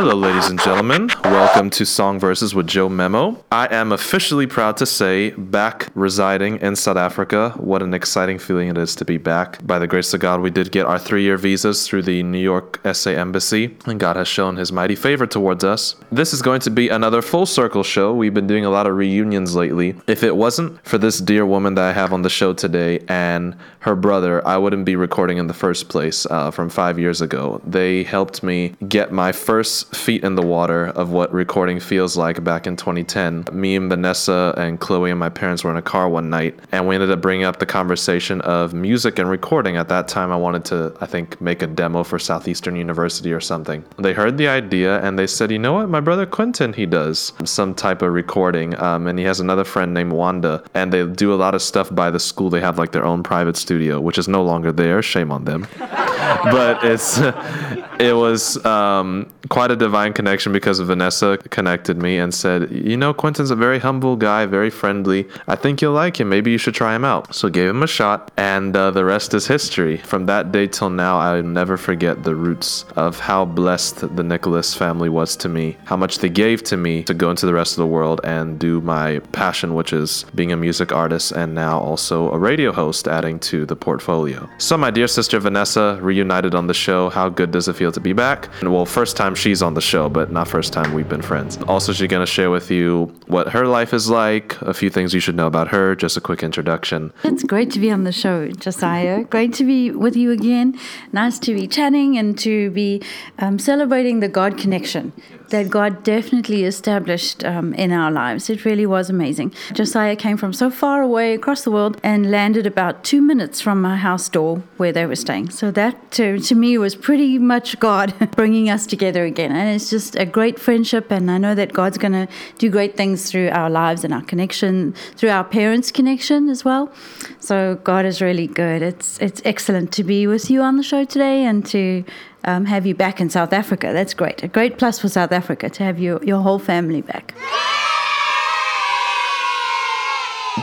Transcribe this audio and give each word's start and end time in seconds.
Hello, 0.00 0.14
ladies 0.14 0.48
and 0.48 0.62
gentlemen. 0.62 1.10
Welcome 1.24 1.70
to 1.70 1.84
Song 1.84 2.20
Verses 2.20 2.54
with 2.54 2.68
Joe 2.68 2.88
Memo. 2.88 3.44
I 3.50 3.66
am 3.74 3.90
officially 3.90 4.46
proud 4.46 4.76
to 4.76 4.86
say 4.86 5.30
back 5.30 5.88
residing 5.96 6.60
in 6.60 6.76
South 6.76 6.96
Africa. 6.96 7.50
What 7.56 7.82
an 7.82 7.92
exciting 7.92 8.38
feeling 8.38 8.68
it 8.68 8.78
is 8.78 8.94
to 8.94 9.04
be 9.04 9.16
back. 9.16 9.58
By 9.66 9.80
the 9.80 9.88
grace 9.88 10.14
of 10.14 10.20
God, 10.20 10.40
we 10.40 10.50
did 10.50 10.70
get 10.70 10.86
our 10.86 11.00
three 11.00 11.24
year 11.24 11.36
visas 11.36 11.84
through 11.84 12.02
the 12.02 12.22
New 12.22 12.38
York 12.38 12.78
SA 12.92 13.10
Embassy, 13.10 13.76
and 13.86 13.98
God 13.98 14.14
has 14.14 14.28
shown 14.28 14.54
his 14.54 14.70
mighty 14.70 14.94
favor 14.94 15.26
towards 15.26 15.64
us. 15.64 15.96
This 16.12 16.32
is 16.32 16.42
going 16.42 16.60
to 16.60 16.70
be 16.70 16.88
another 16.90 17.20
full 17.20 17.44
circle 17.44 17.82
show. 17.82 18.14
We've 18.14 18.32
been 18.32 18.46
doing 18.46 18.64
a 18.64 18.70
lot 18.70 18.86
of 18.86 18.94
reunions 18.94 19.56
lately. 19.56 19.96
If 20.06 20.22
it 20.22 20.36
wasn't 20.36 20.80
for 20.86 20.98
this 20.98 21.18
dear 21.18 21.44
woman 21.44 21.74
that 21.74 21.84
I 21.84 21.92
have 21.92 22.12
on 22.12 22.22
the 22.22 22.30
show 22.30 22.52
today 22.52 23.00
and 23.08 23.56
her 23.80 23.96
brother, 23.96 24.46
I 24.46 24.58
wouldn't 24.58 24.84
be 24.84 24.94
recording 24.94 25.38
in 25.38 25.48
the 25.48 25.54
first 25.54 25.88
place 25.88 26.24
uh, 26.26 26.52
from 26.52 26.68
five 26.68 27.00
years 27.00 27.20
ago. 27.20 27.60
They 27.66 28.04
helped 28.04 28.44
me 28.44 28.76
get 28.86 29.10
my 29.10 29.32
first 29.32 29.87
feet 29.94 30.24
in 30.24 30.34
the 30.34 30.42
water 30.42 30.86
of 30.86 31.10
what 31.10 31.32
recording 31.32 31.80
feels 31.80 32.16
like 32.16 32.42
back 32.44 32.66
in 32.66 32.76
2010. 32.76 33.46
Me 33.52 33.76
and 33.76 33.88
Vanessa 33.88 34.54
and 34.56 34.80
Chloe 34.80 35.10
and 35.10 35.18
my 35.18 35.28
parents 35.28 35.64
were 35.64 35.70
in 35.70 35.76
a 35.76 35.82
car 35.82 36.08
one 36.08 36.30
night, 36.30 36.58
and 36.72 36.86
we 36.86 36.94
ended 36.94 37.10
up 37.10 37.20
bringing 37.20 37.44
up 37.44 37.58
the 37.58 37.66
conversation 37.66 38.40
of 38.42 38.74
music 38.74 39.18
and 39.18 39.28
recording. 39.28 39.76
At 39.76 39.88
that 39.88 40.08
time, 40.08 40.30
I 40.30 40.36
wanted 40.36 40.64
to, 40.66 40.96
I 41.00 41.06
think, 41.06 41.40
make 41.40 41.62
a 41.62 41.66
demo 41.66 42.04
for 42.04 42.18
Southeastern 42.18 42.76
University 42.76 43.32
or 43.32 43.40
something. 43.40 43.84
They 43.98 44.12
heard 44.12 44.38
the 44.38 44.48
idea 44.48 45.00
and 45.02 45.18
they 45.18 45.26
said, 45.26 45.50
you 45.50 45.58
know 45.58 45.74
what, 45.74 45.88
my 45.88 46.00
brother 46.00 46.26
Quentin, 46.26 46.72
he 46.72 46.86
does 46.86 47.32
some 47.44 47.74
type 47.74 48.02
of 48.02 48.12
recording, 48.12 48.78
um, 48.80 49.06
and 49.06 49.18
he 49.18 49.24
has 49.24 49.40
another 49.40 49.64
friend 49.64 49.94
named 49.94 50.12
Wanda, 50.12 50.62
and 50.74 50.92
they 50.92 51.06
do 51.06 51.32
a 51.32 51.36
lot 51.36 51.54
of 51.54 51.62
stuff 51.62 51.94
by 51.94 52.10
the 52.10 52.20
school. 52.20 52.50
They 52.50 52.60
have 52.60 52.78
like 52.78 52.92
their 52.92 53.04
own 53.04 53.22
private 53.22 53.56
studio, 53.56 54.00
which 54.00 54.18
is 54.18 54.28
no 54.28 54.42
longer 54.42 54.72
there. 54.72 55.02
Shame 55.02 55.32
on 55.32 55.44
them. 55.44 55.66
but 55.78 56.84
it's 56.84 57.18
it 57.98 58.14
was 58.14 58.64
um, 58.64 59.30
quite 59.48 59.70
a 59.70 59.76
divine 59.78 60.12
connection 60.12 60.52
because 60.52 60.80
Vanessa 60.80 61.38
connected 61.50 61.96
me 61.96 62.18
and 62.18 62.34
said, 62.34 62.70
you 62.70 62.96
know, 62.96 63.14
Quentin's 63.14 63.50
a 63.50 63.56
very 63.56 63.78
humble 63.78 64.16
guy, 64.16 64.46
very 64.46 64.70
friendly. 64.70 65.26
I 65.46 65.56
think 65.56 65.80
you'll 65.80 65.92
like 65.92 66.20
him. 66.20 66.28
Maybe 66.28 66.50
you 66.50 66.58
should 66.58 66.74
try 66.74 66.94
him 66.94 67.04
out. 67.04 67.34
So 67.34 67.48
gave 67.48 67.70
him 67.70 67.82
a 67.82 67.86
shot, 67.86 68.30
and 68.36 68.76
uh, 68.76 68.90
the 68.90 69.04
rest 69.04 69.34
is 69.34 69.46
history. 69.46 69.98
From 69.98 70.26
that 70.26 70.52
day 70.52 70.66
till 70.66 70.90
now, 70.90 71.18
I'll 71.18 71.42
never 71.42 71.76
forget 71.76 72.24
the 72.24 72.34
roots 72.34 72.84
of 72.96 73.18
how 73.18 73.44
blessed 73.44 74.16
the 74.16 74.22
Nicholas 74.22 74.74
family 74.74 75.08
was 75.08 75.36
to 75.36 75.48
me, 75.48 75.76
how 75.84 75.96
much 75.96 76.18
they 76.18 76.28
gave 76.28 76.62
to 76.64 76.76
me 76.76 77.02
to 77.04 77.14
go 77.14 77.30
into 77.30 77.46
the 77.46 77.54
rest 77.54 77.72
of 77.72 77.78
the 77.78 77.86
world 77.86 78.20
and 78.24 78.58
do 78.58 78.80
my 78.80 79.20
passion, 79.32 79.74
which 79.74 79.92
is 79.92 80.24
being 80.34 80.52
a 80.52 80.56
music 80.56 80.92
artist 80.92 81.32
and 81.32 81.54
now 81.54 81.78
also 81.78 82.30
a 82.32 82.38
radio 82.38 82.72
host, 82.72 83.08
adding 83.08 83.38
to 83.40 83.64
the 83.66 83.76
portfolio. 83.76 84.48
So, 84.58 84.76
my 84.76 84.90
dear 84.90 85.08
sister 85.08 85.38
Vanessa 85.38 85.98
reunited 86.00 86.54
on 86.54 86.66
the 86.66 86.74
show. 86.74 87.08
How 87.08 87.28
good 87.28 87.50
does 87.50 87.68
it 87.68 87.76
feel 87.76 87.92
to 87.92 88.00
be 88.00 88.12
back? 88.12 88.48
Well, 88.62 88.86
first 88.86 89.16
time 89.16 89.34
she's 89.34 89.57
on 89.62 89.74
the 89.74 89.80
show, 89.80 90.08
but 90.08 90.30
not 90.30 90.48
first 90.48 90.72
time 90.72 90.92
we've 90.92 91.08
been 91.08 91.22
friends. 91.22 91.58
Also, 91.68 91.92
she's 91.92 92.08
going 92.08 92.24
to 92.24 92.32
share 92.32 92.50
with 92.50 92.70
you 92.70 93.14
what 93.26 93.48
her 93.50 93.66
life 93.66 93.92
is 93.92 94.08
like, 94.08 94.60
a 94.62 94.74
few 94.74 94.90
things 94.90 95.14
you 95.14 95.20
should 95.20 95.34
know 95.34 95.46
about 95.46 95.68
her, 95.68 95.94
just 95.94 96.16
a 96.16 96.20
quick 96.20 96.42
introduction. 96.42 97.12
It's 97.24 97.44
great 97.44 97.70
to 97.72 97.78
be 97.78 97.90
on 97.90 98.04
the 98.04 98.12
show, 98.12 98.48
Josiah. 98.48 99.24
great 99.24 99.52
to 99.54 99.64
be 99.64 99.90
with 99.90 100.16
you 100.16 100.30
again. 100.30 100.78
Nice 101.12 101.38
to 101.40 101.54
be 101.54 101.66
chatting 101.66 102.18
and 102.18 102.38
to 102.38 102.70
be 102.70 103.02
um, 103.38 103.58
celebrating 103.58 104.20
the 104.20 104.28
God 104.28 104.58
connection 104.58 105.12
that 105.50 105.70
God 105.70 106.02
definitely 106.02 106.64
established 106.64 107.44
um, 107.44 107.74
in 107.74 107.92
our 107.92 108.10
lives. 108.10 108.50
It 108.50 108.64
really 108.64 108.86
was 108.86 109.10
amazing. 109.10 109.54
Josiah 109.72 110.16
came 110.16 110.36
from 110.36 110.52
so 110.52 110.70
far 110.70 111.02
away 111.02 111.34
across 111.34 111.64
the 111.64 111.70
world 111.70 112.00
and 112.02 112.30
landed 112.30 112.66
about 112.66 113.04
two 113.04 113.20
minutes 113.20 113.60
from 113.60 113.80
my 113.80 113.96
house 113.96 114.28
door 114.28 114.62
where 114.76 114.92
they 114.92 115.06
were 115.06 115.16
staying. 115.16 115.50
So 115.50 115.70
that 115.72 116.10
to, 116.12 116.38
to 116.38 116.54
me 116.54 116.78
was 116.78 116.94
pretty 116.94 117.38
much 117.38 117.78
God 117.80 118.14
bringing 118.36 118.70
us 118.70 118.86
together 118.86 119.24
again. 119.24 119.52
And 119.52 119.74
it's 119.74 119.90
just 119.90 120.16
a 120.16 120.26
great 120.26 120.58
friendship. 120.58 121.10
And 121.10 121.30
I 121.30 121.38
know 121.38 121.54
that 121.54 121.72
God's 121.72 121.98
going 121.98 122.12
to 122.12 122.28
do 122.58 122.70
great 122.70 122.96
things 122.96 123.30
through 123.30 123.50
our 123.50 123.70
lives 123.70 124.04
and 124.04 124.12
our 124.12 124.22
connection, 124.22 124.94
through 125.16 125.30
our 125.30 125.44
parents' 125.44 125.90
connection 125.90 126.48
as 126.48 126.64
well. 126.64 126.92
So 127.40 127.76
God 127.84 128.04
is 128.04 128.20
really 128.20 128.46
good. 128.46 128.82
It's 128.82 129.18
it's 129.18 129.40
excellent 129.44 129.92
to 129.92 130.04
be 130.04 130.26
with 130.26 130.50
you 130.50 130.60
on 130.62 130.76
the 130.76 130.82
show 130.82 131.04
today 131.04 131.44
and 131.44 131.64
to 131.66 132.04
um, 132.44 132.64
have 132.66 132.86
you 132.86 132.94
back 132.94 133.20
in 133.20 133.30
South 133.30 133.52
Africa. 133.52 133.92
That's 133.92 134.14
great. 134.14 134.42
A 134.42 134.48
great 134.48 134.78
plus 134.78 134.98
for 134.98 135.08
South 135.08 135.32
Africa 135.32 135.68
to 135.70 135.82
have 135.82 135.98
your, 135.98 136.22
your 136.24 136.40
whole 136.40 136.58
family 136.58 137.02
back. 137.02 137.34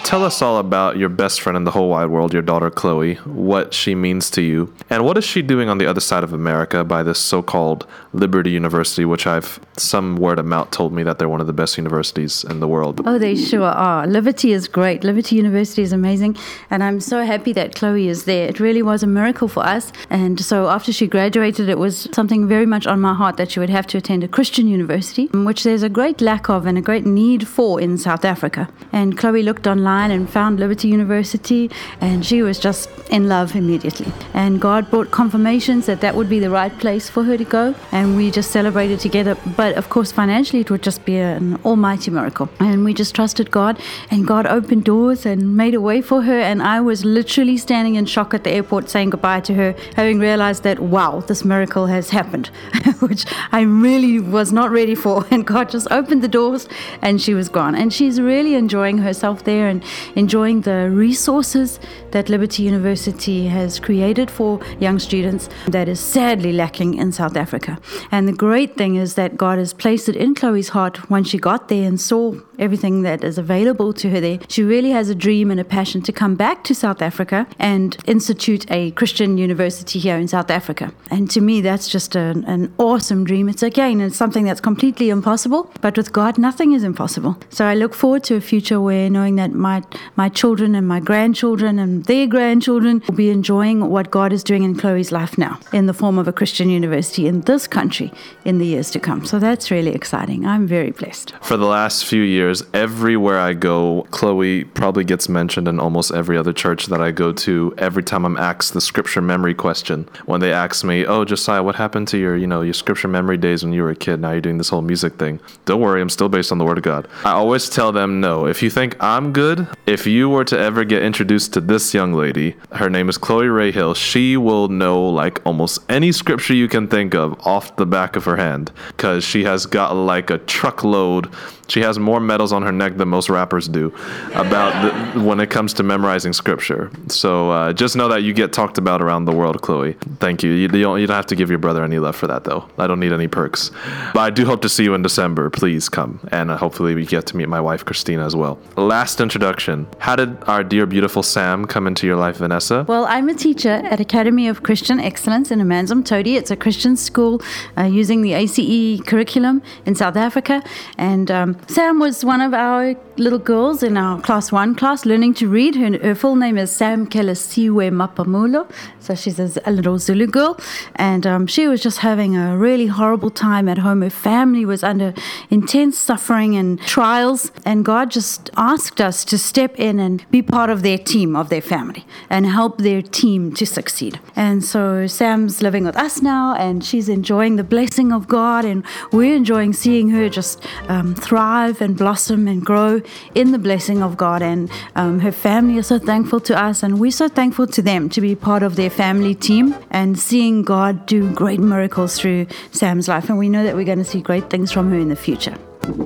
Tell 0.04 0.24
us 0.24 0.42
all 0.42 0.58
about 0.60 0.98
your 0.98 1.10
best 1.10 1.42
friend 1.42 1.58
in 1.58 1.64
the 1.64 1.72
whole 1.72 1.90
wide 1.90 2.08
world, 2.08 2.32
your 2.32 2.42
daughter 2.42 2.70
Chloe, 2.70 3.16
what 3.26 3.74
she 3.74 3.96
means 3.96 4.30
to 4.32 4.42
you, 4.42 4.74
and 4.90 5.04
what 5.04 5.18
is 5.18 5.26
she 5.26 5.42
doing 5.42 5.68
on 5.68 5.78
the 5.78 5.86
other 5.88 6.00
side 6.00 6.24
of 6.24 6.32
America 6.32 6.84
by 6.84 7.02
this 7.04 7.20
so 7.20 7.42
called 7.42 7.88
Liberty 8.14 8.52
University, 8.52 9.04
which 9.04 9.26
I've 9.26 9.60
some 9.78 10.16
word 10.16 10.40
of 10.40 10.46
mouth 10.46 10.72
told 10.72 10.94
me 10.94 11.04
that 11.04 11.18
they're 11.20 11.28
one 11.30 11.42
of 11.42 11.48
the 11.48 11.54
best 11.54 11.78
universities 11.78 12.44
in 12.44 12.60
the 12.60 12.68
world. 12.68 13.02
Oh, 13.06 13.18
they 13.18 13.36
sure 13.36 13.64
are. 13.64 14.06
Liberty 14.08 14.52
is 14.52 14.68
great. 14.68 15.04
Liberty 15.04 15.36
University 15.36 15.82
is 15.82 15.92
amazing, 15.92 16.38
and 16.70 16.84
I'm 16.84 17.00
so 17.00 17.26
happy 17.26 17.52
that 17.54 17.76
Chloe 17.76 18.08
is 18.08 18.26
there. 18.26 18.48
It 18.48 18.60
really 18.60 18.82
was 18.82 19.02
a 19.04 19.08
miracle 19.08 19.48
for 19.48 19.66
us. 19.66 19.92
And 20.10 20.40
so 20.40 20.70
after 20.70 20.94
she 20.94 21.08
graduated, 21.08 21.68
it 21.68 21.80
was 21.80 22.08
something 22.14 22.48
very 22.48 22.66
much 22.66 22.86
on 22.86 23.02
my 23.02 23.14
heart 23.14 23.38
that 23.38 23.52
she 23.52 23.60
would 23.60 23.70
have 23.70 23.88
to 23.88 23.98
attend 23.98 24.24
a 24.24 24.28
Christian 24.28 24.68
university, 24.68 25.28
which 25.34 25.64
there's 25.64 25.84
a 25.84 25.90
great 25.90 26.22
lack 26.22 26.48
of 26.50 26.66
and 26.66 26.78
a 26.78 26.82
great 26.82 27.06
need 27.06 27.48
for 27.48 27.82
in 27.82 27.98
South 27.98 28.24
Africa. 28.24 28.70
And 28.92 29.18
Chloe 29.18 29.44
looked 29.44 29.68
online 29.68 29.85
online 29.86 30.12
and 30.12 30.28
found 30.28 30.60
Liberty 30.60 30.88
University, 30.88 31.70
and 32.02 32.26
she 32.26 32.42
was 32.42 32.60
just 32.60 32.90
in 33.10 33.28
love 33.28 33.56
immediately. 33.56 34.12
And 34.34 34.60
God 34.60 34.90
brought 34.90 35.12
confirmations 35.12 35.86
that 35.86 36.02
that 36.02 36.16
would 36.16 36.28
be 36.28 36.40
the 36.40 36.50
right 36.50 36.76
place 36.80 37.08
for 37.08 37.24
her 37.24 37.38
to 37.38 37.44
go, 37.44 37.76
and 37.92 38.16
we 38.16 38.32
just 38.32 38.50
celebrated 38.52 39.00
together. 39.00 39.38
But 39.56 39.76
of 39.76 39.90
course, 39.90 40.12
financially, 40.12 40.62
it 40.62 40.72
would 40.72 40.82
just 40.82 41.06
be 41.06 41.18
an 41.18 41.60
almighty 41.64 42.10
miracle. 42.10 42.50
And 42.60 42.84
we 42.84 42.94
just 42.94 43.14
trusted 43.14 43.52
God, 43.52 43.80
and 44.10 44.26
God 44.26 44.48
opened 44.48 44.86
doors 44.86 45.26
and 45.26 45.56
made 45.56 45.76
a 45.76 45.82
way 45.82 46.02
for 46.02 46.24
her. 46.24 46.40
And 46.40 46.64
I 46.64 46.82
was 46.82 47.06
literally 47.06 47.58
standing 47.58 47.96
in 47.96 48.06
shock 48.06 48.34
at 48.34 48.44
the 48.44 48.52
airport 48.52 48.90
saying 48.90 49.12
goodbye 49.12 49.42
to 49.42 49.54
her, 49.54 49.76
having 49.96 50.20
realized 50.20 50.64
that, 50.64 50.80
wow, 50.80 51.20
this 51.28 51.46
miracle 51.46 51.86
has 51.86 52.10
happened, 52.10 52.48
which 53.00 53.26
I 53.52 53.62
really 53.62 54.20
was 54.20 54.52
not 54.52 54.72
ready 54.72 54.96
for. 54.96 55.26
And 55.36 55.46
God 55.46 55.70
just 55.70 55.88
opened 55.92 56.22
the 56.24 56.30
doors, 56.30 56.68
and 57.02 57.22
she 57.22 57.34
was 57.34 57.50
gone. 57.50 57.76
And 57.76 57.92
she's 57.92 58.22
really 58.22 58.56
enjoying 58.56 59.00
herself 59.00 59.44
there 59.44 59.68
and 59.76 59.84
enjoying 60.16 60.62
the 60.62 60.90
resources 60.90 61.80
that 62.12 62.30
Liberty 62.30 62.64
University 62.64 63.48
has 63.48 63.80
created 63.80 64.32
for 64.32 64.60
young 64.80 65.00
students 65.00 65.50
that 65.68 65.88
is 65.88 66.00
sadly 66.00 66.54
lacking 66.54 66.96
in 66.96 67.12
South 67.12 67.36
Africa. 67.36 67.80
And 68.12 68.28
the 68.28 68.34
great 68.34 68.78
thing 68.78 68.96
is 68.96 69.16
that 69.16 69.38
God 69.38 69.58
has 69.58 69.74
placed 69.74 70.10
it 70.10 70.16
in 70.16 70.36
Chloe's 70.36 70.70
heart 70.70 71.10
when 71.10 71.24
she 71.24 71.38
got 71.38 71.68
there 71.68 71.88
and 71.88 72.00
saw 72.00 72.36
everything 72.58 73.02
that 73.02 73.24
is 73.24 73.38
available 73.38 73.94
to 73.94 74.10
her 74.10 74.22
there. 74.22 74.40
She 74.48 74.64
really 74.64 74.92
has 74.92 75.10
a 75.10 75.16
dream 75.16 75.52
and 75.52 75.60
a 75.60 75.66
passion 75.66 76.02
to 76.04 76.14
come 76.14 76.36
back 76.36 76.64
to 76.66 76.76
South 76.76 77.02
Africa 77.02 77.48
and 77.60 77.98
institute 78.06 78.70
a 78.72 78.92
Christian 78.92 79.38
university 79.38 80.00
here 80.00 80.18
in 80.18 80.28
South 80.28 80.50
Africa. 80.50 80.94
And 81.12 81.30
to 81.32 81.42
me, 81.42 81.62
that's 81.62 81.88
just 81.90 82.16
an, 82.16 82.46
an 82.46 82.74
awesome 82.78 83.26
dream. 83.26 83.50
It's 83.50 83.64
again, 83.64 84.00
it's 84.00 84.16
something 84.16 84.46
that's 84.46 84.62
completely 84.62 85.10
impossible, 85.10 85.70
but 85.82 85.98
with 85.98 86.14
God, 86.14 86.38
nothing 86.38 86.72
is 86.72 86.84
impossible. 86.84 87.38
So 87.50 87.66
I 87.66 87.76
look 87.76 87.94
forward 87.94 88.24
to 88.26 88.36
a 88.36 88.42
future 88.42 88.80
where 88.80 89.10
knowing 89.10 89.36
that 89.36 89.52
my 89.66 89.78
my 90.16 90.30
children 90.42 90.70
and 90.80 90.88
my 90.96 91.02
grandchildren 91.10 91.74
and 91.84 91.92
their 92.12 92.28
grandchildren 92.36 93.02
will 93.08 93.20
be 93.26 93.30
enjoying 93.40 93.78
what 93.96 94.06
God 94.20 94.32
is 94.38 94.44
doing 94.50 94.64
in 94.70 94.74
Chloe's 94.82 95.12
life 95.20 95.34
now 95.46 95.54
in 95.80 95.84
the 95.92 95.98
form 96.02 96.18
of 96.22 96.28
a 96.34 96.36
Christian 96.40 96.68
university 96.80 97.24
in 97.32 97.42
this 97.50 97.64
country 97.78 98.10
in 98.50 98.56
the 98.62 98.68
years 98.74 98.92
to 98.96 99.00
come. 99.08 99.26
So 99.32 99.36
that's 99.46 99.72
really 99.76 99.94
exciting. 100.00 100.40
I'm 100.54 100.66
very 100.78 100.92
blessed. 100.92 101.34
For 101.50 101.58
the 101.58 101.72
last 101.80 102.06
few 102.12 102.22
years, 102.38 102.58
everywhere 102.86 103.40
I 103.50 103.54
go, 103.72 103.80
Chloe 104.18 104.64
probably 104.82 105.06
gets 105.14 105.28
mentioned 105.40 105.68
in 105.72 105.80
almost 105.86 106.10
every 106.22 106.38
other 106.42 106.54
church 106.54 106.82
that 106.92 107.02
I 107.08 107.10
go 107.24 107.28
to. 107.46 107.54
Every 107.90 108.04
time 108.12 108.24
I'm 108.28 108.40
asked 108.52 108.74
the 108.74 108.86
scripture 108.92 109.24
memory 109.34 109.56
question, 109.66 109.98
when 110.32 110.40
they 110.44 110.54
ask 110.66 110.86
me, 110.92 110.98
"Oh, 111.14 111.22
Josiah, 111.32 111.64
what 111.68 111.76
happened 111.84 112.08
to 112.14 112.18
your, 112.24 112.36
you 112.44 112.50
know, 112.52 112.62
your 112.70 112.78
scripture 112.84 113.12
memory 113.18 113.38
days 113.48 113.60
when 113.64 113.74
you 113.74 113.84
were 113.86 113.96
a 113.98 114.02
kid? 114.08 114.18
Now 114.20 114.32
you're 114.34 114.48
doing 114.48 114.60
this 114.64 114.72
whole 114.74 114.86
music 114.94 115.14
thing." 115.24 115.36
Don't 115.70 115.82
worry, 115.88 116.00
I'm 116.04 116.16
still 116.20 116.32
based 116.38 116.52
on 116.54 116.60
the 116.60 116.68
Word 116.70 116.80
of 116.82 116.86
God. 116.94 117.04
I 117.32 117.34
always 117.42 117.64
tell 117.78 117.92
them, 118.00 118.10
"No, 118.28 118.34
if 118.54 118.58
you 118.64 118.70
think 118.80 118.92
I'm 119.14 119.28
good, 119.44 119.45
if 119.86 120.08
you 120.08 120.30
were 120.30 120.44
to 120.46 120.58
ever 120.58 120.84
get 120.84 121.04
introduced 121.04 121.54
to 121.54 121.62
this 121.62 121.94
young 121.94 122.14
lady, 122.14 122.56
her 122.72 122.90
name 122.90 123.10
is 123.10 123.18
Chloe 123.18 123.46
Rayhill. 123.46 123.96
She 123.96 124.38
will 124.38 124.68
know 124.68 125.08
like 125.08 125.46
almost 125.46 125.80
any 125.90 126.12
scripture 126.12 126.56
you 126.56 126.68
can 126.68 126.88
think 126.88 127.14
of 127.14 127.40
off 127.46 127.76
the 127.76 127.86
back 127.86 128.16
of 128.16 128.26
her 128.26 128.38
hand 128.38 128.72
because 128.88 129.24
she 129.24 129.44
has 129.44 129.66
got 129.66 129.96
like 129.96 130.30
a 130.30 130.40
truckload 130.40 131.32
she 131.68 131.82
has 131.82 131.98
more 132.00 132.20
medals 132.20 132.52
on 132.52 132.64
her 132.64 132.72
neck 132.72 132.98
than 132.98 133.10
most 133.10 133.30
rappers 133.30 133.68
do 133.68 133.94
about 134.34 135.14
the, 135.14 135.22
when 135.22 135.40
it 135.40 135.50
comes 135.50 135.74
to 135.74 135.84
memorizing 135.84 136.34
scripture. 136.34 136.92
So 137.08 137.52
uh, 137.52 137.74
just 137.74 137.96
know 137.96 138.08
that 138.10 138.24
you 138.24 138.34
get 138.34 138.54
talked 138.54 138.78
about 138.78 139.02
around 139.02 139.26
the 139.26 139.32
world, 139.32 139.62
Chloe. 139.62 139.94
Thank 140.20 140.44
you. 140.44 140.52
You, 140.52 140.68
don't, 140.68 141.00
you 141.00 141.08
don't 141.08 141.16
have 141.16 141.26
to 141.28 141.36
give 141.36 141.50
your 141.50 141.60
brother 141.60 141.84
any 141.84 142.00
love 142.00 142.16
for 142.16 142.28
that, 142.28 142.44
though. 142.44 142.68
I 142.78 142.88
don't 142.88 143.00
need 143.00 143.14
any 143.14 143.28
perks. 143.28 143.72
But 144.14 144.22
I 144.22 144.30
do 144.30 144.46
hope 144.46 144.62
to 144.62 144.70
see 144.70 144.84
you 144.84 144.94
in 144.94 145.02
December. 145.02 145.50
Please 145.50 145.90
come. 145.90 146.20
And 146.32 146.52
uh, 146.52 146.58
hopefully 146.58 146.96
we 146.96 147.06
get 147.06 147.26
to 147.28 147.38
meet 147.38 147.50
my 147.50 147.62
wife, 147.62 147.86
Christina, 147.86 148.26
as 148.26 148.36
well. 148.36 148.60
Last 148.78 149.20
introduction. 149.20 149.88
How 150.00 150.16
did 150.16 150.44
our 150.44 150.64
dear, 150.64 150.86
beautiful 150.86 151.24
Sam 151.24 151.66
come 151.66 151.88
into 151.88 152.06
your 152.08 152.16
life, 152.16 152.38
Vanessa? 152.38 152.86
Well, 152.88 153.06
I'm 153.06 153.30
a 153.30 153.34
teacher 153.34 153.70
at 153.70 154.00
Academy 154.00 154.48
of 154.48 154.64
Christian 154.64 155.00
Excellence 155.00 155.52
in 155.52 155.60
Amanzimtoti. 155.60 156.36
It's 156.36 156.52
a 156.52 156.56
Christian 156.56 156.96
school 156.96 157.42
uh, 157.78 157.84
using 157.84 158.22
the 158.22 158.34
ACE 158.34 159.02
curriculum 159.06 159.62
in 159.86 159.96
South 159.96 160.16
Africa. 160.16 160.64
And 160.98 161.32
um, 161.32 161.55
Sam 161.68 162.00
was 162.00 162.24
one 162.24 162.42
of 162.42 162.54
our 162.54 162.96
little 163.18 163.40
girls 163.40 163.82
in 163.82 163.96
our 163.98 164.20
class 164.20 164.52
one 164.52 164.76
class 164.76 165.06
learning 165.06 165.34
to 165.36 165.48
read. 165.48 165.76
Her, 165.76 165.98
her 166.00 166.16
full 166.16 166.36
name 166.36 166.58
is 166.58 166.72
Sam 166.72 167.08
Kelesiwe 167.08 167.90
Mapamulo. 167.92 168.70
So 169.00 169.16
she's 169.16 169.40
a, 169.40 169.62
a 169.66 169.72
little 169.72 169.98
Zulu 169.98 170.28
girl. 170.28 170.60
And 170.96 171.26
um, 171.26 171.48
she 171.48 171.68
was 171.68 171.82
just 171.82 172.00
having 172.00 172.36
a 172.36 172.58
really 172.58 172.88
horrible 172.88 173.30
time 173.30 173.70
at 173.70 173.78
home. 173.80 174.02
Her 174.02 174.10
family 174.10 174.66
was 174.66 174.84
under 174.84 175.14
intense 175.50 175.98
suffering 175.98 176.56
and 176.56 176.80
trials. 176.82 177.52
And 177.64 177.86
God 177.86 178.12
just 178.12 178.50
asked 178.58 179.00
us 179.00 179.24
to 179.26 179.38
step 179.38 179.80
in 179.80 180.00
and 180.00 180.30
be 180.32 180.42
part 180.42 180.70
of 180.70 180.84
their 180.84 180.98
team, 180.98 181.36
of 181.36 181.50
their 181.50 181.62
family, 181.62 182.06
and 182.30 182.46
help 182.46 182.80
their 182.80 183.02
team 183.02 183.54
to 183.54 183.66
succeed. 183.66 184.20
And 184.36 184.64
so 184.64 185.08
Sam's 185.08 185.62
living 185.62 185.86
with 185.86 185.96
us 185.96 186.22
now, 186.22 186.56
and 186.56 186.84
she's 186.84 187.08
enjoying 187.08 187.56
the 187.56 187.64
blessing 187.64 188.12
of 188.12 188.28
God. 188.28 188.66
And 188.66 188.84
we're 189.12 189.36
enjoying 189.36 189.74
seeing 189.74 190.10
her 190.10 190.28
just 190.28 190.62
um, 190.90 191.16
thrive 191.16 191.45
and 191.82 191.98
blossom 191.98 192.48
and 192.48 192.66
grow 192.66 193.02
in 193.34 193.52
the 193.52 193.60
blessing 193.60 194.02
of 194.02 194.18
God. 194.18 194.42
And 194.42 194.70
um, 194.96 195.20
her 195.20 195.32
family 195.32 195.78
is 195.78 195.88
so 195.88 196.00
thankful 196.00 196.40
to 196.42 196.62
us, 196.62 196.84
and 196.84 197.00
we're 197.00 197.12
so 197.12 197.28
thankful 197.28 197.68
to 197.68 197.82
them 197.82 198.10
to 198.10 198.22
be 198.22 198.36
part 198.36 198.64
of 198.64 198.76
their 198.76 198.90
family 198.90 199.36
team 199.36 199.76
and 199.92 200.18
seeing 200.18 200.64
God 200.64 201.06
do 201.06 201.32
great 201.34 201.60
miracles 201.60 202.18
through 202.20 202.48
Sam's 202.72 203.08
life. 203.08 203.30
And 203.30 203.38
we 203.38 203.50
know 203.50 203.64
that 203.64 203.76
we're 203.76 203.86
going 203.86 204.00
to 204.00 204.06
see 204.06 204.22
great 204.22 204.50
things 204.50 204.72
from 204.72 204.90
her 204.92 204.98
in 204.98 205.10
the 205.10 205.16
future. 205.16 205.58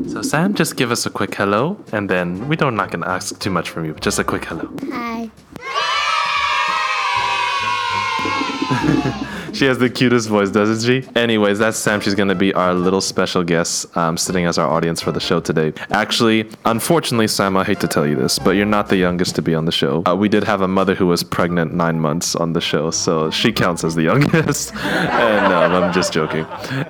So, 0.09 0.21
Sam, 0.21 0.53
just 0.55 0.75
give 0.75 0.91
us 0.91 1.05
a 1.05 1.09
quick 1.09 1.33
hello, 1.35 1.77
and 1.93 2.09
then 2.09 2.49
we 2.49 2.57
don't 2.57 2.75
not 2.75 2.91
gonna 2.91 3.07
ask 3.07 3.39
too 3.39 3.49
much 3.49 3.69
from 3.69 3.85
you, 3.85 3.93
but 3.93 4.03
just 4.03 4.19
a 4.19 4.25
quick 4.25 4.43
hello. 4.43 4.69
Hi. 4.91 5.29
She 9.59 9.65
has 9.65 9.77
the 9.77 9.89
cutest 9.89 10.29
voice, 10.29 10.51
doesn't 10.51 10.87
she? 10.87 11.05
Anyways, 11.17 11.59
that's 11.59 11.77
Sam. 11.77 11.99
She's 11.99 12.15
gonna 12.15 12.33
be 12.33 12.53
our 12.53 12.73
little 12.73 13.01
special 13.01 13.43
guest, 13.43 13.97
um, 13.97 14.15
sitting 14.15 14.45
as 14.45 14.57
our 14.57 14.65
audience 14.65 15.01
for 15.01 15.11
the 15.11 15.19
show 15.19 15.41
today. 15.41 15.73
Actually, 15.91 16.49
unfortunately, 16.63 17.27
Sam, 17.27 17.57
I 17.57 17.65
hate 17.65 17.81
to 17.81 17.87
tell 17.89 18.07
you 18.07 18.15
this, 18.15 18.39
but 18.39 18.51
you're 18.51 18.65
not 18.65 18.87
the 18.87 18.95
youngest 18.95 19.35
to 19.35 19.41
be 19.41 19.53
on 19.53 19.65
the 19.65 19.73
show. 19.73 20.01
Uh, 20.07 20.15
we 20.15 20.29
did 20.29 20.45
have 20.45 20.61
a 20.61 20.67
mother 20.69 20.95
who 20.95 21.07
was 21.07 21.23
pregnant 21.23 21.73
nine 21.73 21.99
months 21.99 22.37
on 22.37 22.53
the 22.53 22.61
show, 22.61 22.89
so 22.89 23.29
she 23.31 23.51
counts 23.51 23.83
as 23.83 23.95
the 23.95 24.03
youngest. 24.11 24.73
and 24.75 25.49
no, 25.51 25.59
I'm 25.59 25.91
just 25.91 26.13
joking. 26.13 26.45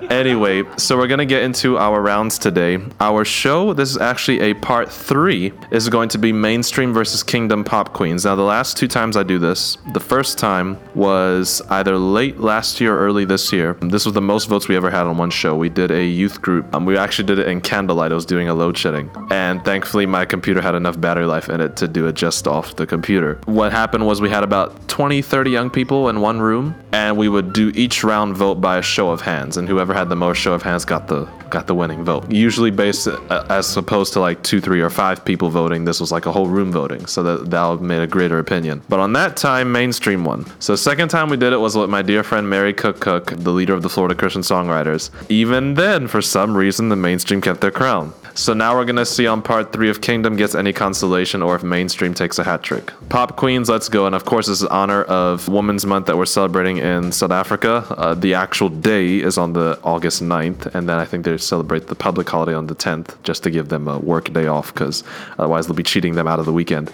Anyway, 0.08 0.62
so 0.76 0.96
we're 0.96 1.08
gonna 1.08 1.26
get 1.26 1.42
into 1.42 1.76
our 1.76 2.00
rounds 2.00 2.38
today. 2.38 2.78
Our 3.00 3.24
show, 3.24 3.72
this 3.72 3.90
is 3.90 3.98
actually 3.98 4.42
a 4.42 4.54
part 4.54 4.88
three, 4.88 5.52
is 5.72 5.88
going 5.88 6.08
to 6.10 6.18
be 6.18 6.32
mainstream 6.32 6.94
versus 6.94 7.24
kingdom 7.24 7.64
pop 7.64 7.92
queens. 7.94 8.26
Now, 8.26 8.36
the 8.36 8.42
last 8.42 8.76
two 8.76 8.86
times 8.86 9.16
I 9.16 9.24
do 9.24 9.40
this, 9.40 9.76
the 9.92 9.98
first 9.98 10.38
time 10.38 10.78
was 10.94 11.60
either 11.68 11.98
late 11.98 12.38
last 12.38 12.59
year 12.80 12.98
early 12.98 13.24
this 13.24 13.52
year. 13.52 13.74
This 13.80 14.04
was 14.04 14.14
the 14.14 14.20
most 14.20 14.48
votes 14.48 14.68
we 14.68 14.76
ever 14.76 14.90
had 14.90 15.06
on 15.06 15.16
one 15.16 15.30
show. 15.30 15.56
We 15.56 15.68
did 15.68 15.90
a 15.90 16.04
youth 16.04 16.42
group. 16.42 16.74
Um, 16.74 16.84
we 16.84 16.98
actually 16.98 17.26
did 17.26 17.38
it 17.38 17.48
in 17.48 17.60
candlelight. 17.60 18.12
I 18.12 18.14
was 18.14 18.26
doing 18.26 18.48
a 18.48 18.54
load 18.54 18.76
shedding. 18.76 19.10
And 19.30 19.64
thankfully, 19.64 20.04
my 20.04 20.24
computer 20.24 20.60
had 20.60 20.74
enough 20.74 21.00
battery 21.00 21.26
life 21.26 21.48
in 21.48 21.60
it 21.60 21.76
to 21.76 21.88
do 21.88 22.06
it 22.06 22.14
just 22.14 22.46
off 22.46 22.76
the 22.76 22.86
computer. 22.86 23.40
What 23.46 23.72
happened 23.72 24.06
was 24.06 24.20
we 24.20 24.28
had 24.28 24.44
about 24.44 24.88
20, 24.88 25.22
30 25.22 25.50
young 25.50 25.70
people 25.70 26.08
in 26.10 26.20
one 26.20 26.40
room, 26.40 26.74
and 26.92 27.16
we 27.16 27.28
would 27.28 27.52
do 27.52 27.72
each 27.74 28.04
round 28.04 28.36
vote 28.36 28.56
by 28.56 28.76
a 28.76 28.82
show 28.82 29.10
of 29.10 29.22
hands. 29.22 29.56
And 29.56 29.66
whoever 29.66 29.94
had 29.94 30.08
the 30.08 30.16
most 30.16 30.36
show 30.38 30.52
of 30.52 30.62
hands 30.62 30.84
got 30.84 31.08
the 31.08 31.24
got 31.50 31.66
the 31.66 31.74
winning 31.74 32.04
vote. 32.04 32.30
Usually 32.30 32.70
based 32.70 33.08
uh, 33.08 33.46
as 33.48 33.76
opposed 33.76 34.12
to 34.12 34.20
like 34.20 34.42
two, 34.42 34.60
three, 34.60 34.80
or 34.80 34.90
five 34.90 35.24
people 35.24 35.48
voting, 35.48 35.84
this 35.84 36.00
was 36.00 36.12
like 36.12 36.26
a 36.26 36.32
whole 36.32 36.46
room 36.46 36.70
voting. 36.70 37.06
So 37.06 37.22
that 37.22 37.50
that 37.50 37.80
made 37.80 38.02
a 38.02 38.06
greater 38.06 38.38
opinion. 38.38 38.82
But 38.88 39.00
on 39.00 39.12
that 39.14 39.36
time, 39.36 39.72
mainstream 39.72 40.24
won. 40.24 40.46
So 40.60 40.76
second 40.76 41.08
time 41.08 41.30
we 41.30 41.36
did 41.36 41.52
it 41.52 41.58
was 41.58 41.76
with 41.76 41.90
my 41.90 42.02
dear 42.02 42.22
friend 42.22 42.49
Mary 42.50 42.74
Cook 42.74 42.98
Cook, 43.00 43.26
the 43.36 43.52
leader 43.52 43.74
of 43.74 43.82
the 43.82 43.88
Florida 43.88 44.16
Christian 44.16 44.42
Songwriters. 44.42 45.10
Even 45.30 45.74
then, 45.74 46.08
for 46.08 46.20
some 46.20 46.56
reason, 46.56 46.88
the 46.88 46.96
mainstream 46.96 47.40
kept 47.40 47.60
their 47.60 47.70
crown. 47.70 48.12
So 48.34 48.54
now 48.54 48.76
we're 48.76 48.84
gonna 48.84 49.04
see 49.04 49.26
on 49.26 49.42
part 49.42 49.72
three 49.72 49.90
if 49.90 50.00
Kingdom 50.00 50.36
gets 50.36 50.54
any 50.54 50.72
consolation 50.72 51.42
or 51.42 51.56
if 51.56 51.62
mainstream 51.62 52.14
takes 52.14 52.38
a 52.38 52.44
hat 52.44 52.62
trick. 52.62 52.92
Pop 53.08 53.36
Queens, 53.36 53.68
let's 53.68 53.88
go. 53.88 54.06
And 54.06 54.14
of 54.14 54.24
course, 54.24 54.46
this 54.46 54.62
is 54.62 54.68
honor 54.68 55.02
of 55.04 55.48
Women's 55.48 55.84
Month 55.84 56.06
that 56.06 56.16
we're 56.16 56.26
celebrating 56.26 56.78
in 56.78 57.12
South 57.12 57.32
Africa. 57.32 57.84
Uh, 57.90 58.14
the 58.14 58.34
actual 58.34 58.68
day 58.68 59.16
is 59.16 59.36
on 59.36 59.52
the 59.52 59.78
August 59.82 60.22
9th, 60.22 60.74
and 60.74 60.88
then 60.88 60.98
I 60.98 61.04
think 61.04 61.24
they 61.24 61.36
celebrate 61.38 61.88
the 61.88 61.94
public 61.94 62.28
holiday 62.28 62.54
on 62.54 62.66
the 62.66 62.74
10th 62.74 63.20
just 63.24 63.42
to 63.42 63.50
give 63.50 63.68
them 63.68 63.88
a 63.88 63.98
work 63.98 64.32
day 64.32 64.46
off 64.46 64.72
because 64.72 65.02
otherwise 65.38 65.66
they'll 65.66 65.76
be 65.76 65.82
cheating 65.82 66.14
them 66.14 66.26
out 66.26 66.38
of 66.38 66.46
the 66.46 66.52
weekend. 66.52 66.90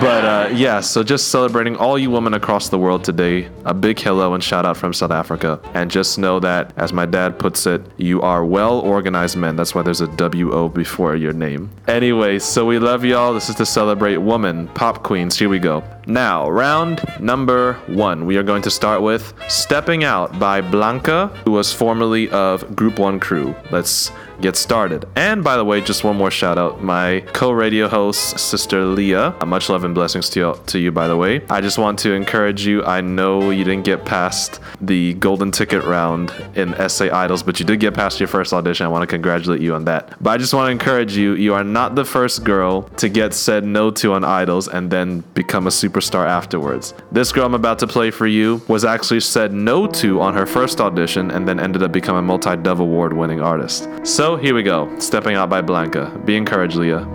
But 0.00 0.24
uh, 0.24 0.50
yeah, 0.54 0.80
so 0.80 1.02
just 1.02 1.28
celebrating 1.28 1.76
all 1.76 1.98
you 1.98 2.10
women 2.10 2.34
across 2.34 2.68
the 2.68 2.78
world 2.78 3.04
today. 3.04 3.48
A 3.64 3.74
big 3.74 3.98
hello 3.98 4.32
and 4.34 4.42
shout 4.42 4.64
out 4.64 4.76
from 4.76 4.87
South 4.92 5.10
Africa. 5.10 5.60
And 5.74 5.90
just 5.90 6.18
know 6.18 6.40
that, 6.40 6.72
as 6.76 6.92
my 6.92 7.06
dad 7.06 7.38
puts 7.38 7.66
it, 7.66 7.82
you 7.96 8.20
are 8.22 8.44
well 8.44 8.80
organized 8.80 9.36
men. 9.36 9.56
That's 9.56 9.74
why 9.74 9.82
there's 9.82 10.00
a 10.00 10.08
W 10.16 10.52
O 10.52 10.68
before 10.68 11.16
your 11.16 11.32
name. 11.32 11.70
Anyway, 11.86 12.38
so 12.38 12.64
we 12.64 12.78
love 12.78 13.04
y'all. 13.04 13.34
This 13.34 13.48
is 13.48 13.56
to 13.56 13.66
celebrate 13.66 14.18
woman, 14.18 14.68
pop 14.68 15.02
queens. 15.02 15.38
Here 15.38 15.48
we 15.48 15.58
go. 15.58 15.82
Now, 16.08 16.48
round 16.48 17.04
number 17.20 17.74
one. 17.86 18.24
We 18.24 18.38
are 18.38 18.42
going 18.42 18.62
to 18.62 18.70
start 18.70 19.02
with 19.02 19.34
Stepping 19.46 20.04
Out 20.04 20.38
by 20.38 20.62
Blanca, 20.62 21.26
who 21.44 21.50
was 21.50 21.70
formerly 21.70 22.30
of 22.30 22.74
Group 22.74 22.98
One 22.98 23.20
Crew. 23.20 23.54
Let's 23.70 24.10
get 24.40 24.56
started. 24.56 25.06
And 25.16 25.42
by 25.42 25.56
the 25.56 25.64
way, 25.64 25.80
just 25.80 26.04
one 26.04 26.16
more 26.16 26.30
shout 26.30 26.58
out 26.58 26.82
my 26.82 27.20
co 27.32 27.50
radio 27.50 27.88
host, 27.88 28.38
Sister 28.38 28.84
Leah. 28.84 29.34
Uh, 29.40 29.46
Much 29.46 29.68
love 29.68 29.84
and 29.84 29.94
blessings 29.94 30.28
to 30.30 30.40
you, 30.40 30.60
to 30.66 30.78
you, 30.78 30.92
by 30.92 31.08
the 31.08 31.16
way. 31.16 31.42
I 31.50 31.60
just 31.60 31.78
want 31.78 31.98
to 32.00 32.12
encourage 32.12 32.66
you. 32.66 32.84
I 32.84 33.00
know 33.00 33.50
you 33.50 33.64
didn't 33.64 33.84
get 33.84 34.04
past 34.04 34.60
the 34.80 35.14
golden 35.14 35.50
ticket 35.50 35.84
round 35.84 36.32
in 36.54 36.74
SA 36.88 37.06
Idols, 37.12 37.42
but 37.42 37.58
you 37.58 37.66
did 37.66 37.80
get 37.80 37.94
past 37.94 38.20
your 38.20 38.28
first 38.28 38.52
audition. 38.52 38.86
I 38.86 38.88
want 38.88 39.02
to 39.02 39.06
congratulate 39.06 39.60
you 39.60 39.74
on 39.74 39.84
that. 39.86 40.14
But 40.22 40.30
I 40.30 40.36
just 40.38 40.54
want 40.54 40.68
to 40.68 40.70
encourage 40.70 41.16
you 41.16 41.34
you 41.34 41.54
are 41.54 41.64
not 41.64 41.94
the 41.94 42.04
first 42.04 42.44
girl 42.44 42.82
to 42.98 43.08
get 43.08 43.34
said 43.34 43.64
no 43.64 43.90
to 43.92 44.12
on 44.12 44.24
Idols 44.24 44.68
and 44.68 44.90
then 44.90 45.20
become 45.34 45.66
a 45.66 45.70
superstar 45.98 46.26
afterwards. 46.26 46.94
This 47.12 47.32
girl 47.32 47.46
I'm 47.46 47.54
about 47.54 47.78
to 47.80 47.86
play 47.86 48.10
for 48.10 48.26
you 48.26 48.62
was 48.68 48.84
actually 48.84 49.20
said 49.20 49.52
no 49.52 49.86
to 49.86 50.20
on 50.20 50.34
her 50.34 50.46
first 50.46 50.80
audition 50.80 51.30
and 51.30 51.46
then 51.48 51.58
ended 51.58 51.82
up 51.82 51.92
becoming 51.92 52.20
a 52.20 52.22
multi 52.22 52.56
Dove 52.56 52.80
Award 52.80 53.12
winning 53.12 53.40
artist. 53.40 53.88
So 54.04 54.36
here 54.36 54.54
we 54.54 54.62
go 54.62 54.96
Stepping 54.98 55.34
Out 55.34 55.50
by 55.50 55.60
Blanca. 55.60 56.20
Be 56.24 56.36
encouraged, 56.36 56.76
Leah. 56.76 57.06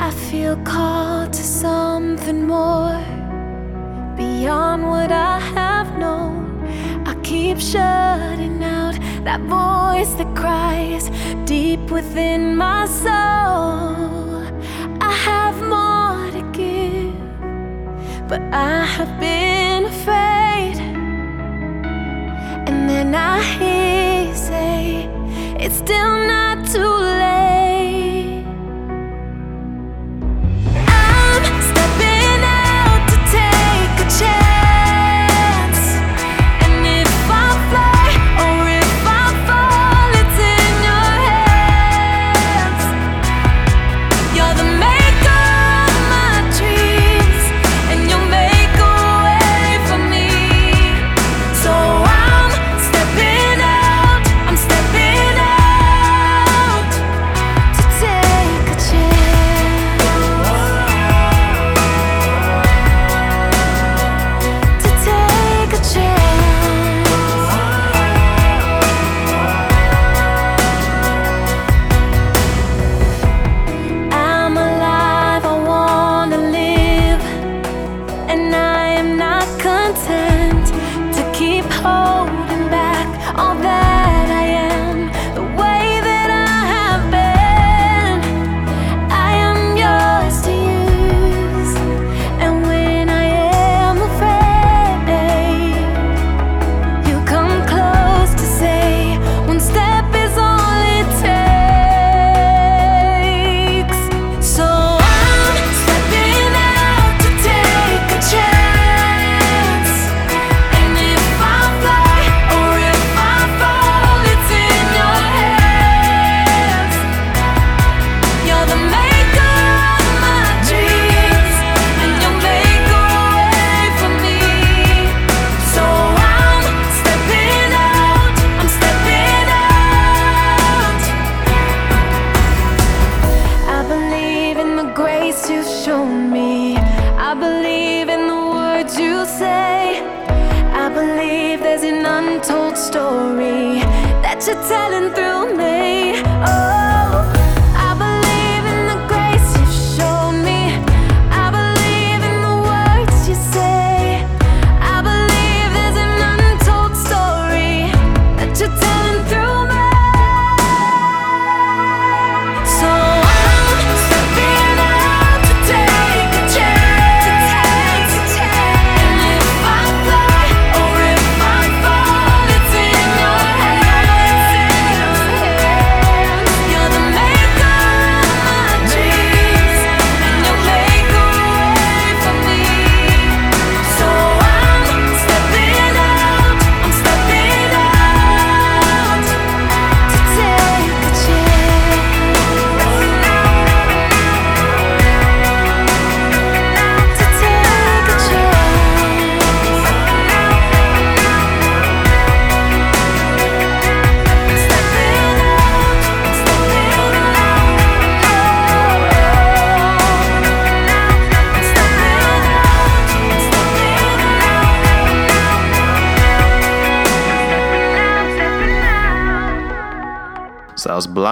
I 0.00 0.10
feel 0.10 0.56
called 0.64 1.32
to 1.32 1.42
something 1.42 2.46
more 2.46 2.98
beyond 4.16 4.88
what 4.88 5.12
I 5.12 5.38
have 5.40 5.98
known. 5.98 6.66
I 7.06 7.14
keep 7.22 7.58
shutting 7.58 8.62
out 8.62 8.94
that 9.24 9.40
voice 9.42 10.12
that 10.14 10.34
cries 10.36 11.10
deep 11.46 11.90
within 11.90 12.56
my 12.56 12.86
soul. 12.86 13.10
I 15.02 15.12
have 15.12 15.56
more 15.68 15.99
but 18.30 18.40
I 18.52 18.84
have 18.84 19.18
been 19.18 19.86
afraid. 19.86 20.76
And 22.68 22.88
then 22.88 23.12
I 23.12 23.42
hear 23.58 24.28
you 24.28 24.36
say, 24.36 25.08
It's 25.58 25.78
still 25.78 26.14
not 26.28 26.64
too 26.68 26.94
late. 27.22 27.69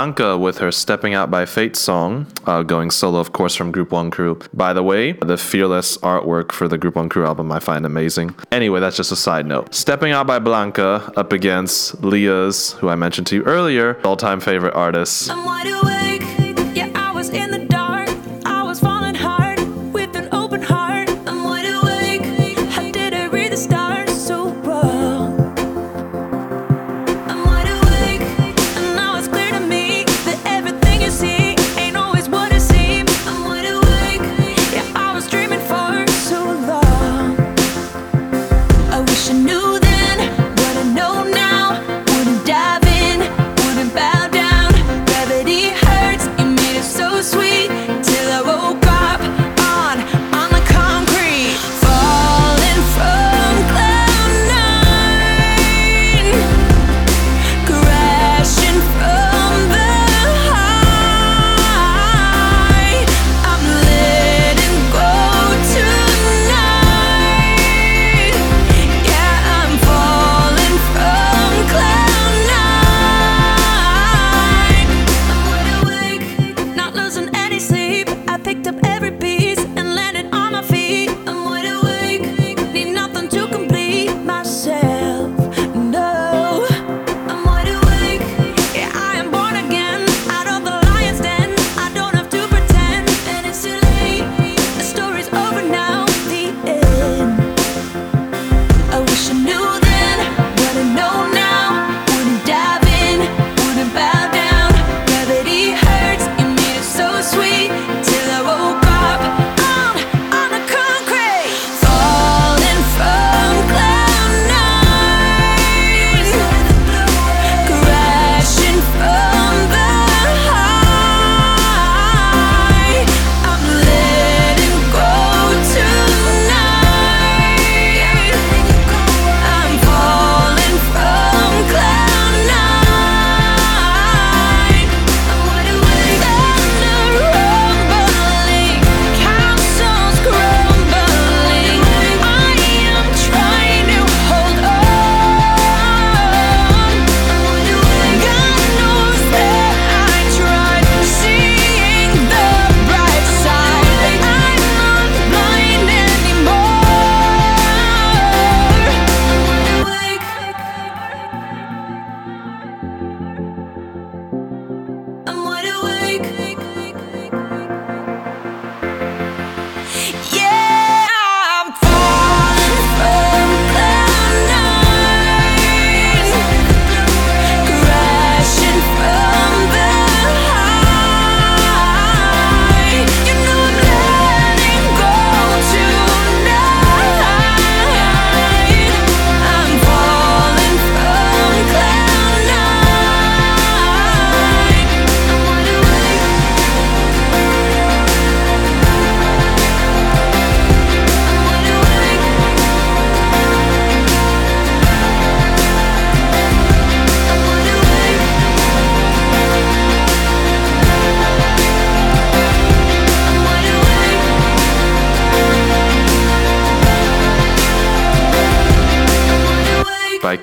Blanca 0.08 0.38
with 0.38 0.56
her 0.56 0.72
Stepping 0.72 1.12
Out 1.12 1.30
by 1.30 1.44
Fate 1.44 1.76
song, 1.76 2.26
uh, 2.46 2.62
going 2.62 2.90
solo, 2.90 3.18
of 3.18 3.34
course, 3.34 3.54
from 3.54 3.70
Group 3.70 3.92
One 3.92 4.10
Crew. 4.10 4.38
By 4.54 4.72
the 4.72 4.82
way, 4.82 5.12
the 5.12 5.36
Fearless 5.36 5.98
artwork 5.98 6.50
for 6.50 6.66
the 6.66 6.78
Group 6.78 6.94
One 6.96 7.10
Crew 7.10 7.26
album 7.26 7.52
I 7.52 7.58
find 7.58 7.84
amazing. 7.84 8.34
Anyway, 8.50 8.80
that's 8.80 8.96
just 8.96 9.12
a 9.12 9.16
side 9.16 9.44
note. 9.44 9.74
Stepping 9.74 10.12
Out 10.12 10.26
by 10.26 10.38
Blanca 10.38 11.12
up 11.14 11.34
against 11.34 12.02
Leah's, 12.02 12.72
who 12.80 12.88
I 12.88 12.94
mentioned 12.94 13.26
to 13.26 13.36
you 13.36 13.42
earlier, 13.42 14.00
all 14.02 14.16
time 14.16 14.40
favorite 14.40 14.74
artist. 14.74 15.28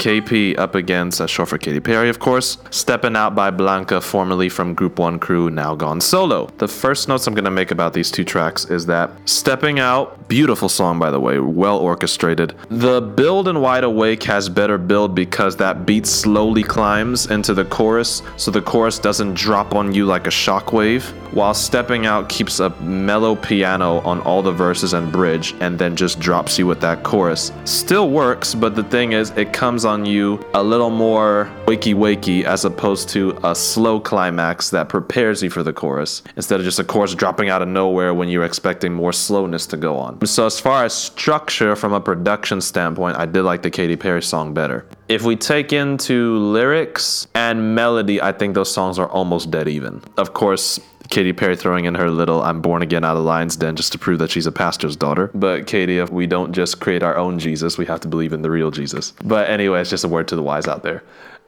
KP 0.05 0.55
up 0.59 0.75
against, 0.75 1.19
uh, 1.19 1.25
short 1.25 1.49
for 1.49 1.57
Katy 1.57 1.79
Perry, 1.79 2.09
of 2.09 2.19
course. 2.19 2.59
Stepping 2.69 3.15
Out 3.15 3.33
by 3.33 3.49
Blanca, 3.49 3.99
formerly 3.99 4.49
from 4.49 4.75
Group 4.75 4.99
1 4.99 5.17
crew, 5.17 5.49
now 5.49 5.73
gone 5.73 5.99
solo. 5.99 6.47
The 6.59 6.67
first 6.67 7.07
notes 7.07 7.25
I'm 7.25 7.33
to 7.33 7.49
make 7.49 7.71
about 7.71 7.93
these 7.93 8.11
two 8.11 8.23
tracks 8.23 8.65
is 8.65 8.85
that 8.85 9.09
Stepping 9.25 9.79
Out, 9.79 10.27
beautiful 10.27 10.69
song 10.69 10.99
by 10.99 11.09
the 11.09 11.19
way, 11.19 11.39
well 11.39 11.79
orchestrated. 11.79 12.53
The 12.69 13.01
build 13.01 13.47
in 13.47 13.61
Wide 13.61 13.83
Awake 13.83 14.21
has 14.25 14.47
better 14.47 14.77
build 14.77 15.15
because 15.15 15.55
that 15.55 15.87
beat 15.87 16.05
slowly 16.05 16.61
climbs 16.61 17.25
into 17.25 17.55
the 17.55 17.65
chorus, 17.65 18.21
so 18.37 18.51
the 18.51 18.61
chorus 18.61 18.99
doesn't 18.99 19.33
drop 19.33 19.73
on 19.73 19.91
you 19.91 20.05
like 20.05 20.27
a 20.27 20.29
shockwave, 20.29 21.03
while 21.33 21.55
Stepping 21.55 22.05
Out 22.05 22.29
keeps 22.29 22.59
a 22.59 22.69
mellow 22.81 23.35
piano 23.35 24.01
on 24.01 24.21
all 24.21 24.43
the 24.43 24.51
verses 24.51 24.93
and 24.93 25.11
bridge 25.11 25.55
and 25.61 25.79
then 25.79 25.95
just 25.95 26.19
drops 26.19 26.59
you 26.59 26.67
with 26.67 26.79
that 26.81 27.01
chorus. 27.01 27.51
Still 27.63 28.11
works, 28.11 28.53
but 28.53 28.75
the 28.75 28.83
thing 28.83 29.13
is, 29.13 29.31
it 29.31 29.51
comes 29.51 29.83
on 29.83 29.94
you 30.03 30.43
a 30.53 30.63
little 30.63 30.89
more 30.89 31.49
wakey 31.67 31.93
wakey 31.93 32.43
as 32.43 32.65
opposed 32.65 33.07
to 33.07 33.37
a 33.43 33.55
slow 33.55 33.99
climax 33.99 34.71
that 34.71 34.89
prepares 34.89 35.43
you 35.43 35.49
for 35.49 35.63
the 35.63 35.71
chorus 35.71 36.23
instead 36.35 36.59
of 36.59 36.65
just 36.65 36.79
a 36.79 36.83
chorus 36.83 37.13
dropping 37.13 37.49
out 37.49 37.61
of 37.61 37.67
nowhere 37.67 38.13
when 38.13 38.27
you're 38.27 38.43
expecting 38.43 38.91
more 38.91 39.13
slowness 39.13 39.67
to 39.67 39.77
go 39.77 39.95
on. 39.95 40.25
So, 40.25 40.45
as 40.45 40.59
far 40.59 40.83
as 40.83 40.93
structure 40.93 41.75
from 41.75 41.93
a 41.93 42.01
production 42.01 42.61
standpoint, 42.61 43.17
I 43.17 43.25
did 43.25 43.43
like 43.43 43.61
the 43.61 43.69
Katy 43.69 43.95
Perry 43.95 44.23
song 44.23 44.53
better. 44.53 44.87
If 45.07 45.21
we 45.21 45.35
take 45.35 45.71
into 45.71 46.37
lyrics 46.39 47.27
and 47.35 47.75
melody, 47.75 48.19
I 48.19 48.31
think 48.31 48.55
those 48.55 48.73
songs 48.73 48.97
are 48.97 49.07
almost 49.09 49.51
dead 49.51 49.67
even. 49.67 50.01
Of 50.17 50.33
course, 50.33 50.79
Katy 51.09 51.33
Perry 51.33 51.55
throwing 51.55 51.85
in 51.85 51.95
her 51.95 52.09
little 52.09 52.41
I'm 52.41 52.61
born 52.61 52.81
again 52.81 53.03
out 53.03 53.17
of 53.17 53.23
Lion's 53.23 53.55
Den 53.55 53.75
just 53.75 53.91
to 53.93 53.99
prove 53.99 54.19
that 54.19 54.31
she's 54.31 54.45
a 54.45 54.51
pastor's 54.51 54.95
daughter. 54.95 55.31
But 55.33 55.67
Katy, 55.67 55.99
if 55.99 56.09
we 56.09 56.27
don't 56.27 56.53
just 56.53 56.79
create 56.79 57.03
our 57.03 57.17
own 57.17 57.39
Jesus, 57.39 57.77
we 57.77 57.85
have 57.85 57.99
to 58.01 58.07
believe 58.07 58.33
in 58.33 58.41
the 58.41 58.49
real 58.49 58.71
Jesus. 58.71 59.13
But 59.23 59.49
anyway, 59.49 59.81
it's 59.81 59.89
just 59.89 60.03
a 60.03 60.07
word 60.07 60.27
to 60.29 60.35
the 60.35 60.43
wise 60.43 60.67
out 60.67 60.83
there. 60.83 61.03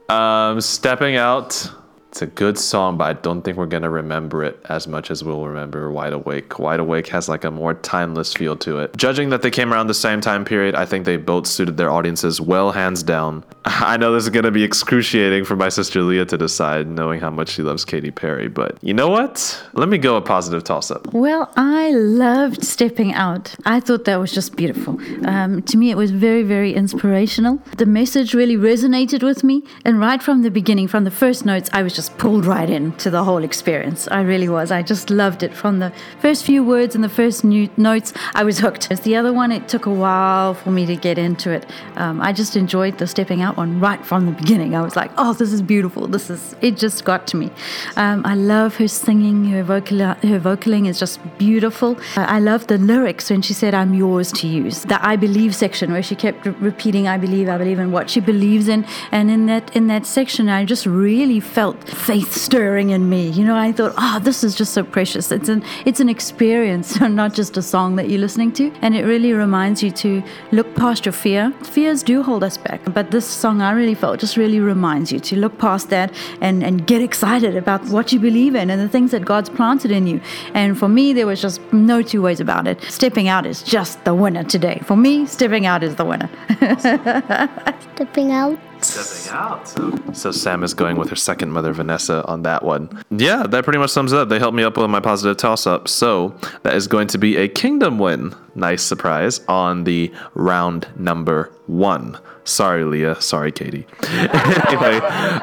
Um, 0.10 0.62
stepping 0.62 1.16
out. 1.16 1.70
It's 2.18 2.24
a 2.24 2.26
good 2.26 2.58
song, 2.58 2.98
but 2.98 3.04
I 3.04 3.14
don't 3.14 3.44
think 3.44 3.58
we're 3.58 3.68
gonna 3.68 3.92
remember 3.92 4.44
it 4.44 4.60
as 4.70 4.88
much 4.88 5.12
as 5.12 5.24
we'll 5.24 5.46
remember 5.46 5.92
Wide 5.92 6.14
Awake. 6.14 6.58
Wide 6.58 6.80
Awake 6.80 7.06
has 7.10 7.30
like 7.30 7.44
a 7.44 7.52
more 7.52 7.76
timeless 7.76 8.34
feel 8.34 8.56
to 8.56 8.80
it. 8.80 8.98
Judging 8.98 9.30
that 9.30 9.44
they 9.44 9.52
came 9.52 9.72
around 9.72 9.86
the 9.86 9.94
same 9.94 10.20
time 10.20 10.44
period, 10.44 10.74
I 10.74 10.84
think 10.88 11.06
they 11.06 11.18
both 11.18 11.46
suited 11.46 11.78
their 11.78 11.92
audiences 11.92 12.42
well, 12.42 12.72
hands 12.72 13.04
down. 13.04 13.44
I 13.66 13.98
know 13.98 14.14
this 14.14 14.24
is 14.24 14.32
gonna 14.32 14.50
be 14.50 14.64
excruciating 14.64 15.46
for 15.46 15.56
my 15.56 15.70
sister 15.70 16.02
Leah 16.02 16.26
to 16.26 16.40
decide, 16.40 16.88
knowing 16.88 17.20
how 17.20 17.30
much 17.30 17.50
she 17.50 17.62
loves 17.62 17.86
Katy 17.86 18.10
Perry, 18.10 18.48
but 18.48 18.80
you 18.82 18.96
know 18.96 19.10
what? 19.10 19.64
Let 19.74 19.88
me 19.88 20.00
go 20.00 20.16
a 20.16 20.22
positive 20.22 20.64
toss 20.64 20.90
up. 20.90 21.14
Well, 21.14 21.54
I 21.56 21.92
loved 21.92 22.66
stepping 22.66 23.14
out. 23.14 23.54
I 23.64 23.80
thought 23.80 24.06
that 24.06 24.16
was 24.16 24.32
just 24.32 24.56
beautiful. 24.56 25.00
Um, 25.28 25.62
to 25.62 25.78
me, 25.78 25.92
it 25.92 25.98
was 25.98 26.10
very, 26.10 26.42
very 26.42 26.74
inspirational. 26.74 27.62
The 27.78 27.86
message 27.86 28.34
really 28.34 28.58
resonated 28.58 29.22
with 29.22 29.44
me, 29.44 29.62
and 29.86 30.00
right 30.00 30.24
from 30.24 30.42
the 30.42 30.50
beginning, 30.50 30.88
from 30.88 31.04
the 31.04 31.12
first 31.12 31.46
notes, 31.46 31.70
I 31.72 31.84
was 31.84 31.94
just 31.94 32.07
pulled 32.10 32.46
right 32.46 32.70
into 32.70 33.10
the 33.10 33.24
whole 33.24 33.44
experience. 33.44 34.08
I 34.10 34.22
really 34.22 34.50
was. 34.50 34.72
I 34.72 34.82
just 34.82 35.10
loved 35.10 35.44
it. 35.44 35.54
From 35.54 35.80
the 35.80 35.92
first 36.20 36.46
few 36.46 36.64
words 36.64 36.96
and 36.96 37.04
the 37.04 37.10
first 37.10 37.44
new 37.44 37.70
notes, 37.78 38.14
I 38.36 38.44
was 38.44 38.60
hooked. 38.60 38.92
As 38.92 39.02
the 39.02 39.16
other 39.16 39.34
one, 39.34 39.52
it 39.52 39.68
took 39.68 39.86
a 39.86 39.94
while 39.94 40.54
for 40.54 40.72
me 40.72 40.86
to 40.86 40.96
get 40.96 41.18
into 41.18 41.52
it. 41.52 41.66
Um, 41.96 42.22
I 42.22 42.34
just 42.34 42.56
enjoyed 42.56 42.98
the 42.98 43.08
stepping 43.08 43.42
out 43.42 43.58
one 43.58 43.80
right 43.80 44.04
from 44.06 44.26
the 44.26 44.32
beginning. 44.32 44.76
I 44.76 44.82
was 44.82 44.96
like, 44.96 45.12
oh, 45.18 45.34
this 45.34 45.52
is 45.52 45.62
beautiful. 45.62 46.08
This 46.08 46.30
is, 46.30 46.56
it 46.62 46.78
just 46.78 47.06
got 47.06 47.28
to 47.28 47.38
me. 47.38 47.52
Um, 47.96 48.26
I 48.26 48.36
love 48.36 48.76
her 48.78 48.88
singing, 48.88 49.46
her, 49.46 49.64
vocal, 49.64 50.00
her 50.00 50.40
vocaling 50.40 50.88
is 50.88 51.00
just 51.00 51.20
beautiful. 51.38 51.98
Uh, 52.16 52.26
I 52.28 52.40
love 52.40 52.68
the 52.68 52.78
lyrics 52.78 53.30
when 53.30 53.42
she 53.42 53.54
said, 53.54 53.74
I'm 53.74 53.94
yours 53.94 54.32
to 54.34 54.48
use. 54.48 54.84
The 54.84 55.06
I 55.06 55.16
believe 55.16 55.56
section 55.56 55.92
where 55.92 56.04
she 56.04 56.16
kept 56.16 56.46
re- 56.46 56.52
repeating, 56.60 57.08
I 57.08 57.18
believe, 57.18 57.50
I 57.50 57.58
believe 57.58 57.80
in 57.80 57.92
what 57.92 58.10
she 58.10 58.20
believes 58.20 58.68
in. 58.68 58.86
And 59.12 59.32
in 59.32 59.46
that, 59.48 59.76
in 59.76 59.88
that 59.88 60.06
section, 60.06 60.50
I 60.50 60.66
just 60.66 60.86
really 60.86 61.40
felt 61.40 61.87
faith 61.88 62.34
stirring 62.34 62.92
in 62.92 63.10
me. 63.10 63.30
You 63.30 63.46
know, 63.46 63.56
I 63.56 63.72
thought, 63.72 63.94
oh, 63.98 64.20
this 64.20 64.44
is 64.44 64.56
just 64.56 64.74
so 64.74 64.84
precious. 64.84 65.32
It's 65.32 65.50
an, 65.50 65.64
it's 65.86 66.00
an 66.00 66.10
experience, 66.10 67.00
not 67.02 67.34
just 67.34 67.58
a 67.58 67.62
song 67.62 67.96
that 67.98 68.10
you're 68.10 68.20
listening 68.20 68.52
to. 68.54 68.72
And 68.82 68.96
it 68.96 69.06
really 69.06 69.34
reminds 69.34 69.82
you 69.84 69.92
to 69.92 70.24
look 70.52 70.76
past 70.76 71.06
your 71.06 71.14
fear. 71.14 71.52
Fears 71.64 72.04
do 72.04 72.24
hold 72.24 72.44
us 72.44 72.58
back. 72.58 72.82
But 72.94 73.12
this 73.12 73.26
song, 73.26 73.62
I 73.62 73.72
really 73.72 73.96
felt, 73.96 74.20
just 74.20 74.38
really 74.38 74.60
reminds 74.60 75.12
you 75.12 75.20
to 75.20 75.36
look 75.36 75.58
past 75.58 75.90
that 75.90 76.14
and, 76.42 76.64
and 76.64 76.86
get 76.86 77.02
excited 77.02 77.56
about 77.56 77.86
what 77.88 78.12
you 78.12 78.20
believe 78.20 78.56
in 78.56 78.70
and 78.70 78.82
the 78.82 78.90
things 78.90 79.12
that 79.12 79.26
God's 79.26 79.50
planted 79.50 79.92
in 79.92 80.08
you. 80.08 80.22
And 80.54 80.78
for 80.78 80.90
me, 80.90 81.14
there 81.14 81.28
was 81.28 81.42
just 81.42 81.62
no 81.74 82.02
two 82.02 82.22
ways 82.22 82.40
about 82.40 82.68
it. 82.68 82.82
Stepping 82.84 83.28
out 83.28 83.46
is 83.46 83.64
just 83.64 84.04
the 84.06 84.14
winner 84.14 84.44
today. 84.44 84.82
For 84.86 84.96
me, 84.96 85.26
stepping 85.26 85.66
out 85.66 85.84
is 85.84 85.96
the 85.96 86.06
winner. 86.06 86.30
Stepping 87.96 88.32
out. 88.32 88.60
Stepping 88.82 89.38
out. 89.38 89.68
So, 89.68 90.00
so 90.14 90.32
Sam 90.32 90.64
is 90.64 90.74
going 90.74 90.98
with 90.98 91.10
her 91.10 91.16
second 91.16 91.52
mother, 91.52 91.74
Vanessa, 91.74 92.26
on 92.26 92.44
that 92.44 92.64
one. 92.64 93.04
Yeah, 93.10 93.44
that 93.48 93.64
pretty 93.64 93.80
much 93.80 93.92
sums 93.92 94.14
it 94.14 94.20
up. 94.20 94.30
They 94.30 94.40
helped 94.40 94.56
me 94.56 94.64
up 94.64 94.78
with 94.78 94.90
my 94.90 95.00
positive 95.00 95.38
toss 95.38 95.68
up. 95.68 95.88
So 95.88 96.36
that 96.64 96.76
is 96.76 96.88
going 96.88 97.08
to 97.10 97.18
be 97.18 97.38
a 97.38 97.48
kingdom 97.48 98.00
win. 98.00 98.36
Nice 98.56 98.84
surprise 98.84 99.42
on 99.48 99.84
the 99.84 100.12
round 100.34 100.88
number 100.96 101.52
one. 101.68 102.18
Sorry, 102.48 102.86
Leah. 102.86 103.22
Sorry, 103.22 103.52
Katy. 103.52 103.86
anyway, 104.08 105.00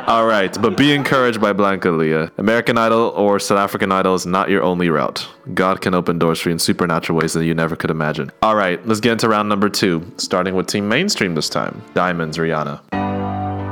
all 0.06 0.26
right. 0.26 0.56
But 0.60 0.76
be 0.76 0.94
encouraged 0.94 1.38
by 1.38 1.52
Blanca, 1.52 1.90
Leah. 1.90 2.32
American 2.38 2.78
Idol 2.78 3.12
or 3.14 3.38
South 3.38 3.58
African 3.58 3.92
Idol 3.92 4.14
is 4.14 4.24
not 4.24 4.48
your 4.48 4.62
only 4.62 4.88
route. 4.88 5.28
God 5.52 5.82
can 5.82 5.92
open 5.94 6.18
doors 6.18 6.40
for 6.40 6.48
you 6.48 6.54
in 6.54 6.58
supernatural 6.58 7.18
ways 7.18 7.34
that 7.34 7.44
you 7.44 7.54
never 7.54 7.76
could 7.76 7.90
imagine. 7.90 8.32
All 8.42 8.56
right, 8.56 8.84
let's 8.86 9.00
get 9.00 9.12
into 9.12 9.28
round 9.28 9.50
number 9.50 9.68
two, 9.68 10.10
starting 10.16 10.54
with 10.54 10.66
Team 10.66 10.88
Mainstream 10.88 11.34
this 11.34 11.50
time. 11.50 11.82
Diamonds, 11.92 12.38
Rihanna. 12.38 13.13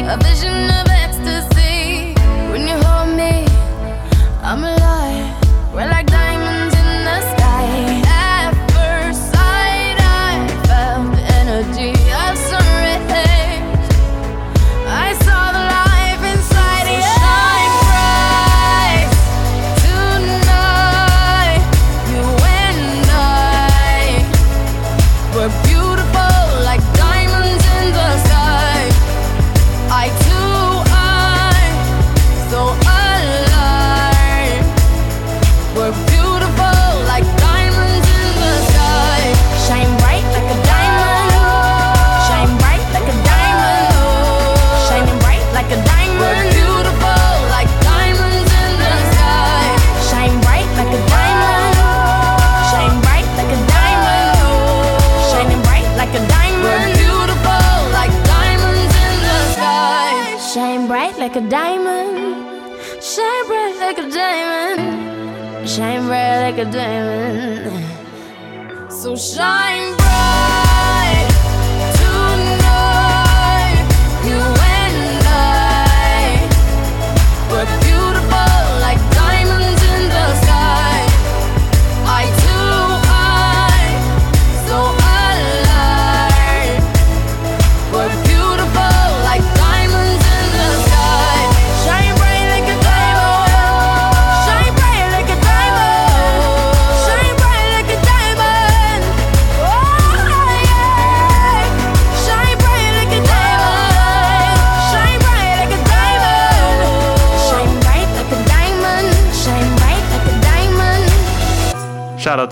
A 0.00 0.16
vision 0.16 0.70
of 0.70 0.88
ecstasy. 0.88 2.14
When 2.50 2.66
you 2.66 2.76
hold 2.84 3.14
me, 3.16 3.46
I'm 4.42 4.64
alive. 4.64 4.91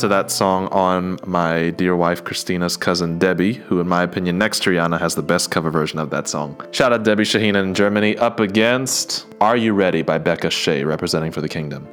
To 0.01 0.09
that 0.09 0.31
song 0.31 0.69
on 0.69 1.19
my 1.27 1.69
dear 1.73 1.95
wife 1.95 2.25
Christina's 2.25 2.75
cousin 2.75 3.19
Debbie, 3.19 3.53
who, 3.53 3.81
in 3.81 3.87
my 3.87 4.03
opinion, 4.03 4.39
next 4.39 4.63
to 4.63 4.71
Rihanna, 4.71 4.99
has 4.99 5.15
the 5.15 5.23
best 5.23 5.51
cover 5.51 5.71
version 5.71 5.99
of 5.99 6.09
that 6.09 6.27
song. 6.27 6.59
Shout 6.71 6.95
out 6.95 7.03
Debbie 7.03 7.25
Shahina 7.25 7.63
in 7.63 7.75
Germany, 7.75 8.17
up 8.17 8.41
against 8.41 9.27
Are 9.43 9.59
You 9.59 9.75
Ready 9.75 10.01
by 10.01 10.19
Beckah 10.19 10.49
Shae, 10.49 10.87
representing 10.87 11.33
for 11.33 11.43
the 11.43 11.51
Kingdom. 11.51 11.87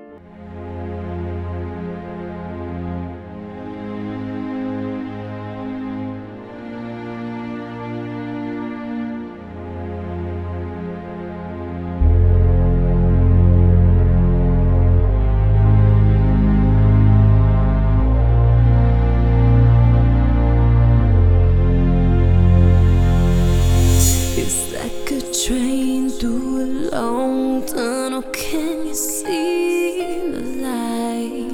Can 28.50 28.88
you 28.88 28.96
see 28.96 30.32
the 30.32 30.40
light? 30.64 31.52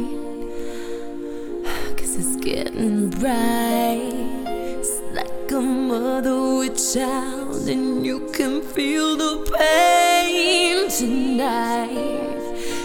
Cause 1.98 2.16
it's 2.18 2.36
getting 2.36 3.10
bright. 3.10 4.14
It's 4.46 5.02
like 5.12 5.52
a 5.52 5.60
mother 5.60 6.58
with 6.60 6.78
child, 6.94 7.68
and 7.68 8.06
you 8.06 8.30
can 8.32 8.62
feel 8.62 9.18
the 9.18 9.42
pain 9.58 10.88
tonight. 10.88 12.38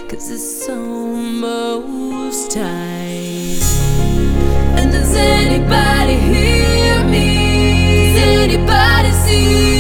Cause 0.08 0.30
it's 0.30 0.66
almost 0.70 2.50
time. 2.50 3.60
And 4.78 4.90
does 4.90 5.14
anybody 5.14 6.14
hear 6.14 7.04
me? 7.04 8.14
Does 8.14 8.22
anybody 8.22 9.10
see? 9.10 9.77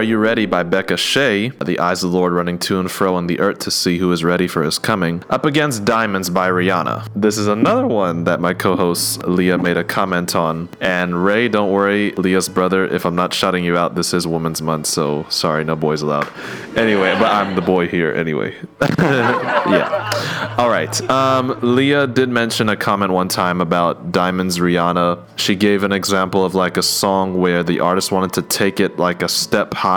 Are 0.00 0.02
You 0.02 0.16
Ready 0.16 0.46
by 0.46 0.64
Beckah 0.64 0.96
Shae, 0.96 1.52
The 1.62 1.78
Eyes 1.78 2.02
of 2.02 2.10
the 2.10 2.16
Lord 2.16 2.32
running 2.32 2.58
to 2.60 2.80
and 2.80 2.90
fro 2.90 3.16
on 3.16 3.26
the 3.26 3.38
earth 3.38 3.58
to 3.58 3.70
see 3.70 3.98
who 3.98 4.10
is 4.12 4.24
ready 4.24 4.48
for 4.48 4.62
his 4.62 4.78
coming, 4.78 5.22
up 5.28 5.44
against 5.44 5.84
Diamonds 5.84 6.30
by 6.30 6.48
Rihanna. 6.48 7.06
This 7.14 7.36
is 7.36 7.46
another 7.46 7.86
one 7.86 8.24
that 8.24 8.40
my 8.40 8.54
co 8.54 8.76
host 8.76 9.22
Leah 9.26 9.58
made 9.58 9.76
a 9.76 9.84
comment 9.84 10.34
on. 10.34 10.70
And 10.80 11.22
Ray, 11.22 11.48
don't 11.48 11.70
worry, 11.70 12.12
Leah's 12.12 12.48
brother, 12.48 12.86
if 12.86 13.04
I'm 13.04 13.14
not 13.14 13.34
shouting 13.34 13.62
you 13.62 13.76
out, 13.76 13.94
this 13.94 14.14
is 14.14 14.26
Women's 14.26 14.62
Month, 14.62 14.86
so 14.86 15.26
sorry, 15.28 15.64
no 15.64 15.76
boys 15.76 16.00
allowed. 16.00 16.32
Anyway, 16.78 17.12
but 17.18 17.30
I'm 17.30 17.54
the 17.54 17.60
boy 17.60 17.86
here 17.86 18.10
anyway. 18.10 18.56
yeah. 18.98 20.54
All 20.56 20.70
right. 20.70 20.98
Um, 21.10 21.58
Leah 21.60 22.06
did 22.06 22.30
mention 22.30 22.70
a 22.70 22.76
comment 22.76 23.12
one 23.12 23.28
time 23.28 23.60
about 23.60 24.12
Diamonds 24.12 24.56
Rihanna. 24.56 25.22
She 25.36 25.56
gave 25.56 25.82
an 25.82 25.92
example 25.92 26.42
of 26.42 26.54
like 26.54 26.78
a 26.78 26.82
song 26.82 27.38
where 27.38 27.62
the 27.62 27.80
artist 27.80 28.10
wanted 28.10 28.32
to 28.32 28.42
take 28.42 28.80
it 28.80 28.98
like 28.98 29.20
a 29.20 29.28
step 29.28 29.74
higher 29.74 29.89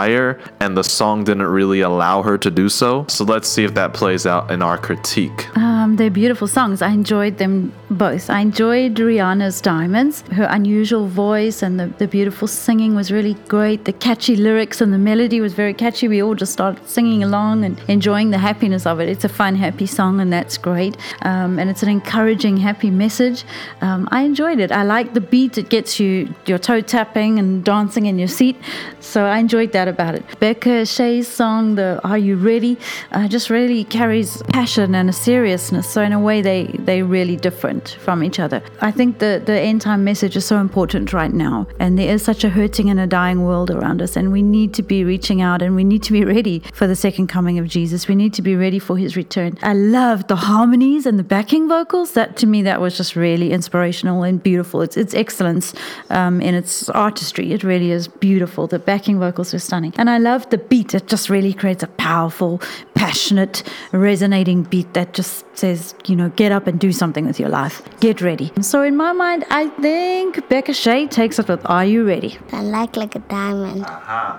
and 0.60 0.76
the 0.76 0.82
song 0.82 1.24
didn't 1.24 1.46
really 1.46 1.80
allow 1.80 2.22
her 2.22 2.36
to 2.38 2.50
do 2.50 2.68
so. 2.68 3.06
So 3.08 3.24
let's 3.24 3.48
see 3.48 3.64
if 3.64 3.74
that 3.74 3.94
plays 3.94 4.26
out 4.26 4.50
in 4.50 4.62
our 4.62 4.78
critique. 4.78 5.56
Um, 5.56 5.96
they're 5.96 6.10
beautiful 6.10 6.48
songs. 6.48 6.82
I 6.82 6.90
enjoyed 6.90 7.38
them 7.38 7.72
both. 7.90 8.30
I 8.30 8.40
enjoyed 8.40 8.96
Rihanna's 8.96 9.60
Diamonds. 9.60 10.22
Her 10.32 10.48
unusual 10.50 11.06
voice 11.06 11.62
and 11.62 11.78
the, 11.78 11.86
the 11.98 12.08
beautiful 12.08 12.48
singing 12.48 12.94
was 12.94 13.12
really 13.12 13.34
great. 13.48 13.84
The 13.84 13.92
catchy 13.92 14.36
lyrics 14.36 14.80
and 14.80 14.92
the 14.92 14.98
melody 14.98 15.40
was 15.40 15.54
very 15.54 15.74
catchy. 15.74 16.08
We 16.08 16.22
all 16.22 16.34
just 16.34 16.52
started 16.52 16.86
singing 16.88 17.22
along 17.22 17.64
and 17.64 17.78
enjoying 17.88 18.30
the 18.30 18.38
happiness 18.38 18.86
of 18.86 19.00
it. 19.00 19.08
It's 19.08 19.24
a 19.24 19.28
fun, 19.28 19.54
happy 19.54 19.86
song, 19.86 20.20
and 20.20 20.32
that's 20.32 20.58
great. 20.58 20.96
Um, 21.22 21.58
and 21.58 21.70
it's 21.70 21.82
an 21.82 21.88
encouraging, 21.88 22.56
happy 22.56 22.90
message. 22.90 23.44
Um, 23.80 24.08
I 24.10 24.22
enjoyed 24.22 24.58
it. 24.58 24.72
I 24.72 24.82
like 24.82 25.14
the 25.14 25.20
beat. 25.20 25.58
It 25.58 25.68
gets 25.68 26.00
you 26.00 26.34
your 26.46 26.58
toe 26.58 26.80
tapping 26.80 27.38
and 27.38 27.64
dancing 27.64 28.06
in 28.06 28.18
your 28.18 28.28
seat. 28.28 28.56
So 29.00 29.24
I 29.24 29.38
enjoyed 29.38 29.72
that 29.72 29.83
about 29.88 30.14
it. 30.14 30.26
Beckah 30.40 30.86
Shae's 30.86 31.28
song, 31.28 31.74
the 31.74 32.00
Are 32.04 32.18
You 32.18 32.36
Ready, 32.36 32.78
uh, 33.12 33.28
just 33.28 33.50
really 33.50 33.84
carries 33.84 34.42
passion 34.44 34.94
and 34.94 35.08
a 35.08 35.12
seriousness. 35.12 35.88
So 35.88 36.02
in 36.02 36.12
a 36.12 36.20
way, 36.20 36.42
they 36.42 36.64
they 36.78 37.02
really 37.02 37.36
different 37.36 37.96
from 38.00 38.22
each 38.22 38.38
other. 38.38 38.62
I 38.80 38.90
think 38.90 39.18
the 39.18 39.42
the 39.44 39.58
end 39.58 39.80
time 39.80 40.04
message 40.04 40.36
is 40.36 40.44
so 40.44 40.58
important 40.58 41.12
right 41.12 41.32
now, 41.32 41.66
and 41.78 41.98
there 41.98 42.12
is 42.14 42.22
such 42.22 42.44
a 42.44 42.48
hurting 42.48 42.90
and 42.90 43.00
a 43.00 43.06
dying 43.06 43.44
world 43.44 43.70
around 43.70 44.02
us, 44.02 44.16
and 44.16 44.32
we 44.32 44.42
need 44.42 44.74
to 44.74 44.82
be 44.82 45.04
reaching 45.04 45.40
out 45.40 45.62
and 45.62 45.74
we 45.74 45.84
need 45.84 46.02
to 46.04 46.12
be 46.12 46.24
ready 46.36 46.62
for 46.72 46.86
the 46.86 46.96
second 46.96 47.28
coming 47.28 47.58
of 47.58 47.68
Jesus. 47.68 48.08
We 48.08 48.14
need 48.14 48.34
to 48.34 48.42
be 48.42 48.56
ready 48.56 48.78
for 48.78 48.96
His 48.96 49.16
return. 49.16 49.58
I 49.62 49.74
loved 49.74 50.28
the 50.28 50.36
harmonies 50.36 51.06
and 51.06 51.18
the 51.18 51.24
backing 51.24 51.68
vocals. 51.68 52.12
That 52.12 52.36
to 52.38 52.46
me, 52.46 52.62
that 52.62 52.80
was 52.80 52.96
just 52.96 53.16
really 53.16 53.52
inspirational 53.52 54.22
and 54.22 54.42
beautiful. 54.42 54.82
It's 54.82 54.96
it's 54.96 55.14
excellence 55.14 55.74
um, 56.10 56.40
in 56.40 56.54
its 56.54 56.88
artistry. 56.90 57.52
It 57.52 57.62
really 57.62 57.90
is 57.90 58.08
beautiful. 58.08 58.66
The 58.66 58.78
backing 58.78 59.18
vocals 59.18 59.52
were 59.52 59.58
stunning, 59.74 59.92
and 59.98 60.08
I 60.08 60.18
love 60.18 60.48
the 60.50 60.58
beat. 60.58 60.94
It 60.94 61.08
just 61.08 61.28
really 61.28 61.52
creates 61.52 61.82
a 61.82 61.88
powerful, 61.88 62.60
passionate, 62.94 63.62
resonating 63.92 64.62
beat 64.62 64.94
that 64.94 65.14
just 65.14 65.44
says, 65.56 65.94
you 66.06 66.14
know, 66.16 66.28
get 66.30 66.52
up 66.52 66.66
and 66.66 66.78
do 66.78 66.92
something 66.92 67.26
with 67.26 67.40
your 67.40 67.48
life. 67.48 67.82
Get 68.00 68.20
ready. 68.20 68.52
So 68.60 68.82
in 68.82 68.96
my 68.96 69.12
mind, 69.12 69.44
I 69.50 69.68
think 69.68 70.36
Beckah 70.48 70.76
Shae 70.82 71.10
takes 71.10 71.38
it 71.38 71.48
with 71.48 71.60
Are 71.66 71.84
You 71.84 72.06
Ready? 72.06 72.38
I 72.52 72.62
like 72.62 72.96
like 72.96 73.16
a 73.16 73.20
diamond. 73.20 73.84
Uh-huh. 73.84 74.38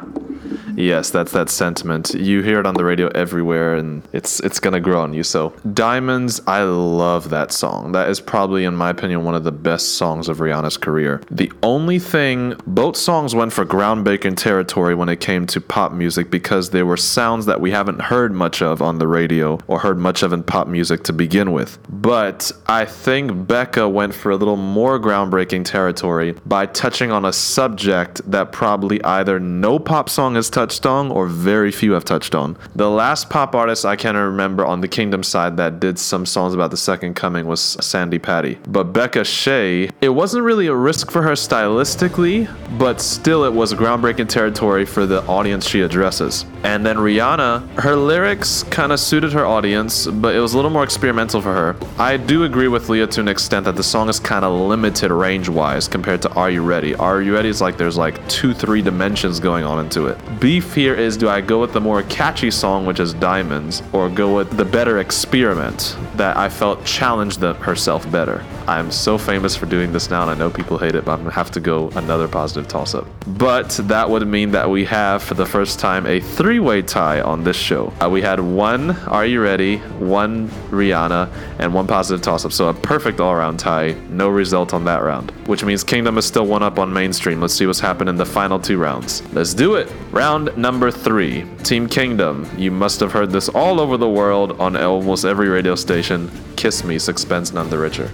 Yes, 0.75 1.09
that's 1.09 1.31
that 1.31 1.49
sentiment. 1.49 2.13
You 2.13 2.41
hear 2.41 2.59
it 2.59 2.65
on 2.65 2.73
the 2.73 2.83
radio 2.83 3.07
everywhere, 3.09 3.75
and 3.75 4.03
it's 4.11 4.39
it's 4.41 4.59
gonna 4.59 4.81
grow 4.81 5.01
on 5.01 5.13
you. 5.13 5.23
So, 5.23 5.53
Diamonds, 5.73 6.41
I 6.47 6.63
love 6.63 7.29
that 7.29 7.51
song. 7.53 7.93
That 7.93 8.09
is 8.09 8.19
probably, 8.19 8.65
in 8.65 8.75
my 8.75 8.89
opinion, 8.89 9.23
one 9.23 9.35
of 9.35 9.43
the 9.45 9.53
best 9.53 9.95
songs 9.95 10.27
of 10.27 10.39
Rihanna's 10.39 10.77
career. 10.77 11.21
The 11.31 11.51
only 11.63 11.99
thing, 11.99 12.55
both 12.67 12.97
songs 12.97 13.33
went 13.33 13.53
for 13.53 13.65
groundbreaking 13.65 14.35
territory 14.35 14.95
when 14.95 15.07
it 15.07 15.21
came 15.25 15.47
to 15.47 15.59
pop 15.59 15.91
music 15.91 16.29
because 16.29 16.69
they 16.69 16.83
were 16.83 16.95
sounds 16.95 17.47
that 17.47 17.59
we 17.59 17.71
haven't 17.71 17.99
heard 17.99 18.31
much 18.31 18.61
of 18.61 18.79
on 18.79 18.99
the 18.99 19.07
radio 19.07 19.57
or 19.65 19.79
heard 19.79 19.97
much 19.97 20.21
of 20.21 20.31
in 20.31 20.43
pop 20.43 20.67
music 20.67 21.01
to 21.03 21.11
begin 21.11 21.51
with. 21.51 21.79
But 21.89 22.51
I 22.67 22.85
think 22.85 23.31
Beckah 23.47 23.91
went 23.91 24.13
for 24.13 24.29
a 24.29 24.35
little 24.35 24.55
more 24.55 24.99
groundbreaking 24.99 25.65
territory 25.65 26.35
by 26.45 26.67
touching 26.67 27.11
on 27.11 27.25
a 27.25 27.33
subject 27.33 28.21
that 28.29 28.51
probably 28.51 29.03
either 29.03 29.39
no 29.39 29.79
pop 29.79 30.09
song 30.09 30.35
has 30.35 30.47
touched 30.47 30.85
on 30.85 31.09
or 31.09 31.25
very 31.25 31.71
few 31.71 31.93
have 31.93 32.05
touched 32.05 32.35
on. 32.35 32.55
The 32.75 32.91
last 32.91 33.31
pop 33.31 33.55
artist 33.55 33.83
I 33.83 33.95
can 33.95 34.15
remember 34.15 34.63
on 34.63 34.81
the 34.81 34.87
Kingdom 34.87 35.23
side 35.23 35.57
that 35.57 35.79
did 35.79 35.97
some 35.97 36.27
songs 36.27 36.53
about 36.53 36.69
the 36.69 36.77
second 36.77 37.15
coming 37.15 37.47
was 37.47 37.61
Sandi 37.61 38.19
Patty. 38.19 38.59
But 38.67 38.93
Beckah 38.93 39.25
Shae, 39.25 39.91
it 40.01 40.09
wasn't 40.09 40.43
really 40.43 40.67
a 40.67 40.75
risk 40.75 41.09
for 41.09 41.23
her 41.23 41.31
stylistically, 41.31 42.47
but 42.77 43.01
still 43.01 43.43
it 43.43 43.53
was 43.53 43.73
groundbreaking 43.73 44.29
territory 44.29 44.85
for 44.85 45.07
the 45.07 45.14
audience 45.23 45.67
she 45.67 45.81
addresses. 45.81 46.45
And 46.63 46.85
then 46.85 46.97
Rihanna, 46.97 47.79
her 47.79 47.95
lyrics 47.95 48.63
kind 48.63 48.91
of 48.91 48.99
suited 48.99 49.33
her 49.33 49.45
audience, 49.45 50.07
but 50.07 50.35
it 50.35 50.39
was 50.39 50.53
a 50.53 50.57
little 50.57 50.71
more 50.71 50.83
experimental 50.83 51.41
for 51.41 51.53
her. 51.53 51.75
I 51.97 52.17
do 52.17 52.43
agree 52.43 52.67
with 52.67 52.89
Leah 52.89 53.07
to 53.07 53.21
an 53.21 53.27
extent 53.27 53.65
that 53.65 53.75
the 53.75 53.83
song 53.83 54.09
is 54.09 54.19
kind 54.19 54.43
of 54.43 54.59
limited 54.59 55.11
range 55.11 55.49
wise 55.49 55.87
compared 55.87 56.21
to 56.23 56.33
Are 56.33 56.49
You 56.49 56.63
Ready? 56.63 56.95
Are 56.95 57.21
You 57.21 57.35
Ready 57.35 57.49
is 57.49 57.61
like 57.61 57.77
there's 57.77 57.97
like 57.97 58.27
two, 58.27 58.53
three 58.53 58.81
dimensions 58.81 59.39
going 59.39 59.63
on 59.63 59.79
into 59.79 60.07
it. 60.07 60.17
Beef 60.39 60.73
here 60.73 60.95
is 60.95 61.17
do 61.17 61.29
I 61.29 61.41
go 61.41 61.61
with 61.61 61.73
the 61.73 61.81
more 61.81 62.03
catchy 62.03 62.51
song, 62.51 62.85
which 62.85 62.99
is 62.99 63.13
Diamonds, 63.13 63.83
or 63.93 64.09
go 64.09 64.35
with 64.35 64.57
the 64.57 64.65
better 64.65 64.99
experiment 64.99 65.97
that 66.15 66.37
I 66.37 66.49
felt 66.49 66.83
challenged 66.85 67.39
the, 67.39 67.53
herself 67.55 68.09
better? 68.11 68.43
I'm 68.67 68.91
so 68.91 69.17
famous 69.17 69.55
for 69.55 69.67
doing 69.67 69.91
this 69.91 70.09
now, 70.09 70.23
and 70.23 70.31
I 70.31 70.33
know 70.33 70.49
people 70.49 70.77
hate 70.77 70.95
it, 70.95 71.05
but 71.05 71.13
I'm 71.13 71.19
gonna 71.19 71.31
have 71.31 71.51
to 71.51 71.59
go 71.59 71.89
another 71.89 72.27
positive 72.27 72.67
toss 72.67 72.95
up. 72.95 73.05
But 73.27 73.69
that 73.83 74.09
would 74.09 74.27
mean 74.27 74.51
that 74.51 74.69
we 74.69 74.85
have, 74.95 75.21
for 75.21 75.33
the 75.33 75.45
first 75.45 75.77
time, 75.77 76.05
a 76.05 76.21
three 76.21 76.59
way 76.59 76.81
tie 76.81 77.19
on 77.19 77.43
this 77.43 77.57
show. 77.57 77.91
Uh, 78.01 78.09
we 78.09 78.21
had 78.21 78.39
one 78.39 78.91
Are 79.07 79.25
You 79.25 79.41
Ready, 79.41 79.77
one 79.99 80.47
Rihanna, 80.69 81.29
and 81.59 81.73
one 81.73 81.85
positive 81.85 82.21
toss 82.21 82.45
up. 82.45 82.53
So 82.53 82.69
a 82.69 82.73
perfect 82.73 83.19
all 83.19 83.33
around 83.33 83.57
tie. 83.57 83.91
No 84.09 84.29
result 84.29 84.73
on 84.73 84.85
that 84.85 85.03
round, 85.03 85.31
which 85.47 85.65
means 85.65 85.83
Kingdom 85.83 86.17
is 86.17 86.25
still 86.25 86.45
one 86.45 86.63
up 86.63 86.79
on 86.79 86.93
mainstream. 86.93 87.41
Let's 87.41 87.53
see 87.53 87.65
what's 87.65 87.79
happened 87.79 88.09
in 88.09 88.15
the 88.15 88.25
final 88.25 88.57
two 88.57 88.77
rounds. 88.77 89.21
Let's 89.33 89.53
do 89.53 89.75
it. 89.75 89.91
Round 90.11 90.55
number 90.57 90.91
three 90.91 91.45
Team 91.63 91.87
Kingdom. 91.89 92.49
You 92.57 92.71
must 92.71 93.01
have 93.01 93.11
heard 93.11 93.31
this 93.31 93.49
all 93.49 93.81
over 93.81 93.97
the 93.97 94.09
world 94.09 94.59
on 94.61 94.77
almost 94.77 95.25
every 95.25 95.49
radio 95.49 95.75
station. 95.75 96.31
Kiss 96.55 96.85
Me, 96.85 96.97
Sixpence 96.97 97.51
None 97.51 97.69
the 97.69 97.77
Richer. 97.77 98.11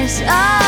That 0.00 0.18
dress. 0.18 0.59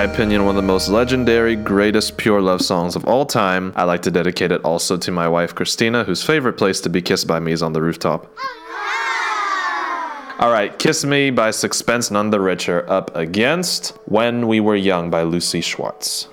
my 0.00 0.10
opinion, 0.10 0.46
one 0.46 0.56
of 0.56 0.62
the 0.62 0.66
most 0.66 0.88
legendary, 0.88 1.54
greatest 1.54 2.16
pure 2.16 2.40
love 2.40 2.62
songs 2.62 2.96
of 2.96 3.04
all 3.04 3.26
time. 3.26 3.70
I 3.76 3.84
like 3.84 4.00
to 4.04 4.10
dedicate 4.10 4.50
it 4.50 4.64
also 4.64 4.96
to 4.96 5.10
my 5.10 5.28
wife, 5.28 5.54
Christina, 5.54 6.04
whose 6.04 6.22
favorite 6.22 6.54
place 6.54 6.80
to 6.80 6.88
be 6.88 7.02
kissed 7.02 7.26
by 7.26 7.38
me 7.38 7.52
is 7.52 7.62
on 7.62 7.74
the 7.74 7.82
rooftop. 7.82 8.34
All 10.38 10.50
right, 10.50 10.72
Kiss 10.78 11.04
Me 11.04 11.28
by 11.28 11.50
Sixpence 11.50 12.10
None 12.10 12.30
the 12.30 12.40
Richer 12.40 12.88
up 12.88 13.14
against 13.14 13.88
When 14.06 14.48
We 14.48 14.58
Were 14.58 14.74
Young 14.74 15.10
by 15.10 15.22
Lucy 15.22 15.60
Schwartz. 15.60 16.28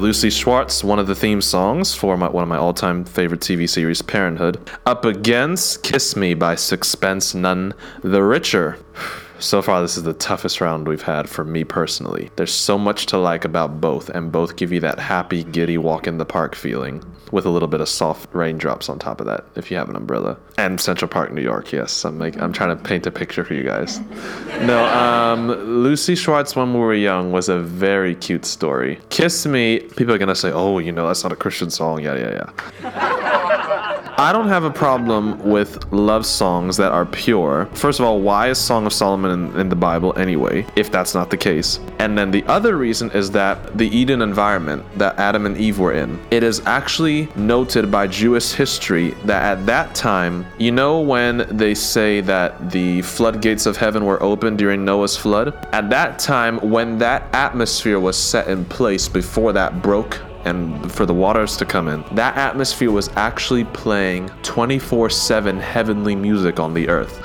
Lucy 0.00 0.30
Schwartz, 0.30 0.82
one 0.82 0.98
of 0.98 1.06
the 1.06 1.14
theme 1.14 1.42
songs 1.42 1.94
for 1.94 2.16
my, 2.16 2.26
one 2.26 2.42
of 2.42 2.48
my 2.48 2.56
all 2.56 2.72
time 2.72 3.04
favorite 3.04 3.40
TV 3.40 3.68
series, 3.68 4.00
Parenthood. 4.00 4.58
Up 4.86 5.04
against 5.04 5.82
Kiss 5.82 6.16
Me 6.16 6.32
by 6.32 6.54
Sixpence 6.54 7.34
None 7.34 7.74
the 8.02 8.22
Richer. 8.22 8.78
So 9.40 9.62
far, 9.62 9.80
this 9.80 9.96
is 9.96 10.02
the 10.02 10.12
toughest 10.12 10.60
round 10.60 10.86
we've 10.86 11.00
had 11.00 11.26
for 11.26 11.44
me 11.44 11.64
personally. 11.64 12.30
There's 12.36 12.52
so 12.52 12.76
much 12.76 13.06
to 13.06 13.16
like 13.16 13.46
about 13.46 13.80
both, 13.80 14.10
and 14.10 14.30
both 14.30 14.56
give 14.56 14.70
you 14.70 14.80
that 14.80 14.98
happy, 14.98 15.44
giddy 15.44 15.78
walk 15.78 16.06
in 16.06 16.18
the 16.18 16.26
park 16.26 16.54
feeling 16.54 17.02
with 17.32 17.46
a 17.46 17.48
little 17.50 17.68
bit 17.68 17.80
of 17.80 17.88
soft 17.88 18.28
raindrops 18.34 18.90
on 18.90 18.98
top 18.98 19.18
of 19.18 19.26
that 19.26 19.46
if 19.56 19.70
you 19.70 19.78
have 19.78 19.88
an 19.88 19.96
umbrella. 19.96 20.36
And 20.58 20.78
Central 20.78 21.08
Park, 21.08 21.32
New 21.32 21.40
York, 21.40 21.72
yes. 21.72 22.04
I'm, 22.04 22.18
make, 22.18 22.38
I'm 22.38 22.52
trying 22.52 22.76
to 22.76 22.82
paint 22.82 23.06
a 23.06 23.10
picture 23.10 23.42
for 23.44 23.54
you 23.54 23.62
guys. 23.62 24.00
No, 24.60 24.84
um, 24.88 25.48
Lucy 25.82 26.14
Schwartz, 26.14 26.54
When 26.54 26.74
We 26.74 26.80
Were 26.80 26.92
Young, 26.92 27.32
was 27.32 27.48
a 27.48 27.60
very 27.60 28.14
cute 28.14 28.44
story. 28.44 29.00
Kiss 29.08 29.46
Me, 29.46 29.80
people 29.96 30.12
are 30.12 30.18
going 30.18 30.28
to 30.28 30.34
say, 30.34 30.52
oh, 30.52 30.78
you 30.78 30.92
know, 30.92 31.06
that's 31.06 31.22
not 31.22 31.32
a 31.32 31.36
Christian 31.36 31.70
song. 31.70 32.02
Yeah, 32.02 32.14
yeah, 32.14 32.50
yeah. 32.82 33.76
I 34.20 34.34
don't 34.34 34.48
have 34.48 34.64
a 34.64 34.70
problem 34.70 35.38
with 35.38 35.90
love 35.94 36.26
songs 36.26 36.76
that 36.76 36.92
are 36.92 37.06
pure. 37.06 37.70
First 37.72 38.00
of 38.00 38.04
all, 38.04 38.20
why 38.20 38.50
is 38.50 38.58
Song 38.58 38.84
of 38.84 38.92
Solomon 38.92 39.30
in, 39.30 39.60
in, 39.60 39.68
the 39.70 39.76
Bible 39.76 40.12
anyway, 40.18 40.66
if 40.76 40.90
that's 40.92 41.14
not 41.14 41.30
the 41.30 41.38
case? 41.38 41.80
And 41.98 42.18
then 42.18 42.30
the 42.30 42.44
other 42.44 42.76
reason 42.76 43.10
is 43.12 43.30
that 43.30 43.78
the 43.78 43.88
Eden 43.88 44.20
environment 44.20 44.84
that 44.98 45.18
Adam 45.18 45.46
and 45.46 45.56
Eve 45.56 45.78
were 45.78 45.94
in, 45.94 46.20
it 46.30 46.42
is 46.42 46.60
actually 46.66 47.30
noted 47.34 47.90
by 47.90 48.06
Jewish 48.06 48.52
history 48.52 49.12
that 49.24 49.42
at 49.42 49.64
that 49.64 49.94
time, 49.94 50.44
you 50.58 50.70
know, 50.70 51.00
when 51.00 51.46
they 51.56 51.74
say 51.74 52.20
that 52.20 52.70
the 52.70 53.00
floodgates 53.00 53.64
of 53.64 53.78
heaven 53.78 54.04
were 54.04 54.22
open 54.22 54.54
during 54.54 54.84
Noah's 54.84 55.16
flood? 55.16 55.54
At 55.72 55.88
that 55.88 56.18
time, 56.18 56.58
when 56.58 56.98
that 56.98 57.22
atmosphere 57.34 57.98
was 57.98 58.18
set 58.18 58.48
in 58.48 58.66
place 58.66 59.08
before 59.08 59.54
that 59.54 59.80
broke 59.80 60.20
and 60.44 60.90
for 60.92 61.06
the 61.06 61.14
waters 61.14 61.56
to 61.58 61.64
come 61.64 61.88
in. 61.88 62.04
That 62.12 62.36
atmosphere 62.36 62.90
was 62.90 63.08
actually 63.16 63.64
playing 63.64 64.28
24 64.42 65.10
7 65.10 65.58
heavenly 65.58 66.14
music 66.14 66.60
on 66.60 66.74
the 66.74 66.88
earth. 66.88 67.20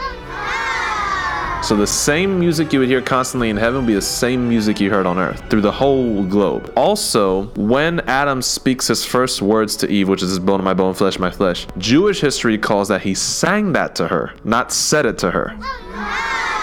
So 1.66 1.76
the 1.76 1.88
same 1.88 2.40
music 2.40 2.72
you 2.74 2.80
would 2.80 2.90
hear 2.90 3.02
constantly 3.02 3.50
in 3.50 3.58
heaven 3.58 3.82
would 3.82 3.88
be 3.88 3.96
the 3.96 4.02
same 4.02 4.48
music 4.48 4.80
you 4.80 4.92
heard 4.92 5.08
on 5.08 5.18
earth 5.18 5.50
through 5.50 5.62
the 5.62 5.72
whole 5.72 6.24
globe. 6.24 6.72
Also, 6.76 7.46
when 7.56 8.02
Adam 8.02 8.44
speaks 8.44 8.88
his 8.88 9.04
first 9.04 9.42
words 9.42 9.76
to 9.78 9.90
Eve, 9.90 10.08
which 10.08 10.22
is 10.22 10.38
bone 10.38 10.60
of 10.60 10.64
my 10.64 10.76
bone, 10.76 10.94
flesh 10.94 11.18
my 11.18 11.32
flesh, 11.32 11.66
Jewish 11.80 12.22
history 12.22 12.60
calls 12.60 12.88
that 12.90 13.02
he 13.02 13.16
sang 13.16 13.74
that 13.74 13.96
to 13.96 14.08
her, 14.08 14.34
not 14.44 14.72
said 14.72 15.08
it 15.08 15.18
to 15.18 15.32
her. 15.32 15.58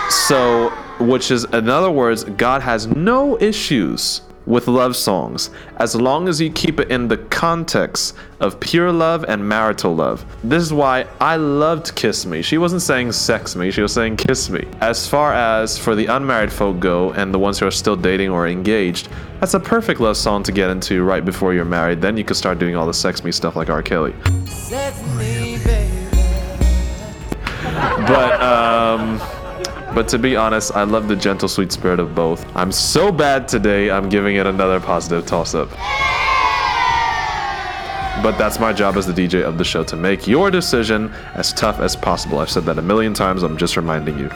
So, 0.08 0.70
which 1.00 1.32
is, 1.32 1.46
in 1.46 1.68
other 1.68 1.90
words, 1.90 2.22
God 2.22 2.62
has 2.62 2.86
no 2.86 3.36
issues 3.40 4.20
with 4.46 4.68
love 4.68 4.96
songs, 4.96 5.50
as 5.76 5.94
long 5.94 6.28
as 6.28 6.40
you 6.40 6.50
keep 6.50 6.80
it 6.80 6.90
in 6.90 7.08
the 7.08 7.16
context 7.16 8.16
of 8.40 8.58
pure 8.58 8.90
love 8.90 9.24
and 9.28 9.46
marital 9.48 9.94
love. 9.94 10.24
This 10.42 10.62
is 10.62 10.72
why 10.72 11.06
I 11.20 11.36
loved 11.36 11.94
Kiss 11.94 12.26
Me. 12.26 12.42
She 12.42 12.58
wasn't 12.58 12.82
saying 12.82 13.12
sex 13.12 13.54
me, 13.54 13.70
she 13.70 13.82
was 13.82 13.92
saying 13.92 14.16
kiss 14.16 14.50
me. 14.50 14.66
As 14.80 15.06
far 15.06 15.32
as 15.32 15.78
for 15.78 15.94
the 15.94 16.06
unmarried 16.06 16.52
folk 16.52 16.80
go 16.80 17.12
and 17.12 17.32
the 17.32 17.38
ones 17.38 17.58
who 17.58 17.66
are 17.66 17.70
still 17.70 17.96
dating 17.96 18.30
or 18.30 18.48
engaged, 18.48 19.08
that's 19.40 19.54
a 19.54 19.60
perfect 19.60 20.00
love 20.00 20.16
song 20.16 20.42
to 20.44 20.52
get 20.52 20.70
into 20.70 21.04
right 21.04 21.24
before 21.24 21.54
you're 21.54 21.64
married. 21.64 22.00
Then 22.00 22.16
you 22.16 22.24
can 22.24 22.34
start 22.34 22.58
doing 22.58 22.76
all 22.76 22.86
the 22.86 22.94
sex 22.94 23.22
me 23.24 23.32
stuff 23.32 23.56
like 23.56 23.70
R. 23.70 23.82
Kelly. 23.82 24.14
but, 28.06 28.42
um, 28.42 29.20
but 29.94 30.08
to 30.08 30.18
be 30.18 30.36
honest, 30.36 30.72
I 30.74 30.84
love 30.84 31.08
the 31.08 31.16
gentle, 31.16 31.48
sweet 31.48 31.70
spirit 31.72 32.00
of 32.00 32.14
both. 32.14 32.44
I'm 32.56 32.72
so 32.72 33.12
bad 33.12 33.46
today, 33.46 33.90
I'm 33.90 34.08
giving 34.08 34.36
it 34.36 34.46
another 34.46 34.80
positive 34.80 35.26
toss 35.26 35.54
up. 35.54 35.70
But 38.22 38.38
that's 38.38 38.58
my 38.60 38.72
job 38.72 38.96
as 38.96 39.06
the 39.06 39.12
DJ 39.12 39.42
of 39.42 39.58
the 39.58 39.64
show 39.64 39.82
to 39.84 39.96
make 39.96 40.26
your 40.26 40.50
decision 40.50 41.12
as 41.34 41.52
tough 41.52 41.80
as 41.80 41.96
possible. 41.96 42.38
I've 42.38 42.50
said 42.50 42.64
that 42.64 42.78
a 42.78 42.82
million 42.82 43.14
times, 43.14 43.42
I'm 43.42 43.56
just 43.56 43.76
reminding 43.76 44.18
you. 44.18 44.30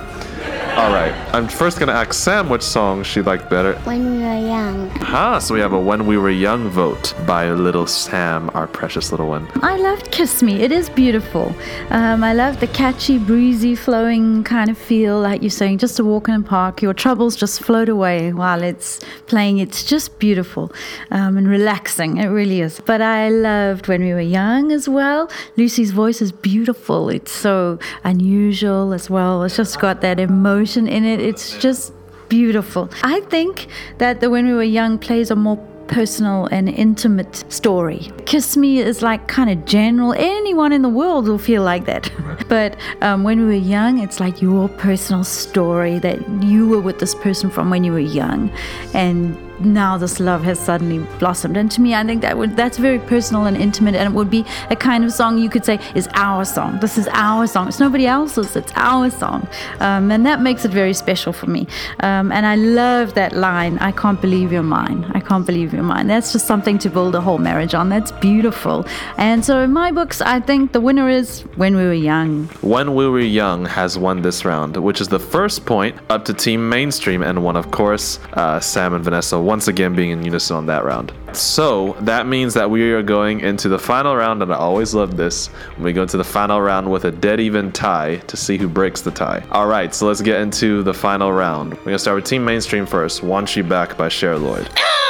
All 0.77 0.93
right. 0.93 1.15
I'm 1.35 1.49
first 1.49 1.79
going 1.79 1.89
to 1.89 1.95
ask 1.95 2.13
Sam 2.13 2.51
which 2.51 2.61
song 2.61 3.03
she 3.03 3.23
liked 3.23 3.49
better. 3.49 3.73
When 3.85 4.11
we 4.11 4.19
were 4.23 4.47
young. 4.47 4.91
Ah, 5.01 5.39
so 5.39 5.55
we 5.55 5.61
have 5.61 5.73
a 5.73 5.81
When 5.81 6.07
We 6.07 6.19
Were 6.19 6.29
Young 6.29 6.69
vote 6.69 7.15
by 7.27 7.51
little 7.51 7.87
Sam, 7.87 8.51
our 8.53 8.67
precious 8.67 9.11
little 9.11 9.27
one. 9.27 9.49
I 9.63 9.79
loved 9.79 10.11
Kiss 10.13 10.43
Me. 10.43 10.61
It 10.61 10.71
is 10.73 10.91
beautiful. 10.91 11.55
Um, 11.89 12.23
I 12.23 12.35
love 12.35 12.61
the 12.61 12.67
catchy, 12.67 13.17
breezy, 13.17 13.75
flowing 13.75 14.45
kind 14.45 14.69
of 14.69 14.77
feel, 14.77 15.19
like 15.19 15.41
you're 15.41 15.49
saying, 15.49 15.79
just 15.79 15.97
to 15.97 16.05
walk 16.05 16.29
in 16.29 16.35
a 16.35 16.43
park. 16.43 16.83
Your 16.83 16.93
troubles 16.93 17.37
just 17.37 17.63
float 17.63 17.89
away 17.89 18.35
while 18.35 18.63
it's 18.63 19.01
playing. 19.29 19.57
It's 19.59 19.83
just 19.83 20.19
beautiful 20.19 20.71
um, 21.11 21.39
and 21.39 21.49
relaxing. 21.49 22.19
It 22.19 22.27
really 22.27 22.61
is. 22.61 22.81
But 22.85 23.01
I 23.01 23.31
loved 23.31 23.89
When 23.89 24.03
We 24.03 24.13
Were 24.13 24.21
Young 24.21 24.73
as 24.73 24.91
well. 24.91 25.31
Lucy's 25.57 25.93
voice 25.93 26.21
is 26.21 26.33
beautiful. 26.33 27.09
It's 27.09 27.33
so 27.33 27.79
unusual 28.05 28.93
as 28.93 29.09
well. 29.09 29.43
It's 29.43 29.57
just 29.57 29.81
got 29.81 30.03
that 30.03 30.21
emotion 30.21 30.66
emotion 30.67 30.89
in 30.89 31.05
it. 31.05 31.21
It's 31.21 31.57
just 31.59 31.93
beautiful. 32.29 32.91
I 33.03 33.21
think 33.31 33.69
that 33.99 34.21
the 34.21 34.29
When 34.31 34.47
We 34.47 34.55
Were 34.55 34.63
Young 34.65 34.99
plays 34.99 35.31
a 35.31 35.37
more 35.37 35.57
personal 35.87 36.47
and 36.47 36.69
intimate 36.69 37.45
story. 37.49 38.11
Kiss 38.25 38.57
Me 38.57 38.81
is 38.81 39.03
like 39.03 39.29
kind 39.29 39.49
of 39.49 39.65
general. 39.65 40.13
Anyone 40.15 40.73
in 40.73 40.83
the 40.83 40.89
world 40.89 41.29
will 41.29 41.39
feel 41.39 41.63
like 41.63 41.85
that. 41.85 42.11
but 42.49 42.77
um, 43.03 43.23
when 43.23 43.39
we 43.39 43.47
were 43.47 43.53
young, 43.53 44.01
it's 44.01 44.19
like 44.19 44.43
your 44.43 44.69
personal 44.69 45.23
story 45.23 46.01
that 46.01 46.19
you 46.43 46.69
were 46.69 46.81
with 46.81 46.99
this 46.99 47.15
person 47.15 47.49
from 47.51 47.71
when 47.71 47.85
you 47.85 47.93
were 47.93 48.01
young. 48.01 48.51
And 48.95 49.39
now 49.61 49.97
this 49.97 50.21
love 50.21 50.43
has 50.45 50.59
suddenly 50.59 50.99
blossomed. 51.19 51.57
And 51.57 51.71
to 51.73 51.81
me, 51.81 51.95
I 51.95 52.05
think 52.05 52.23
that 52.23 52.37
would 52.37 52.57
that's 52.57 52.79
very 52.79 52.99
personal 52.99 53.47
and 53.47 53.57
intimate, 53.57 53.95
and 53.95 54.13
it 54.13 54.17
would 54.17 54.31
be 54.31 54.45
a 54.71 54.77
kind 54.77 55.05
of 55.05 55.13
song 55.13 55.39
you 55.39 55.49
could 55.49 55.65
say 55.65 55.79
is 55.95 56.09
our 56.15 56.45
song. 56.45 56.79
This 56.81 56.99
is 56.99 57.09
our 57.13 57.47
song. 57.47 57.69
It's 57.69 57.81
nobody 57.81 58.07
else's. 58.07 58.57
It's 58.57 58.73
our 58.77 59.11
song, 59.11 59.47
um, 59.81 60.11
and 60.11 60.25
that 60.27 60.41
makes 60.41 60.65
it 60.65 60.71
very 60.71 60.95
special 60.95 61.33
for 61.33 61.47
me. 61.47 61.67
Um, 62.01 62.33
and 62.33 62.47
I 62.47 62.57
love 62.57 63.15
that 63.15 63.33
line. 63.33 63.79
I 63.79 63.93
can't 63.93 64.21
believe 64.21 64.53
you're 64.53 64.63
mine. 64.63 65.11
I 65.15 65.21
can't 65.21 65.47
believe 65.47 65.73
you're 65.73 65.83
mine. 65.83 66.07
That's 66.07 66.33
just 66.33 66.47
something 66.47 66.79
to 66.79 66.91
build 66.91 67.15
a 67.15 67.21
whole 67.21 67.39
marriage 67.39 67.75
on. 67.75 67.89
That's 67.89 68.13
beautiful. 68.13 68.87
And 69.19 69.45
so 69.45 69.61
in 69.61 69.73
my 69.73 69.93
books, 69.93 70.21
I 70.21 70.41
think 70.41 70.73
the 70.73 70.81
winner 70.81 71.09
is 71.09 71.43
When 71.57 71.77
We 71.77 71.85
Were 71.85 71.93
Young. 71.93 72.47
When 72.61 72.95
We 72.95 73.09
Were 73.09 73.21
Young 73.21 73.65
has 73.67 73.99
won 73.99 74.23
this 74.23 74.45
round, 74.45 74.77
which 74.77 75.01
is 75.01 75.09
the 75.09 75.19
first 75.19 75.67
point 75.67 75.97
up 76.11 76.25
to 76.27 76.35
Team 76.35 76.69
Mainstream, 76.69 77.23
and 77.23 77.43
one, 77.45 77.57
of 77.57 77.71
course, 77.71 78.19
uh, 78.35 78.61
Sam 78.61 78.95
and 78.95 79.05
Vanessa 79.05 79.39
once 79.47 79.69
again 79.69 79.95
being 79.95 80.11
in 80.11 80.25
unison 80.25 80.57
on 80.57 80.67
that 80.67 80.85
round. 80.85 81.13
So 81.33 81.93
that 82.01 82.27
means 82.27 82.53
that 82.55 82.69
we 82.69 82.93
are 82.93 83.03
going 83.03 83.41
into 83.41 83.69
the 83.69 83.79
final 83.79 84.17
round, 84.17 84.43
and 84.43 84.53
I 84.53 84.57
always 84.57 84.93
love 84.93 85.17
this. 85.17 85.47
when 85.77 85.85
We 85.85 85.93
go 85.93 86.03
into 86.03 86.17
the 86.17 86.25
final 86.25 86.61
round 86.61 86.91
with 86.91 87.05
a 87.05 87.13
dead 87.13 87.39
even 87.41 87.71
tie 87.71 88.17
to 88.27 88.37
see 88.37 88.59
who 88.59 88.69
breaks 88.69 89.01
the 89.03 89.13
tie. 89.13 89.45
All 89.53 89.69
right, 89.69 89.95
so 89.95 90.07
let's 90.07 90.21
get 90.21 90.41
into 90.41 90.83
the 90.83 90.93
final 90.93 91.33
round. 91.33 91.75
We're 91.75 91.85
gonna 91.85 91.99
start 91.99 92.17
with 92.17 92.25
Team 92.25 92.45
Mainstream 92.45 92.87
first. 92.87 93.23
You 93.23 93.63
Back 93.63 93.97
by 93.97 94.09
Cher 94.09 94.37
Lloyd. 94.37 94.69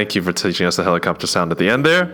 Thank 0.00 0.14
you 0.14 0.22
for 0.22 0.32
teaching 0.32 0.66
us 0.66 0.76
the 0.76 0.82
helicopter 0.82 1.26
sound 1.26 1.52
at 1.52 1.58
the 1.58 1.68
end 1.68 1.84
there. 1.84 2.10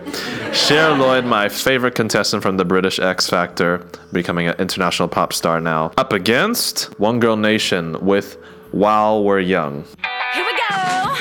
Cher 0.53 0.93
Lloyd, 0.93 1.23
my 1.23 1.47
favorite 1.47 1.95
contestant 1.95 2.43
from 2.43 2.57
the 2.57 2.65
British 2.65 2.99
X 2.99 3.29
Factor, 3.29 3.87
becoming 4.11 4.49
an 4.49 4.55
international 4.59 5.07
pop 5.07 5.31
star 5.31 5.61
now. 5.61 5.93
Up 5.95 6.11
against 6.11 6.99
One 6.99 7.21
Girl 7.21 7.37
Nation 7.37 7.95
with 8.05 8.35
While 8.71 9.23
We're 9.23 9.39
Young. 9.39 9.85
Here 10.33 10.43
we 10.43 10.51
go. 10.67 11.15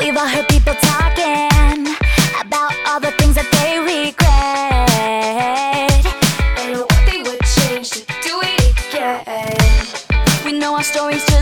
We've 0.00 0.16
all 0.16 0.26
heard 0.26 0.48
people 0.48 0.74
talking 0.74 1.86
about 2.44 2.74
all 2.88 2.98
the 2.98 3.12
things 3.16 3.36
that 3.36 3.46
they 3.54 3.78
regret 3.78 4.18
and 6.58 6.80
what 6.80 7.02
they 7.08 7.22
would 7.22 7.40
change 7.54 7.90
to 7.90 8.00
do 8.20 8.40
it 8.42 8.58
again. 8.88 10.44
We 10.44 10.58
know 10.58 10.74
our 10.74 10.82
stories. 10.82 11.33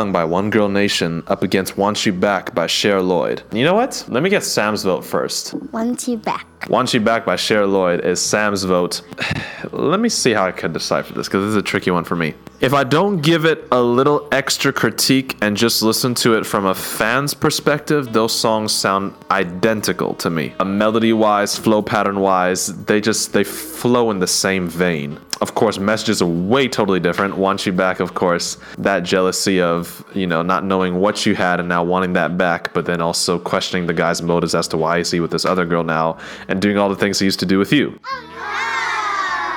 Young 0.00 0.12
by 0.12 0.24
One 0.24 0.48
Girl 0.48 0.70
Nation 0.70 1.22
up 1.26 1.42
against 1.42 1.76
Want 1.76 2.06
You 2.06 2.14
Back 2.14 2.54
by 2.54 2.66
Cher 2.66 3.02
Lloyd. 3.02 3.42
You 3.52 3.64
know 3.64 3.74
what? 3.74 4.02
Let 4.08 4.22
me 4.22 4.30
get 4.30 4.42
Sam's 4.42 4.82
vote 4.82 5.04
first. 5.04 5.52
Want 5.72 6.08
You 6.08 6.16
Back. 6.16 6.49
Want 6.70 6.94
You 6.94 7.00
Back 7.00 7.26
by 7.26 7.34
Cher 7.34 7.66
Lloyd 7.66 8.04
is 8.04 8.22
Sam's 8.22 8.62
vote. 8.62 9.02
Let 9.72 9.98
me 9.98 10.08
see 10.08 10.30
how 10.30 10.46
I 10.46 10.52
can 10.52 10.72
decipher 10.72 11.12
this 11.14 11.26
because 11.26 11.42
this 11.42 11.50
is 11.50 11.56
a 11.56 11.62
tricky 11.62 11.90
one 11.90 12.04
for 12.04 12.14
me. 12.14 12.34
If 12.60 12.74
I 12.74 12.84
don't 12.84 13.22
give 13.22 13.44
it 13.44 13.66
a 13.72 13.82
little 13.82 14.28
extra 14.30 14.72
critique 14.72 15.36
and 15.40 15.56
just 15.56 15.82
listen 15.82 16.14
to 16.16 16.34
it 16.34 16.46
from 16.46 16.66
a 16.66 16.74
fan's 16.74 17.34
perspective, 17.34 18.12
those 18.12 18.38
songs 18.38 18.72
sound 18.72 19.14
identical 19.32 20.14
to 20.14 20.30
me. 20.30 20.54
A 20.60 20.64
melody 20.64 21.12
wise, 21.12 21.56
flow 21.58 21.82
pattern 21.82 22.20
wise, 22.20 22.66
they 22.84 23.00
just 23.00 23.32
they 23.32 23.42
flow 23.42 24.12
in 24.12 24.20
the 24.20 24.28
same 24.28 24.68
vein. 24.68 25.18
Of 25.40 25.54
course, 25.54 25.78
messages 25.78 26.20
are 26.20 26.26
way 26.26 26.68
totally 26.68 27.00
different. 27.00 27.38
Want 27.38 27.64
you 27.64 27.72
back, 27.72 27.98
of 27.98 28.12
course. 28.12 28.58
That 28.76 29.04
jealousy 29.04 29.58
of, 29.58 30.04
you 30.14 30.26
know, 30.26 30.42
not 30.42 30.66
knowing 30.66 30.96
what 30.96 31.24
you 31.24 31.34
had 31.34 31.60
and 31.60 31.68
now 31.68 31.82
wanting 31.82 32.12
that 32.12 32.36
back, 32.36 32.74
but 32.74 32.84
then 32.84 33.00
also 33.00 33.38
questioning 33.38 33.86
the 33.86 33.94
guy's 33.94 34.20
motives 34.20 34.54
as 34.54 34.68
to 34.68 34.76
why 34.76 34.98
is 34.98 35.10
he 35.10 35.18
with 35.18 35.30
this 35.30 35.46
other 35.46 35.64
girl 35.64 35.82
now 35.82 36.18
and 36.48 36.59
doing 36.60 36.78
all 36.78 36.88
the 36.88 36.96
things 36.96 37.18
he 37.18 37.24
used 37.24 37.40
to 37.40 37.46
do 37.46 37.58
with 37.58 37.72
you. 37.72 37.98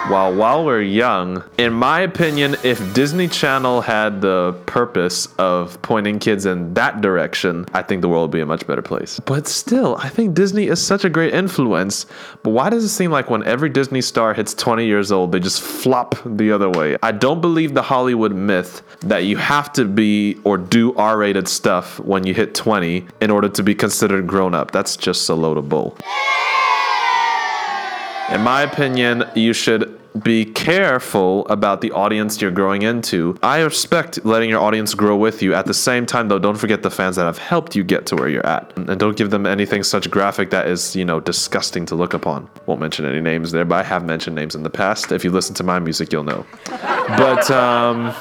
While 0.10 0.36
while 0.36 0.66
we're 0.66 0.82
young, 0.82 1.45
in 1.58 1.72
my 1.72 2.01
opinion, 2.01 2.58
if 2.62 2.93
Disney 2.93 3.30
Channel 3.30 3.80
had 3.80 4.20
the 4.20 4.54
purpose 4.66 5.28
of 5.38 5.82
pointing 5.82 6.20
kids 6.20 6.45
in 6.45 6.74
that 6.74 6.99
direction, 6.99 7.66
I 7.74 7.84
think 7.84 8.01
the 8.01 8.10
world 8.10 8.24
would 8.24 8.36
be 8.36 8.41
a 8.41 8.45
much 8.45 8.68
better 8.68 8.82
place. 8.82 9.22
But 9.22 9.47
still, 9.47 9.95
I 9.95 10.10
think 10.10 10.34
Disney 10.34 10.68
is 10.68 10.86
such 10.86 11.06
a 11.06 11.10
great 11.10 11.34
influence. 11.34 12.06
But 12.43 12.49
why 12.49 12.70
does 12.70 12.84
it 12.84 12.89
seem 12.89 13.12
like 13.12 13.30
when 13.30 13.43
every 13.43 13.70
Disney 13.70 14.01
star 14.01 14.34
hits 14.34 14.54
20 14.54 14.86
years 14.86 15.10
old, 15.10 15.32
they 15.32 15.39
just 15.39 15.62
flop 15.62 16.16
the 16.26 16.51
other 16.51 16.70
way? 16.70 16.97
I 17.01 17.14
don't 17.14 17.39
believe 17.39 17.74
the 17.74 17.84
Hollywood 17.84 18.36
myth 18.36 18.82
that 19.04 19.24
you 19.24 19.38
have 19.38 19.72
to 19.74 19.86
be 19.86 20.38
or 20.43 20.58
do 20.58 20.93
R 20.95 21.18
rated 21.18 21.47
stuff 21.47 21.97
when 22.01 22.28
you 22.28 22.34
hit 22.34 22.56
20 22.56 23.08
in 23.22 23.32
order 23.32 23.47
to 23.47 23.64
be 23.64 23.74
considered 23.74 24.28
grown 24.28 24.54
up. 24.54 24.72
That's 24.72 24.97
just 24.97 25.30
a 25.30 25.34
load 25.34 25.58
of 25.58 25.70
bull. 25.70 25.97
In 28.34 28.41
my 28.41 28.63
opinion, 28.63 29.25
you 29.36 29.53
should 29.53 29.99
be 30.23 30.43
careful 30.43 31.47
about 31.49 31.81
the 31.81 31.91
audience 31.91 32.41
you're 32.41 32.49
growing 32.49 32.81
into. 32.81 33.38
I 33.43 33.61
respect 33.61 34.25
letting 34.25 34.49
your 34.49 34.59
audience 34.59 34.95
grow 34.95 35.15
with 35.15 35.43
you. 35.43 35.53
At 35.53 35.67
the 35.67 35.73
same 35.73 36.07
time, 36.07 36.29
though, 36.29 36.39
don't 36.39 36.57
forget 36.57 36.81
the 36.81 36.89
fans 36.89 37.15
that 37.17 37.25
have 37.25 37.38
helped 37.38 37.75
you 37.75 37.84
get 37.84 38.07
to 38.07 38.15
where 38.15 38.27
you're 38.27 38.45
at. 38.45 38.75
And 38.75 38.99
don't 38.99 39.15
give 39.15 39.29
them 39.29 39.45
anything 39.45 39.84
such 39.84 40.09
graphic 40.09 40.49
that 40.49 40.67
is, 40.67 40.95
you 40.95 41.05
know, 41.05 41.19
disgusting 41.19 41.86
to 41.86 41.95
look 41.95 42.15
upon. 42.15 42.49
Won't 42.65 42.81
mention 42.81 43.05
any 43.05 43.21
names 43.21 43.51
there, 43.51 43.65
but 43.65 43.75
I 43.75 43.84
have 43.84 44.03
mentioned 44.03 44.36
names 44.36 44.55
in 44.55 44.63
the 44.63 44.69
past. 44.71 45.11
If 45.11 45.23
you 45.23 45.29
listen 45.29 45.53
to 45.55 45.63
my 45.63 45.77
music, 45.77 46.11
you'll 46.11 46.23
know. 46.23 46.43
But, 47.05 47.51
um, 47.51 48.15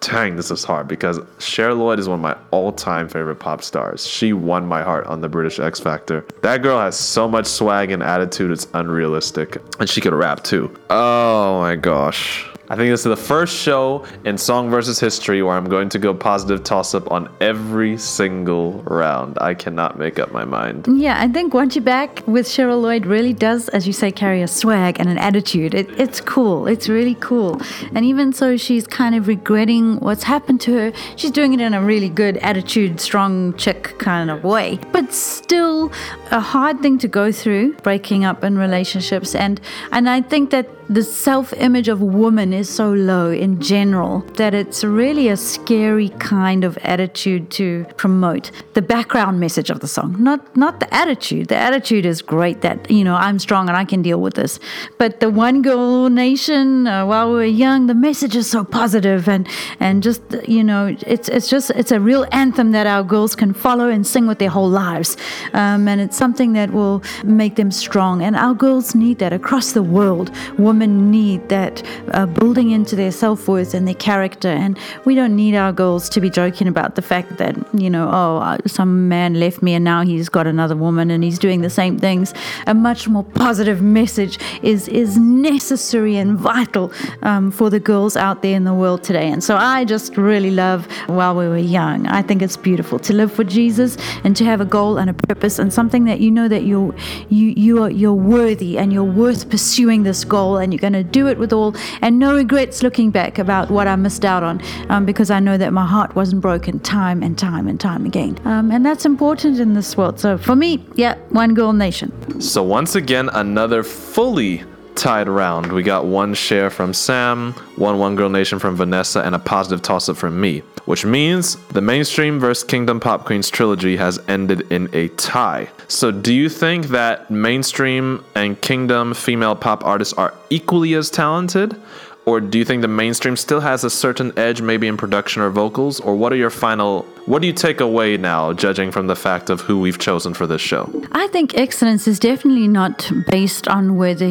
dang, 0.00 0.36
this 0.36 0.50
is 0.50 0.64
hard 0.64 0.88
because 0.88 1.20
Cher 1.38 1.74
Lloyd 1.74 1.98
is 1.98 2.08
one 2.08 2.18
of 2.18 2.22
my 2.22 2.36
all-time 2.50 3.08
favorite 3.08 3.36
pop 3.36 3.62
stars. 3.62 4.06
She 4.06 4.32
won 4.32 4.66
my 4.66 4.82
heart 4.82 5.06
on 5.06 5.20
the 5.20 5.28
British 5.28 5.58
X 5.58 5.80
Factor. 5.80 6.24
That 6.42 6.62
girl 6.62 6.78
has 6.78 6.98
so 6.98 7.28
much 7.28 7.46
swag 7.46 7.90
and 7.90 8.02
attitude, 8.02 8.50
it's 8.50 8.66
unrealistic. 8.74 9.58
And 9.80 9.88
she 9.88 10.00
could 10.00 10.12
rap 10.12 10.42
too. 10.42 10.74
Oh 10.90 11.60
my 11.60 11.76
gosh. 11.76 12.48
I 12.70 12.76
think 12.76 12.90
this 12.90 13.00
is 13.00 13.04
the 13.04 13.16
first 13.16 13.56
show 13.56 14.04
in 14.26 14.36
Song 14.36 14.68
versus 14.68 15.00
History 15.00 15.42
where 15.42 15.54
I'm 15.54 15.70
going 15.70 15.88
to 15.88 15.98
go 15.98 16.12
positive 16.12 16.62
toss 16.62 16.94
up 16.94 17.10
on 17.10 17.34
every 17.40 17.96
single 17.96 18.82
round. 18.82 19.38
I 19.40 19.54
cannot 19.54 19.98
make 19.98 20.18
up 20.18 20.32
my 20.32 20.44
mind. 20.44 20.86
Yeah, 20.86 21.18
I 21.18 21.28
think 21.28 21.54
Want 21.54 21.74
You 21.76 21.80
Back 21.80 22.22
with 22.26 22.46
Cheryl 22.46 22.82
Lloyd 22.82 23.06
really 23.06 23.32
does, 23.32 23.70
as 23.70 23.86
you 23.86 23.94
say, 23.94 24.12
carry 24.12 24.42
a 24.42 24.48
swag 24.48 25.00
and 25.00 25.08
an 25.08 25.16
attitude. 25.16 25.72
It, 25.72 25.88
it's 25.98 26.20
cool. 26.20 26.66
It's 26.66 26.90
really 26.90 27.14
cool. 27.14 27.58
And 27.94 28.04
even 28.04 28.34
so, 28.34 28.58
she's 28.58 28.86
kind 28.86 29.14
of 29.14 29.28
regretting 29.28 30.00
what's 30.00 30.24
happened 30.24 30.60
to 30.62 30.74
her. 30.74 30.92
She's 31.16 31.30
doing 31.30 31.54
it 31.54 31.62
in 31.62 31.72
a 31.72 31.82
really 31.82 32.10
good 32.10 32.36
attitude, 32.38 33.00
strong 33.00 33.54
chick 33.56 33.98
kind 33.98 34.30
of 34.30 34.44
way. 34.44 34.78
But 34.92 35.14
still 35.14 35.90
a 36.30 36.40
hard 36.40 36.80
thing 36.80 36.98
to 36.98 37.08
go 37.08 37.32
through, 37.32 37.76
breaking 37.76 38.26
up 38.26 38.44
in 38.44 38.58
relationships. 38.58 39.34
And 39.34 39.58
and 39.90 40.08
I 40.10 40.20
think 40.20 40.50
that 40.50 40.68
the 40.88 41.02
self 41.02 41.52
image 41.54 41.88
of 41.88 42.00
woman 42.00 42.52
is 42.54 42.68
so 42.68 42.92
low 42.92 43.30
in 43.30 43.60
general 43.60 44.20
that 44.36 44.54
it's 44.54 44.82
really 44.82 45.28
a 45.28 45.36
scary 45.36 46.08
kind 46.18 46.64
of 46.64 46.78
attitude 46.78 47.50
to 47.50 47.84
promote. 47.96 48.50
The 48.72 48.80
background 48.80 49.38
message 49.38 49.68
of 49.68 49.80
the 49.80 49.86
song, 49.86 50.16
not 50.18 50.56
not 50.56 50.80
the 50.80 50.92
attitude. 50.94 51.48
The 51.48 51.56
attitude 51.56 52.06
is 52.06 52.22
great 52.22 52.62
that 52.62 52.90
you 52.90 53.04
know 53.04 53.14
I'm 53.16 53.38
strong 53.38 53.68
and 53.68 53.76
I 53.76 53.84
can 53.84 54.00
deal 54.00 54.20
with 54.20 54.34
this. 54.34 54.58
But 54.96 55.20
the 55.20 55.28
one 55.28 55.60
girl 55.60 56.08
nation, 56.08 56.86
uh, 56.86 57.04
while 57.04 57.30
we're 57.30 57.44
young, 57.44 57.86
the 57.86 57.94
message 57.94 58.34
is 58.34 58.48
so 58.48 58.64
positive 58.64 59.28
and 59.28 59.46
and 59.80 60.02
just 60.02 60.22
you 60.46 60.64
know 60.64 60.96
it's 61.06 61.28
it's 61.28 61.50
just 61.50 61.70
it's 61.70 61.92
a 61.92 62.00
real 62.00 62.26
anthem 62.32 62.72
that 62.72 62.86
our 62.86 63.02
girls 63.02 63.36
can 63.36 63.52
follow 63.52 63.88
and 63.88 64.06
sing 64.06 64.26
with 64.26 64.38
their 64.38 64.50
whole 64.50 64.70
lives, 64.70 65.18
um, 65.52 65.86
and 65.86 66.00
it's 66.00 66.16
something 66.16 66.54
that 66.54 66.70
will 66.72 67.02
make 67.24 67.56
them 67.56 67.70
strong. 67.70 68.22
And 68.22 68.34
our 68.36 68.54
girls 68.54 68.94
need 68.94 69.18
that 69.18 69.34
across 69.34 69.72
the 69.72 69.82
world. 69.82 70.30
Women 70.56 70.77
need 70.86 71.48
that 71.48 71.82
uh, 72.12 72.26
building 72.26 72.70
into 72.70 72.96
their 72.96 73.12
self 73.12 73.48
worth 73.48 73.74
and 73.74 73.86
their 73.86 73.94
character. 73.94 74.48
And 74.48 74.78
we 75.04 75.14
don't 75.14 75.36
need 75.36 75.54
our 75.54 75.72
girls 75.72 76.08
to 76.10 76.20
be 76.20 76.30
joking 76.30 76.68
about 76.68 76.94
the 76.94 77.02
fact 77.02 77.38
that, 77.38 77.56
you 77.74 77.90
know, 77.90 78.08
oh, 78.10 78.38
uh, 78.38 78.58
some 78.66 79.08
man 79.08 79.34
left 79.34 79.62
me 79.62 79.74
and 79.74 79.84
now 79.84 80.02
he's 80.04 80.28
got 80.28 80.46
another 80.46 80.76
woman 80.76 81.10
and 81.10 81.24
he's 81.24 81.38
doing 81.38 81.60
the 81.60 81.70
same 81.70 81.98
things. 81.98 82.34
A 82.66 82.74
much 82.74 83.08
more 83.08 83.24
positive 83.24 83.82
message 83.82 84.38
is, 84.62 84.88
is 84.88 85.16
necessary 85.16 86.16
and 86.16 86.38
vital 86.38 86.92
um, 87.22 87.50
for 87.50 87.70
the 87.70 87.80
girls 87.80 88.16
out 88.16 88.42
there 88.42 88.56
in 88.56 88.64
the 88.64 88.74
world 88.74 89.02
today. 89.02 89.28
And 89.28 89.42
so 89.42 89.56
I 89.56 89.84
just 89.84 90.16
really 90.16 90.50
love 90.50 90.86
while 91.06 91.34
we 91.34 91.48
were 91.48 91.58
young. 91.58 92.06
I 92.06 92.22
think 92.22 92.42
it's 92.42 92.56
beautiful 92.56 92.98
to 93.00 93.12
live 93.12 93.32
for 93.32 93.44
Jesus 93.44 93.96
and 94.24 94.36
to 94.36 94.44
have 94.44 94.60
a 94.60 94.64
goal 94.64 94.98
and 94.98 95.10
a 95.10 95.14
purpose 95.14 95.58
and 95.58 95.72
something 95.72 96.04
that 96.04 96.20
you 96.20 96.30
know 96.30 96.48
that 96.48 96.64
you're, 96.64 96.94
you, 97.28 97.54
you 97.56 97.82
are, 97.82 97.90
you're 97.90 98.12
worthy 98.12 98.78
and 98.78 98.92
you're 98.92 99.04
worth 99.04 99.48
pursuing 99.50 100.02
this 100.02 100.24
goal 100.24 100.58
and 100.68 100.74
you're 100.74 100.90
going 100.90 100.92
to 100.92 101.02
do 101.02 101.28
it 101.28 101.38
with 101.38 101.50
all 101.50 101.74
and 102.02 102.18
no 102.18 102.34
regrets 102.34 102.82
looking 102.82 103.10
back 103.10 103.38
about 103.38 103.70
what 103.70 103.88
I 103.88 103.96
missed 103.96 104.24
out 104.24 104.42
on 104.42 104.60
um, 104.90 105.06
because 105.06 105.30
I 105.30 105.40
know 105.40 105.56
that 105.56 105.72
my 105.72 105.86
heart 105.86 106.14
wasn't 106.14 106.42
broken 106.42 106.78
time 106.80 107.22
and 107.22 107.38
time 107.38 107.66
and 107.68 107.80
time 107.80 108.04
again. 108.04 108.38
Um, 108.44 108.70
and 108.70 108.84
that's 108.84 109.06
important 109.06 109.60
in 109.60 109.72
this 109.72 109.96
world. 109.96 110.20
So 110.20 110.36
for 110.36 110.54
me, 110.54 110.84
yeah, 110.94 111.16
one 111.30 111.54
girl 111.54 111.72
nation. 111.72 112.12
So 112.40 112.62
once 112.62 112.94
again, 112.94 113.30
another 113.32 113.82
fully 113.82 114.62
tied 114.98 115.28
round. 115.28 115.72
We 115.72 115.84
got 115.84 116.06
one 116.06 116.34
Cher 116.34 116.70
from 116.70 116.92
Sam, 116.92 117.52
one 117.76 117.98
One 118.00 118.16
Girl 118.16 118.28
Nation 118.28 118.58
from 118.58 118.74
Vanessa, 118.74 119.20
and 119.20 119.32
a 119.34 119.38
positive 119.38 119.80
toss 119.80 120.08
up 120.08 120.16
from 120.16 120.40
me, 120.40 120.58
which 120.86 121.04
means 121.04 121.54
the 121.68 121.80
mainstream 121.80 122.40
versus 122.40 122.64
Kingdom 122.64 122.98
Pop 122.98 123.24
Queens 123.24 123.48
trilogy 123.48 123.96
has 123.96 124.18
ended 124.26 124.70
in 124.72 124.90
a 124.92 125.06
tie. 125.10 125.68
So, 125.86 126.10
do 126.10 126.34
you 126.34 126.48
think 126.48 126.88
that 126.88 127.30
mainstream 127.30 128.24
and 128.34 128.60
Kingdom 128.60 129.14
female 129.14 129.54
pop 129.54 129.84
artists 129.84 130.14
are 130.14 130.34
equally 130.50 130.94
as 130.94 131.10
talented? 131.10 131.80
Or 132.28 132.40
do 132.40 132.58
you 132.58 132.64
think 132.66 132.82
the 132.82 132.88
mainstream 132.88 133.36
still 133.36 133.60
has 133.60 133.84
a 133.84 133.88
certain 133.88 134.38
edge, 134.38 134.60
maybe 134.60 134.86
in 134.86 134.98
production 134.98 135.40
or 135.40 135.48
vocals? 135.48 135.98
Or 135.98 136.14
what 136.14 136.30
are 136.30 136.36
your 136.36 136.50
final 136.50 137.06
what 137.28 137.42
do 137.42 137.46
you 137.46 137.52
take 137.52 137.80
away 137.80 138.16
now, 138.16 138.54
judging 138.54 138.90
from 138.90 139.06
the 139.06 139.14
fact 139.14 139.50
of 139.50 139.60
who 139.60 139.78
we've 139.78 139.98
chosen 139.98 140.32
for 140.32 140.46
this 140.46 140.62
show? 140.62 140.90
I 141.12 141.26
think 141.26 141.54
excellence 141.58 142.08
is 142.08 142.18
definitely 142.18 142.68
not 142.68 143.12
based 143.30 143.68
on 143.68 143.98
whether 143.98 144.26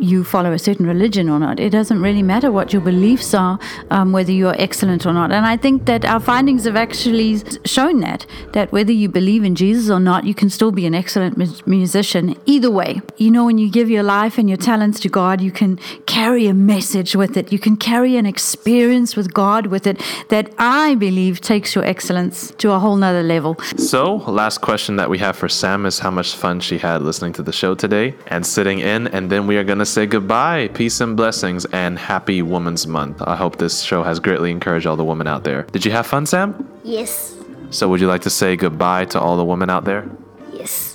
you 0.00 0.24
follow 0.24 0.50
a 0.50 0.58
certain 0.58 0.84
religion 0.84 1.28
or 1.28 1.38
not. 1.38 1.60
It 1.60 1.70
doesn't 1.70 2.02
really 2.02 2.24
matter 2.24 2.50
what 2.50 2.72
your 2.72 2.82
beliefs 2.82 3.34
are, 3.34 3.60
um, 3.92 4.10
whether 4.10 4.32
you're 4.32 4.60
excellent 4.60 5.06
or 5.06 5.12
not. 5.12 5.30
And 5.30 5.46
I 5.46 5.56
think 5.56 5.86
that 5.86 6.04
our 6.04 6.18
findings 6.18 6.64
have 6.64 6.74
actually 6.74 7.40
shown 7.64 8.00
that, 8.00 8.26
that 8.52 8.72
whether 8.72 8.90
you 8.90 9.08
believe 9.08 9.44
in 9.44 9.54
Jesus 9.54 9.88
or 9.88 10.00
not, 10.00 10.24
you 10.24 10.34
can 10.34 10.50
still 10.50 10.72
be 10.72 10.86
an 10.86 10.94
excellent 10.94 11.36
mu- 11.36 11.46
musician. 11.66 12.34
Either 12.46 12.68
way, 12.68 13.00
you 13.16 13.30
know, 13.30 13.44
when 13.44 13.58
you 13.58 13.70
give 13.70 13.88
your 13.88 14.02
life 14.02 14.38
and 14.38 14.48
your 14.48 14.58
talents 14.58 14.98
to 14.98 15.08
God, 15.08 15.40
you 15.40 15.52
can 15.52 15.76
carry 16.06 16.48
a 16.48 16.54
message 16.54 17.14
with 17.14 17.36
it. 17.36 17.39
You 17.48 17.58
can 17.58 17.76
carry 17.76 18.16
an 18.16 18.26
experience 18.26 19.16
with 19.16 19.32
God 19.32 19.66
with 19.66 19.86
it 19.86 20.00
that 20.28 20.52
I 20.58 20.94
believe 20.94 21.40
takes 21.40 21.74
your 21.74 21.84
excellence 21.84 22.50
to 22.58 22.72
a 22.72 22.78
whole 22.78 22.96
nother 22.96 23.22
level. 23.22 23.58
So, 23.76 24.16
last 24.16 24.58
question 24.58 24.96
that 24.96 25.08
we 25.08 25.18
have 25.18 25.36
for 25.36 25.48
Sam 25.48 25.86
is 25.86 25.98
how 25.98 26.10
much 26.10 26.34
fun 26.34 26.60
she 26.60 26.78
had 26.78 27.02
listening 27.02 27.32
to 27.34 27.42
the 27.42 27.52
show 27.52 27.74
today 27.74 28.14
and 28.26 28.44
sitting 28.46 28.80
in, 28.80 29.08
and 29.08 29.30
then 29.30 29.46
we 29.46 29.56
are 29.56 29.64
going 29.64 29.78
to 29.78 29.86
say 29.86 30.06
goodbye. 30.06 30.68
Peace 30.74 31.00
and 31.00 31.16
blessings, 31.16 31.64
and 31.66 31.98
happy 31.98 32.42
Women's 32.42 32.86
Month. 32.86 33.22
I 33.22 33.36
hope 33.36 33.56
this 33.56 33.82
show 33.82 34.02
has 34.02 34.20
greatly 34.20 34.50
encouraged 34.50 34.86
all 34.86 34.96
the 34.96 35.04
women 35.04 35.26
out 35.26 35.44
there. 35.44 35.62
Did 35.72 35.84
you 35.84 35.92
have 35.92 36.06
fun, 36.06 36.26
Sam? 36.26 36.68
Yes. 36.84 37.36
So, 37.70 37.88
would 37.88 38.00
you 38.00 38.08
like 38.08 38.22
to 38.22 38.30
say 38.30 38.56
goodbye 38.56 39.06
to 39.06 39.20
all 39.20 39.36
the 39.36 39.44
women 39.44 39.70
out 39.70 39.84
there? 39.84 40.10
Yes. 40.52 40.89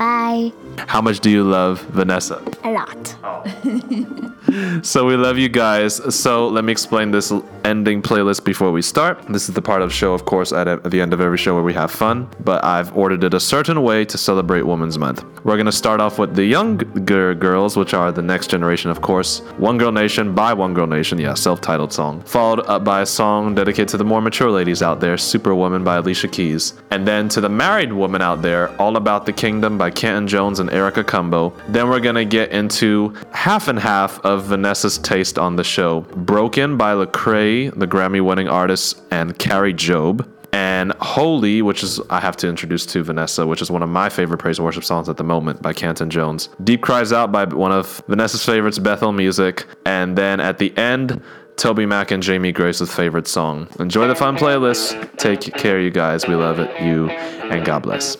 Bye. 0.00 0.50
How 0.88 1.02
much 1.02 1.20
do 1.20 1.28
you 1.28 1.44
love 1.44 1.82
Vanessa? 1.92 2.42
A 2.64 2.70
lot. 2.70 3.16
So 4.82 5.06
we 5.06 5.16
love 5.16 5.38
you 5.38 5.48
guys. 5.48 6.00
So 6.14 6.48
let 6.48 6.64
me 6.64 6.72
explain 6.72 7.10
this 7.12 7.32
ending 7.64 8.02
playlist 8.02 8.44
before 8.44 8.72
we 8.72 8.82
start. 8.82 9.22
This 9.28 9.48
is 9.48 9.54
the 9.54 9.62
part 9.62 9.82
of 9.82 9.90
the 9.90 9.94
show, 9.94 10.12
of 10.12 10.24
course, 10.24 10.52
at, 10.52 10.66
at 10.66 10.90
the 10.90 11.00
end 11.00 11.12
of 11.12 11.20
every 11.20 11.38
show 11.38 11.54
where 11.54 11.62
we 11.62 11.74
have 11.74 11.90
fun, 11.90 12.28
but 12.40 12.64
I've 12.64 12.96
ordered 12.96 13.22
it 13.22 13.34
a 13.34 13.40
certain 13.40 13.82
way 13.82 14.04
to 14.06 14.18
celebrate 14.18 14.62
Women's 14.62 14.98
Month. 14.98 15.24
We're 15.44 15.56
going 15.56 15.66
to 15.66 15.72
start 15.72 16.00
off 16.00 16.18
with 16.18 16.34
the 16.34 16.44
younger 16.44 17.34
girls, 17.34 17.76
which 17.76 17.94
are 17.94 18.10
the 18.10 18.22
next 18.22 18.48
generation, 18.48 18.90
of 18.90 19.00
course. 19.02 19.40
One 19.58 19.78
Girl 19.78 19.92
Nation 19.92 20.34
by 20.34 20.52
One 20.52 20.74
Girl 20.74 20.86
Nation, 20.86 21.18
yeah, 21.18 21.34
self 21.34 21.60
titled 21.60 21.92
song. 21.92 22.22
Followed 22.22 22.60
up 22.66 22.82
by 22.82 23.02
a 23.02 23.06
song 23.06 23.54
dedicated 23.54 23.88
to 23.88 23.96
the 23.98 24.04
more 24.04 24.20
mature 24.20 24.50
ladies 24.50 24.82
out 24.82 25.00
there, 25.00 25.16
Superwoman 25.16 25.84
by 25.84 25.96
Alicia 25.96 26.28
Keys. 26.28 26.74
And 26.90 27.06
then 27.06 27.28
to 27.30 27.40
the 27.40 27.48
married 27.48 27.92
woman 27.92 28.20
out 28.20 28.42
there, 28.42 28.74
All 28.80 28.96
About 28.96 29.26
the 29.26 29.32
Kingdom 29.32 29.78
by 29.78 29.89
Canton 29.90 30.26
Jones 30.28 30.60
and 30.60 30.70
Erica 30.70 31.04
Cumbo. 31.04 31.54
Then 31.68 31.88
we're 31.88 32.00
going 32.00 32.14
to 32.16 32.24
get 32.24 32.50
into 32.50 33.14
half 33.32 33.68
and 33.68 33.78
half 33.78 34.18
of 34.20 34.44
Vanessa's 34.44 34.98
taste 34.98 35.38
on 35.38 35.56
the 35.56 35.64
show 35.64 36.00
Broken 36.00 36.76
by 36.76 36.94
Lecrae, 36.94 37.78
the 37.78 37.86
Grammy 37.86 38.24
winning 38.24 38.48
artist, 38.48 39.02
and 39.10 39.38
Kari 39.38 39.74
Jobe. 39.74 40.28
And 40.52 40.92
Holy, 40.94 41.62
which 41.62 41.82
is 41.82 42.00
I 42.10 42.18
have 42.20 42.36
to 42.38 42.48
introduce 42.48 42.84
to 42.86 43.04
Vanessa, 43.04 43.46
which 43.46 43.62
is 43.62 43.70
one 43.70 43.82
of 43.82 43.88
my 43.88 44.08
favorite 44.08 44.38
praise 44.38 44.58
and 44.58 44.64
worship 44.64 44.84
songs 44.84 45.08
at 45.08 45.16
the 45.16 45.24
moment 45.24 45.62
by 45.62 45.72
Canton 45.72 46.10
Jones. 46.10 46.48
Deep 46.64 46.82
Cries 46.82 47.12
Out 47.12 47.30
by 47.30 47.44
one 47.44 47.70
of 47.72 48.02
Vanessa's 48.08 48.44
favorites, 48.44 48.78
Bethel 48.78 49.12
Music. 49.12 49.64
And 49.86 50.18
then 50.18 50.40
at 50.40 50.58
the 50.58 50.76
end, 50.76 51.22
Toby 51.56 51.86
Mac 51.86 52.10
and 52.10 52.22
Jamie 52.22 52.52
Grace's 52.52 52.92
favorite 52.92 53.28
song. 53.28 53.68
Enjoy 53.78 54.08
the 54.08 54.14
fun 54.14 54.36
playlist. 54.36 55.16
Take 55.18 55.40
care, 55.54 55.78
you 55.78 55.90
guys. 55.90 56.26
We 56.26 56.34
love 56.34 56.58
it. 56.58 56.82
You 56.82 57.10
and 57.10 57.64
God 57.64 57.82
bless. 57.82 58.16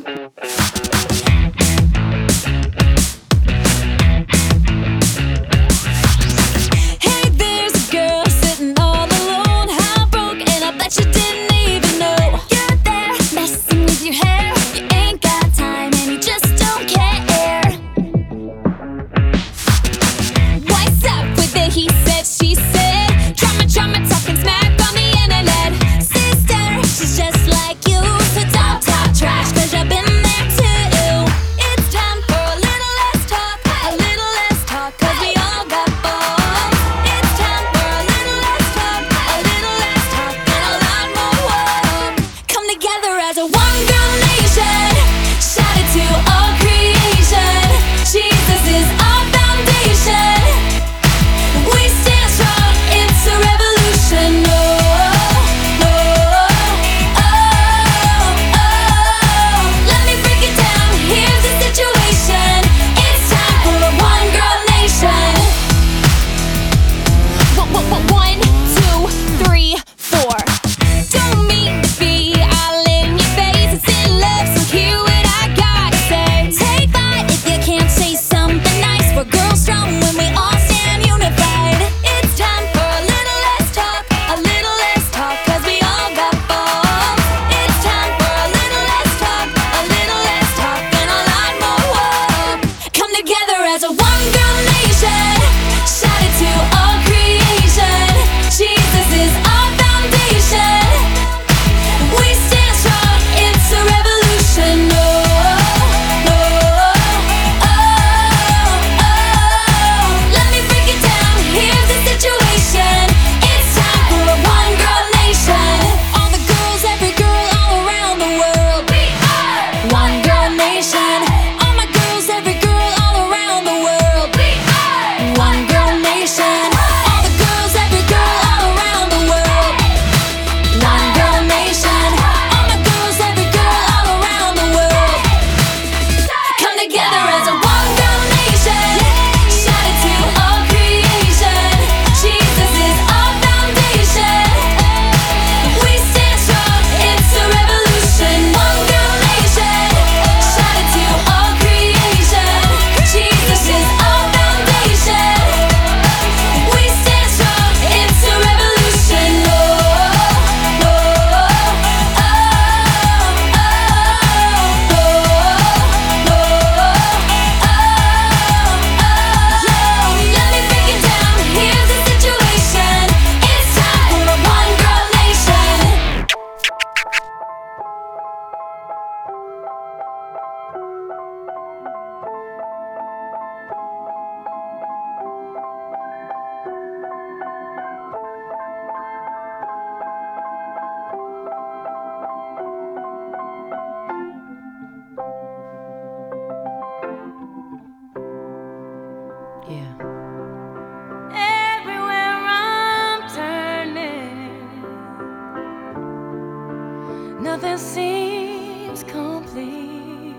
nothing 207.61 207.78
seems 207.78 209.02
complete. 209.04 210.34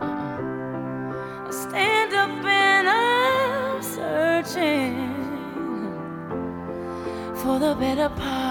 I 0.00 1.48
stand 1.50 2.12
up 2.14 2.44
and 2.44 2.88
I'm 2.88 3.82
searching 3.82 5.14
for 7.36 7.58
the 7.60 7.76
better 7.78 8.08
part. 8.08 8.49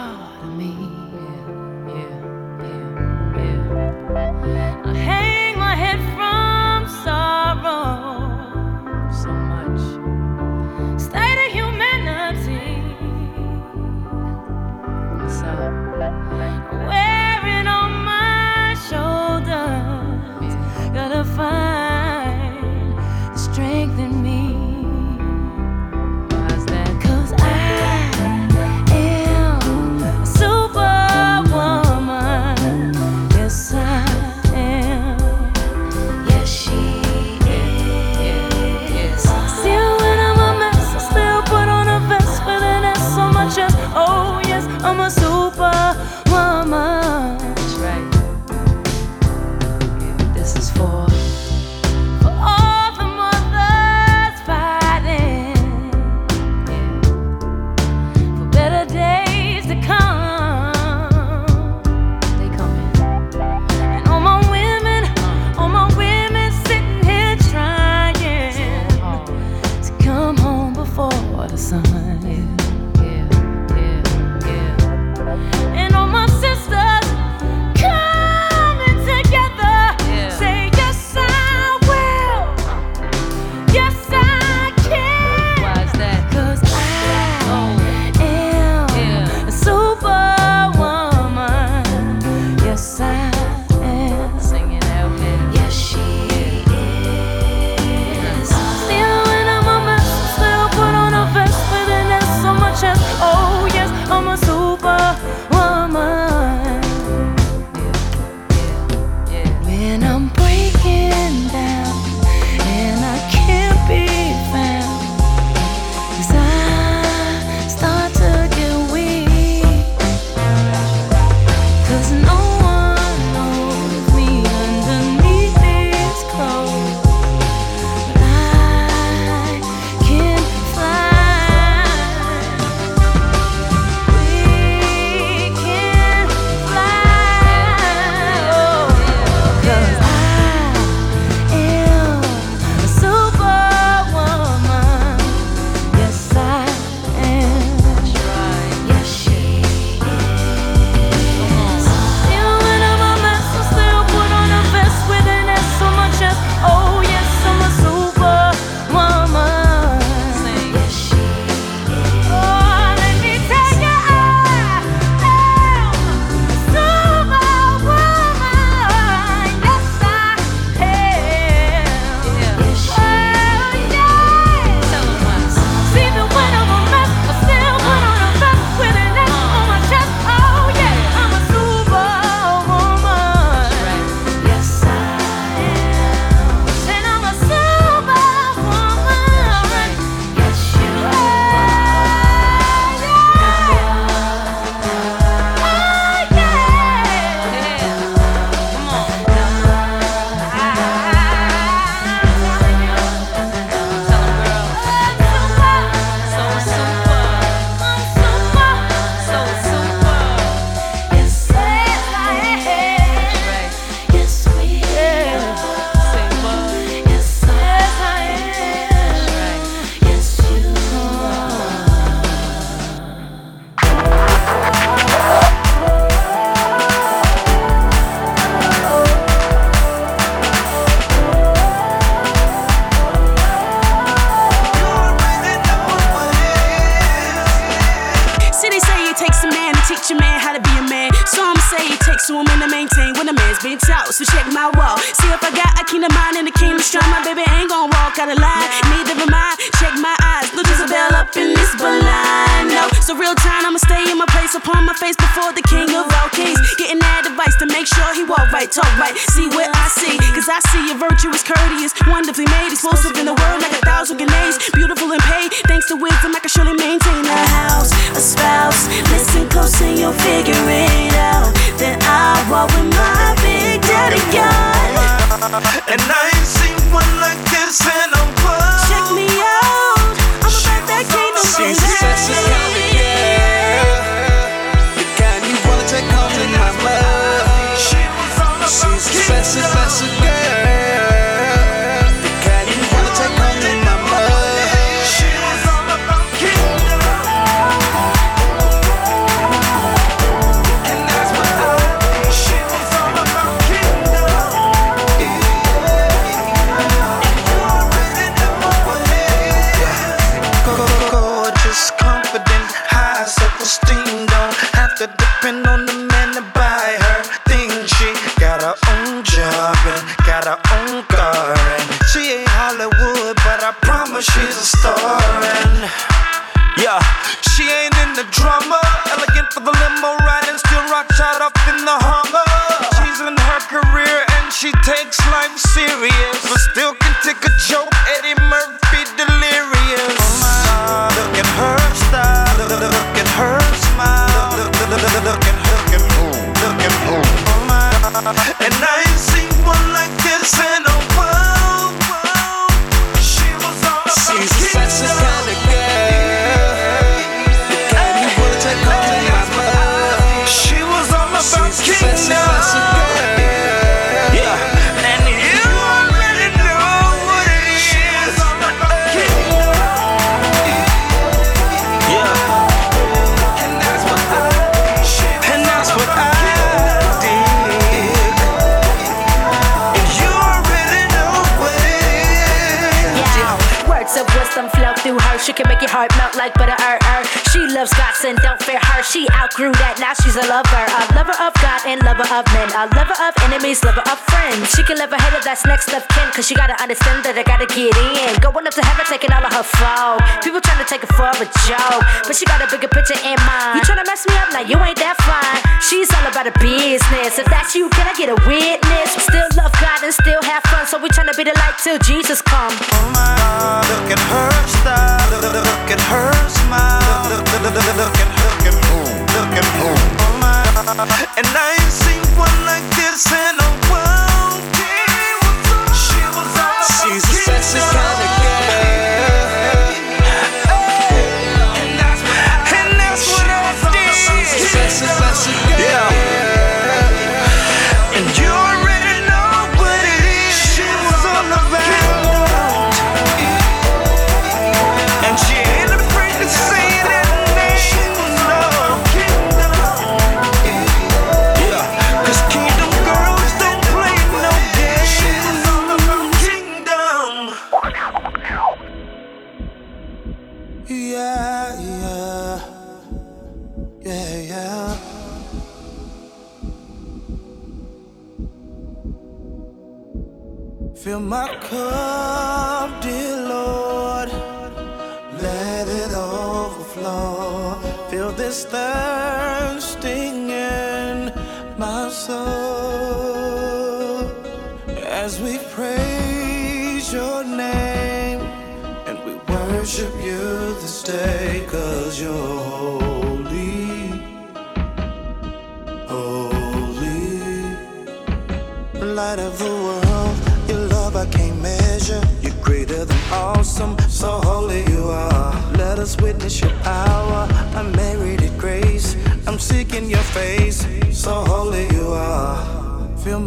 that's 395.59 395.67
next 395.67 395.91
left 395.91 396.07
kin, 396.15 396.31
cause 396.31 396.47
she 396.47 396.55
gotta 396.55 396.77
understand 396.81 397.25
that 397.27 397.35
I 397.35 397.43
gotta 397.43 397.67
get 397.67 397.91
in. 397.91 398.31
Going 398.39 398.63
up 398.63 398.73
to 398.75 398.83
heaven, 398.83 399.03
taking 399.11 399.31
all 399.35 399.43
of 399.43 399.51
her 399.51 399.65
flow. 399.65 400.15
People 400.39 400.63
trying 400.63 400.79
to 400.79 400.87
take 400.87 401.03
it 401.03 401.11
for 401.11 401.27
a 401.27 401.47
joke, 401.67 402.03
but 402.23 402.35
she 402.35 402.45
got 402.47 402.63
a 402.63 402.67
bigger 402.71 402.87
picture 402.87 403.19
in 403.19 403.35
mind. 403.43 403.75
You 403.75 403.81
trying 403.83 403.99
to 403.99 404.07
mess 404.07 404.23
me 404.23 404.35
up, 404.39 404.55
now 404.55 404.63
you 404.63 404.79
ain't 404.79 404.99
that 405.03 405.19
fine. 405.19 405.59
She's 405.83 406.07
all 406.15 406.23
about 406.23 406.47
her 406.47 406.55
business. 406.63 407.39
If 407.39 407.47
that's 407.51 407.75
you, 407.75 407.91
can 407.91 408.07
I 408.07 408.15
get 408.15 408.31
a 408.31 408.37
witness? 408.47 409.19
Still 409.19 409.49
love 409.59 409.73
God 409.83 409.99
and 409.99 410.13
still 410.15 410.39
have 410.47 410.63
fun, 410.71 410.87
so 410.87 410.95
we 411.01 411.11
trying 411.11 411.27
to 411.27 411.35
be 411.35 411.43
the 411.43 411.55
light 411.59 411.75
till 411.83 411.99
Jesus 412.07 412.39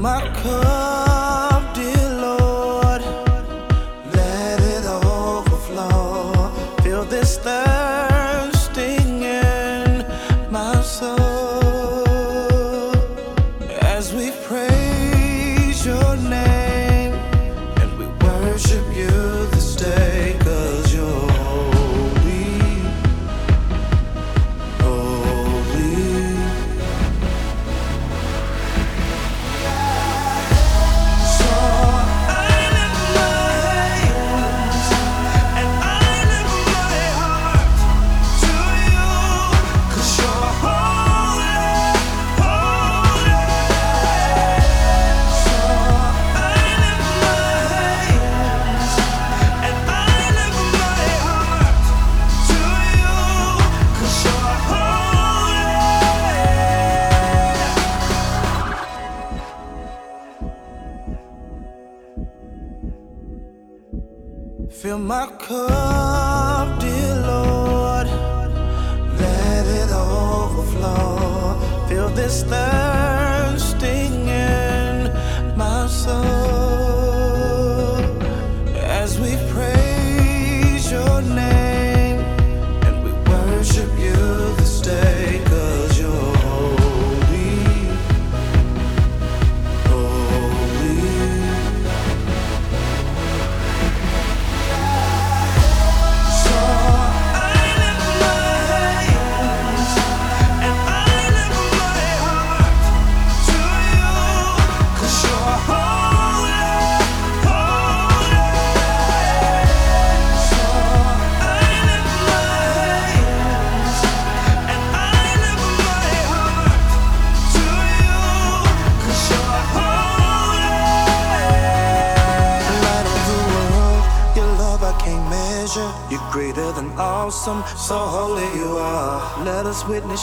my 0.01 0.21
car 0.43 1.12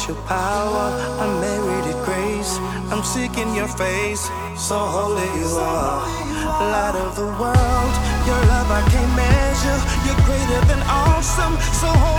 your 0.09 0.17
power. 0.25 0.89
At 1.21 1.29
grace. 2.03 2.57
I'm 2.91 3.03
seeking 3.03 3.53
your 3.53 3.67
face, 3.67 4.23
so 4.57 4.77
holy 4.77 5.29
you 5.39 5.49
are. 5.55 6.01
Light 6.73 6.95
of 6.97 7.15
the 7.15 7.29
world, 7.41 7.93
your 8.27 8.41
love 8.51 8.69
I 8.79 8.81
can't 8.89 9.13
measure. 9.15 9.79
You're 10.05 10.21
greater 10.25 10.61
than 10.65 10.81
awesome, 10.89 11.53
so 11.81 11.87
holy 11.87 12.18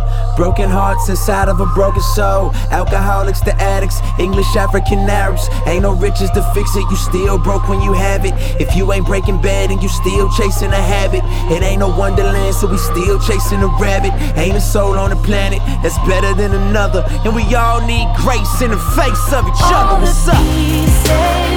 hearts 0.37 1.09
inside 1.09 1.49
of 1.49 1.59
a 1.59 1.65
broken 1.67 2.01
soul. 2.01 2.51
Alcoholics 2.71 3.41
to 3.41 3.53
addicts, 3.61 3.99
English 4.19 4.55
African 4.55 4.99
Arabs. 5.09 5.47
Ain't 5.67 5.83
no 5.83 5.93
riches 5.93 6.29
to 6.31 6.41
fix 6.53 6.75
it, 6.75 6.85
you 6.89 6.95
still 6.95 7.37
broke 7.37 7.67
when 7.67 7.81
you 7.81 7.93
have 7.93 8.25
it. 8.25 8.33
If 8.59 8.75
you 8.75 8.91
ain't 8.93 9.05
breaking 9.05 9.41
bad 9.41 9.71
and 9.71 9.81
you 9.81 9.89
still 9.89 10.29
chasing 10.31 10.71
a 10.71 10.81
habit, 10.81 11.21
it 11.51 11.63
ain't 11.63 11.79
no 11.79 11.89
wonderland, 11.89 12.55
so 12.55 12.67
we 12.67 12.77
still 12.77 13.19
chasing 13.19 13.61
a 13.61 13.67
rabbit. 13.79 14.13
Ain't 14.37 14.55
a 14.55 14.61
soul 14.61 14.97
on 14.97 15.09
the 15.09 15.15
planet 15.17 15.59
that's 15.83 15.97
better 16.07 16.33
than 16.33 16.53
another. 16.53 17.03
And 17.25 17.35
we 17.35 17.43
all 17.55 17.85
need 17.85 18.07
grace 18.17 18.61
in 18.61 18.71
the 18.71 18.81
face 18.95 19.33
of 19.33 19.47
each 19.47 19.63
other. 19.63 20.01
What's 20.01 20.27
up? 20.27 21.50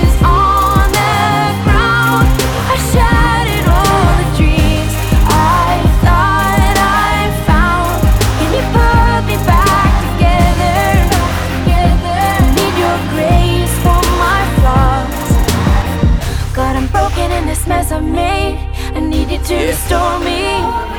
Made. 18.05 18.59
I 18.95 19.01
need 19.01 19.31
you 19.31 19.39
to 19.39 19.55
Yeah. 19.55 19.71
restore 19.71 20.19
me. 20.21 20.41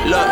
Look, 0.10 0.30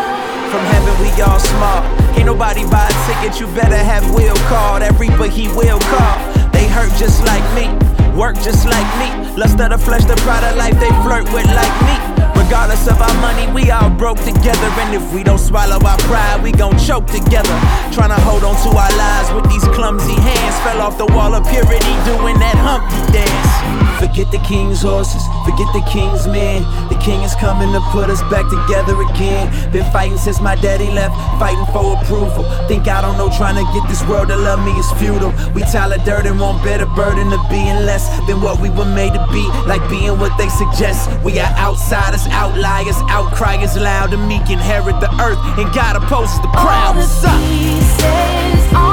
from 0.51 0.63
heaven 0.71 0.93
we 1.01 1.09
all 1.21 1.39
smart. 1.39 1.83
Can't 2.13 2.25
nobody 2.25 2.63
buy 2.65 2.87
a 2.89 2.95
ticket, 3.07 3.39
you 3.39 3.47
better 3.47 3.77
have 3.77 4.03
will 4.13 4.35
call. 4.49 4.79
That 4.79 4.97
reaper 4.99 5.27
he 5.27 5.47
will 5.49 5.79
call. 5.79 6.17
They 6.51 6.67
hurt 6.67 6.91
just 6.97 7.23
like 7.25 7.43
me, 7.55 7.69
work 8.15 8.35
just 8.41 8.65
like 8.65 8.89
me. 9.01 9.09
Lust 9.37 9.59
of 9.59 9.69
the 9.69 9.77
flesh, 9.77 10.05
the 10.05 10.15
pride 10.17 10.43
of 10.43 10.55
life, 10.57 10.77
they 10.79 10.91
flirt 11.03 11.25
with 11.33 11.47
like 11.55 11.77
me. 11.89 11.95
Regardless 12.35 12.87
of 12.87 13.01
our 13.01 13.13
money, 13.21 13.47
we 13.53 13.71
all 13.71 13.89
broke 13.89 14.19
together. 14.19 14.69
And 14.81 14.93
if 14.93 15.13
we 15.13 15.23
don't 15.23 15.39
swallow 15.39 15.79
our 15.83 15.97
pride, 16.09 16.43
we 16.43 16.51
gon' 16.51 16.77
choke 16.77 17.07
together. 17.07 17.55
Tryna 17.95 18.19
hold 18.27 18.43
on 18.43 18.55
to 18.63 18.69
our 18.77 18.93
lives 18.97 19.31
with 19.33 19.49
these 19.49 19.63
clumsy 19.75 20.15
hands. 20.15 20.55
Fell 20.63 20.81
off 20.81 20.97
the 20.97 21.05
wall 21.15 21.33
of 21.33 21.47
purity 21.49 21.93
doing 22.05 22.37
that 22.39 22.55
Humpty 22.57 23.01
dance. 23.13 23.62
Forget 24.03 24.31
the 24.31 24.43
king's 24.43 24.81
horses, 24.81 25.23
forget 25.47 25.71
the 25.71 25.79
king's 25.87 26.27
men. 26.27 26.59
The 26.89 26.99
king 26.99 27.23
is 27.23 27.33
coming 27.35 27.71
to 27.71 27.79
put 27.95 28.09
us 28.09 28.19
back 28.27 28.43
together 28.51 28.99
again. 28.99 29.47
Been 29.71 29.89
fighting 29.93 30.17
since 30.17 30.41
my 30.41 30.55
daddy 30.55 30.91
left, 30.91 31.15
fighting 31.39 31.63
for 31.71 31.95
approval. 31.95 32.43
Think 32.67 32.89
I 32.89 32.99
don't 32.99 33.17
know, 33.17 33.31
trying 33.31 33.55
to 33.55 33.63
get 33.71 33.87
this 33.87 34.03
world 34.03 34.27
to 34.27 34.35
love 34.35 34.59
me 34.59 34.75
is 34.75 34.91
futile. 34.99 35.31
We 35.55 35.61
Tyler 35.71 36.03
dirt 36.03 36.25
and 36.25 36.37
want 36.37 36.61
better 36.65 36.85
burden 36.85 37.31
of 37.31 37.39
being 37.49 37.87
less 37.87 38.03
than 38.27 38.41
what 38.41 38.59
we 38.59 38.69
were 38.69 38.91
made 38.91 39.13
to 39.13 39.23
be, 39.31 39.47
like 39.71 39.81
being 39.89 40.19
what 40.19 40.37
they 40.37 40.49
suggest. 40.49 41.07
We 41.23 41.39
are 41.39 41.53
outsiders, 41.55 42.27
outliers, 42.27 42.99
outcriers, 43.07 43.79
loud 43.79 44.13
and 44.13 44.27
meek, 44.27 44.49
inherit 44.49 44.99
the 44.99 45.11
earth, 45.23 45.39
and 45.57 45.71
God 45.73 45.95
opposes 45.95 46.41
the 46.41 46.51
proud. 46.51 46.97
What's 46.97 47.23
up? 47.23 47.39
pieces 47.47 48.73
on 48.73 48.83
the 48.83 48.92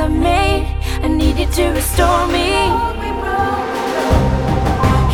I 0.00 0.08
made. 0.08 0.66
I 1.02 1.08
need 1.08 1.36
you 1.36 1.46
to 1.46 1.64
restore 1.72 2.26
me. 2.28 2.48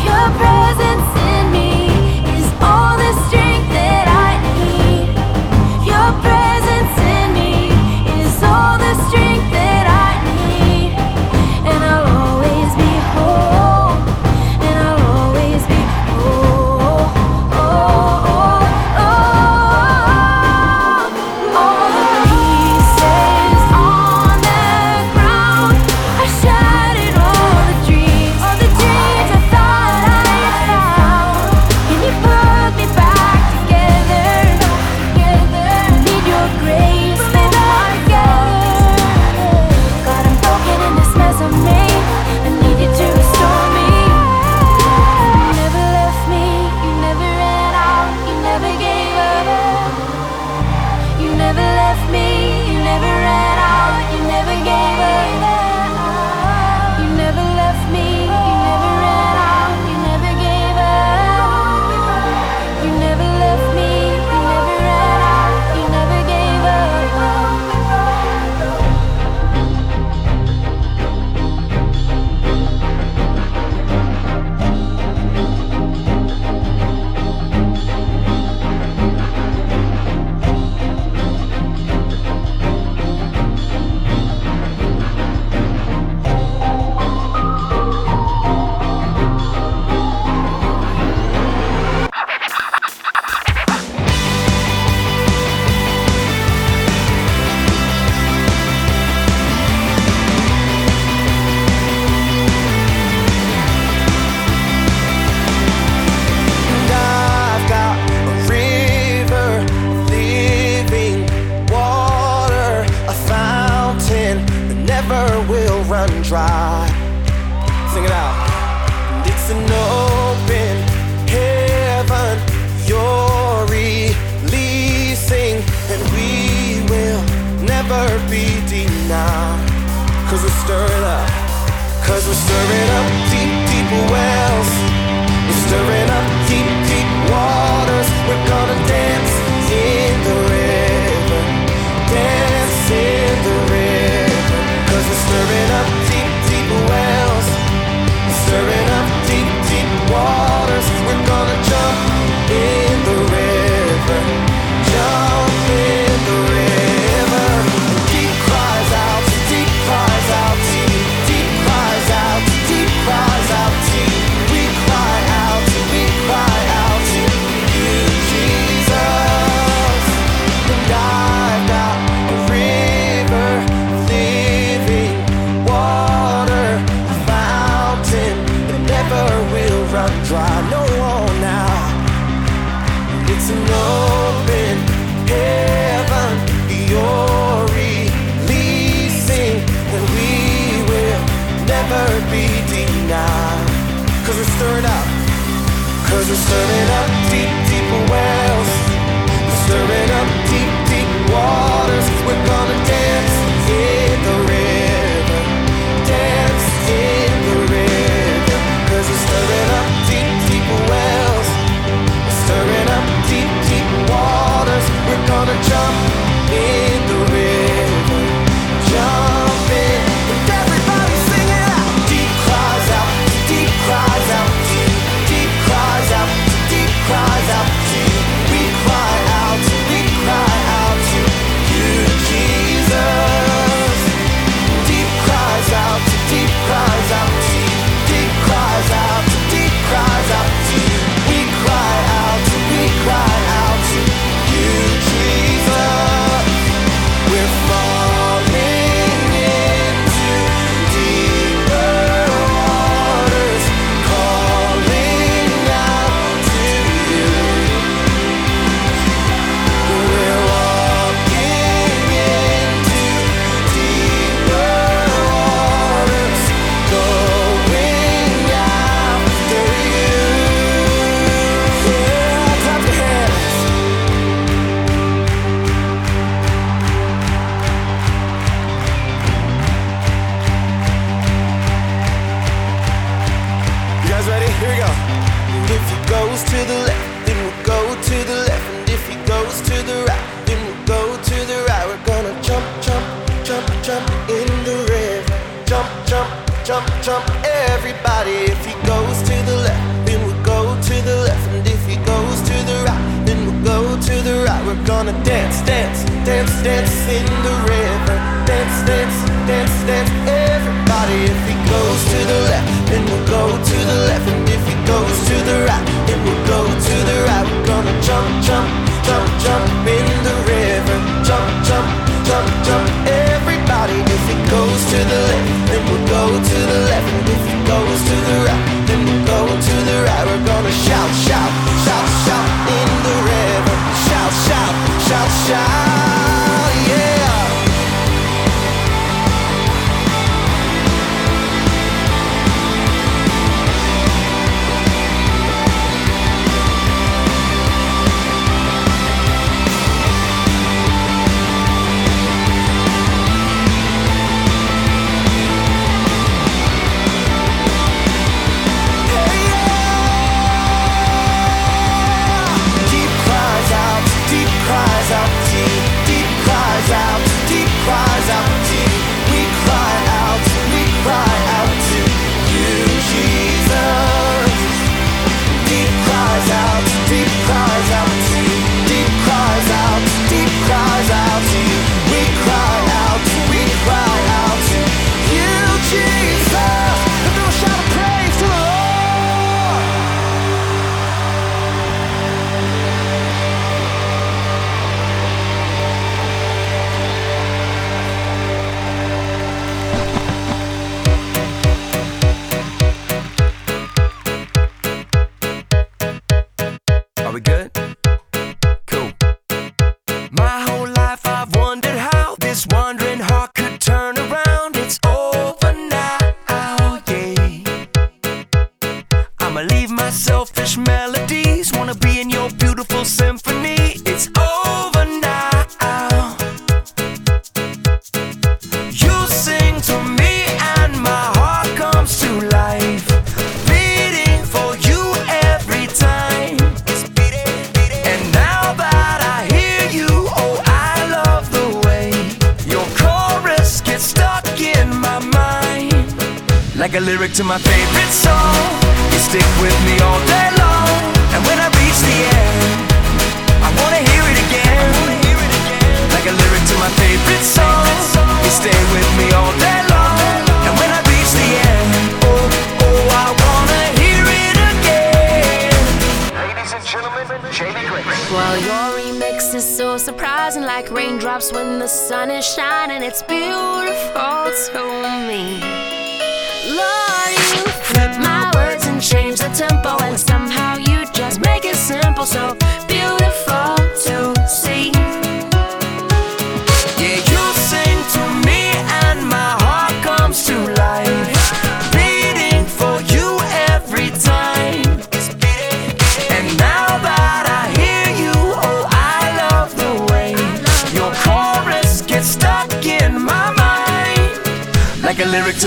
Your 0.07 0.27
presence 0.39 1.26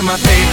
to 0.01 0.07
my 0.07 0.17
favorite 0.17 0.50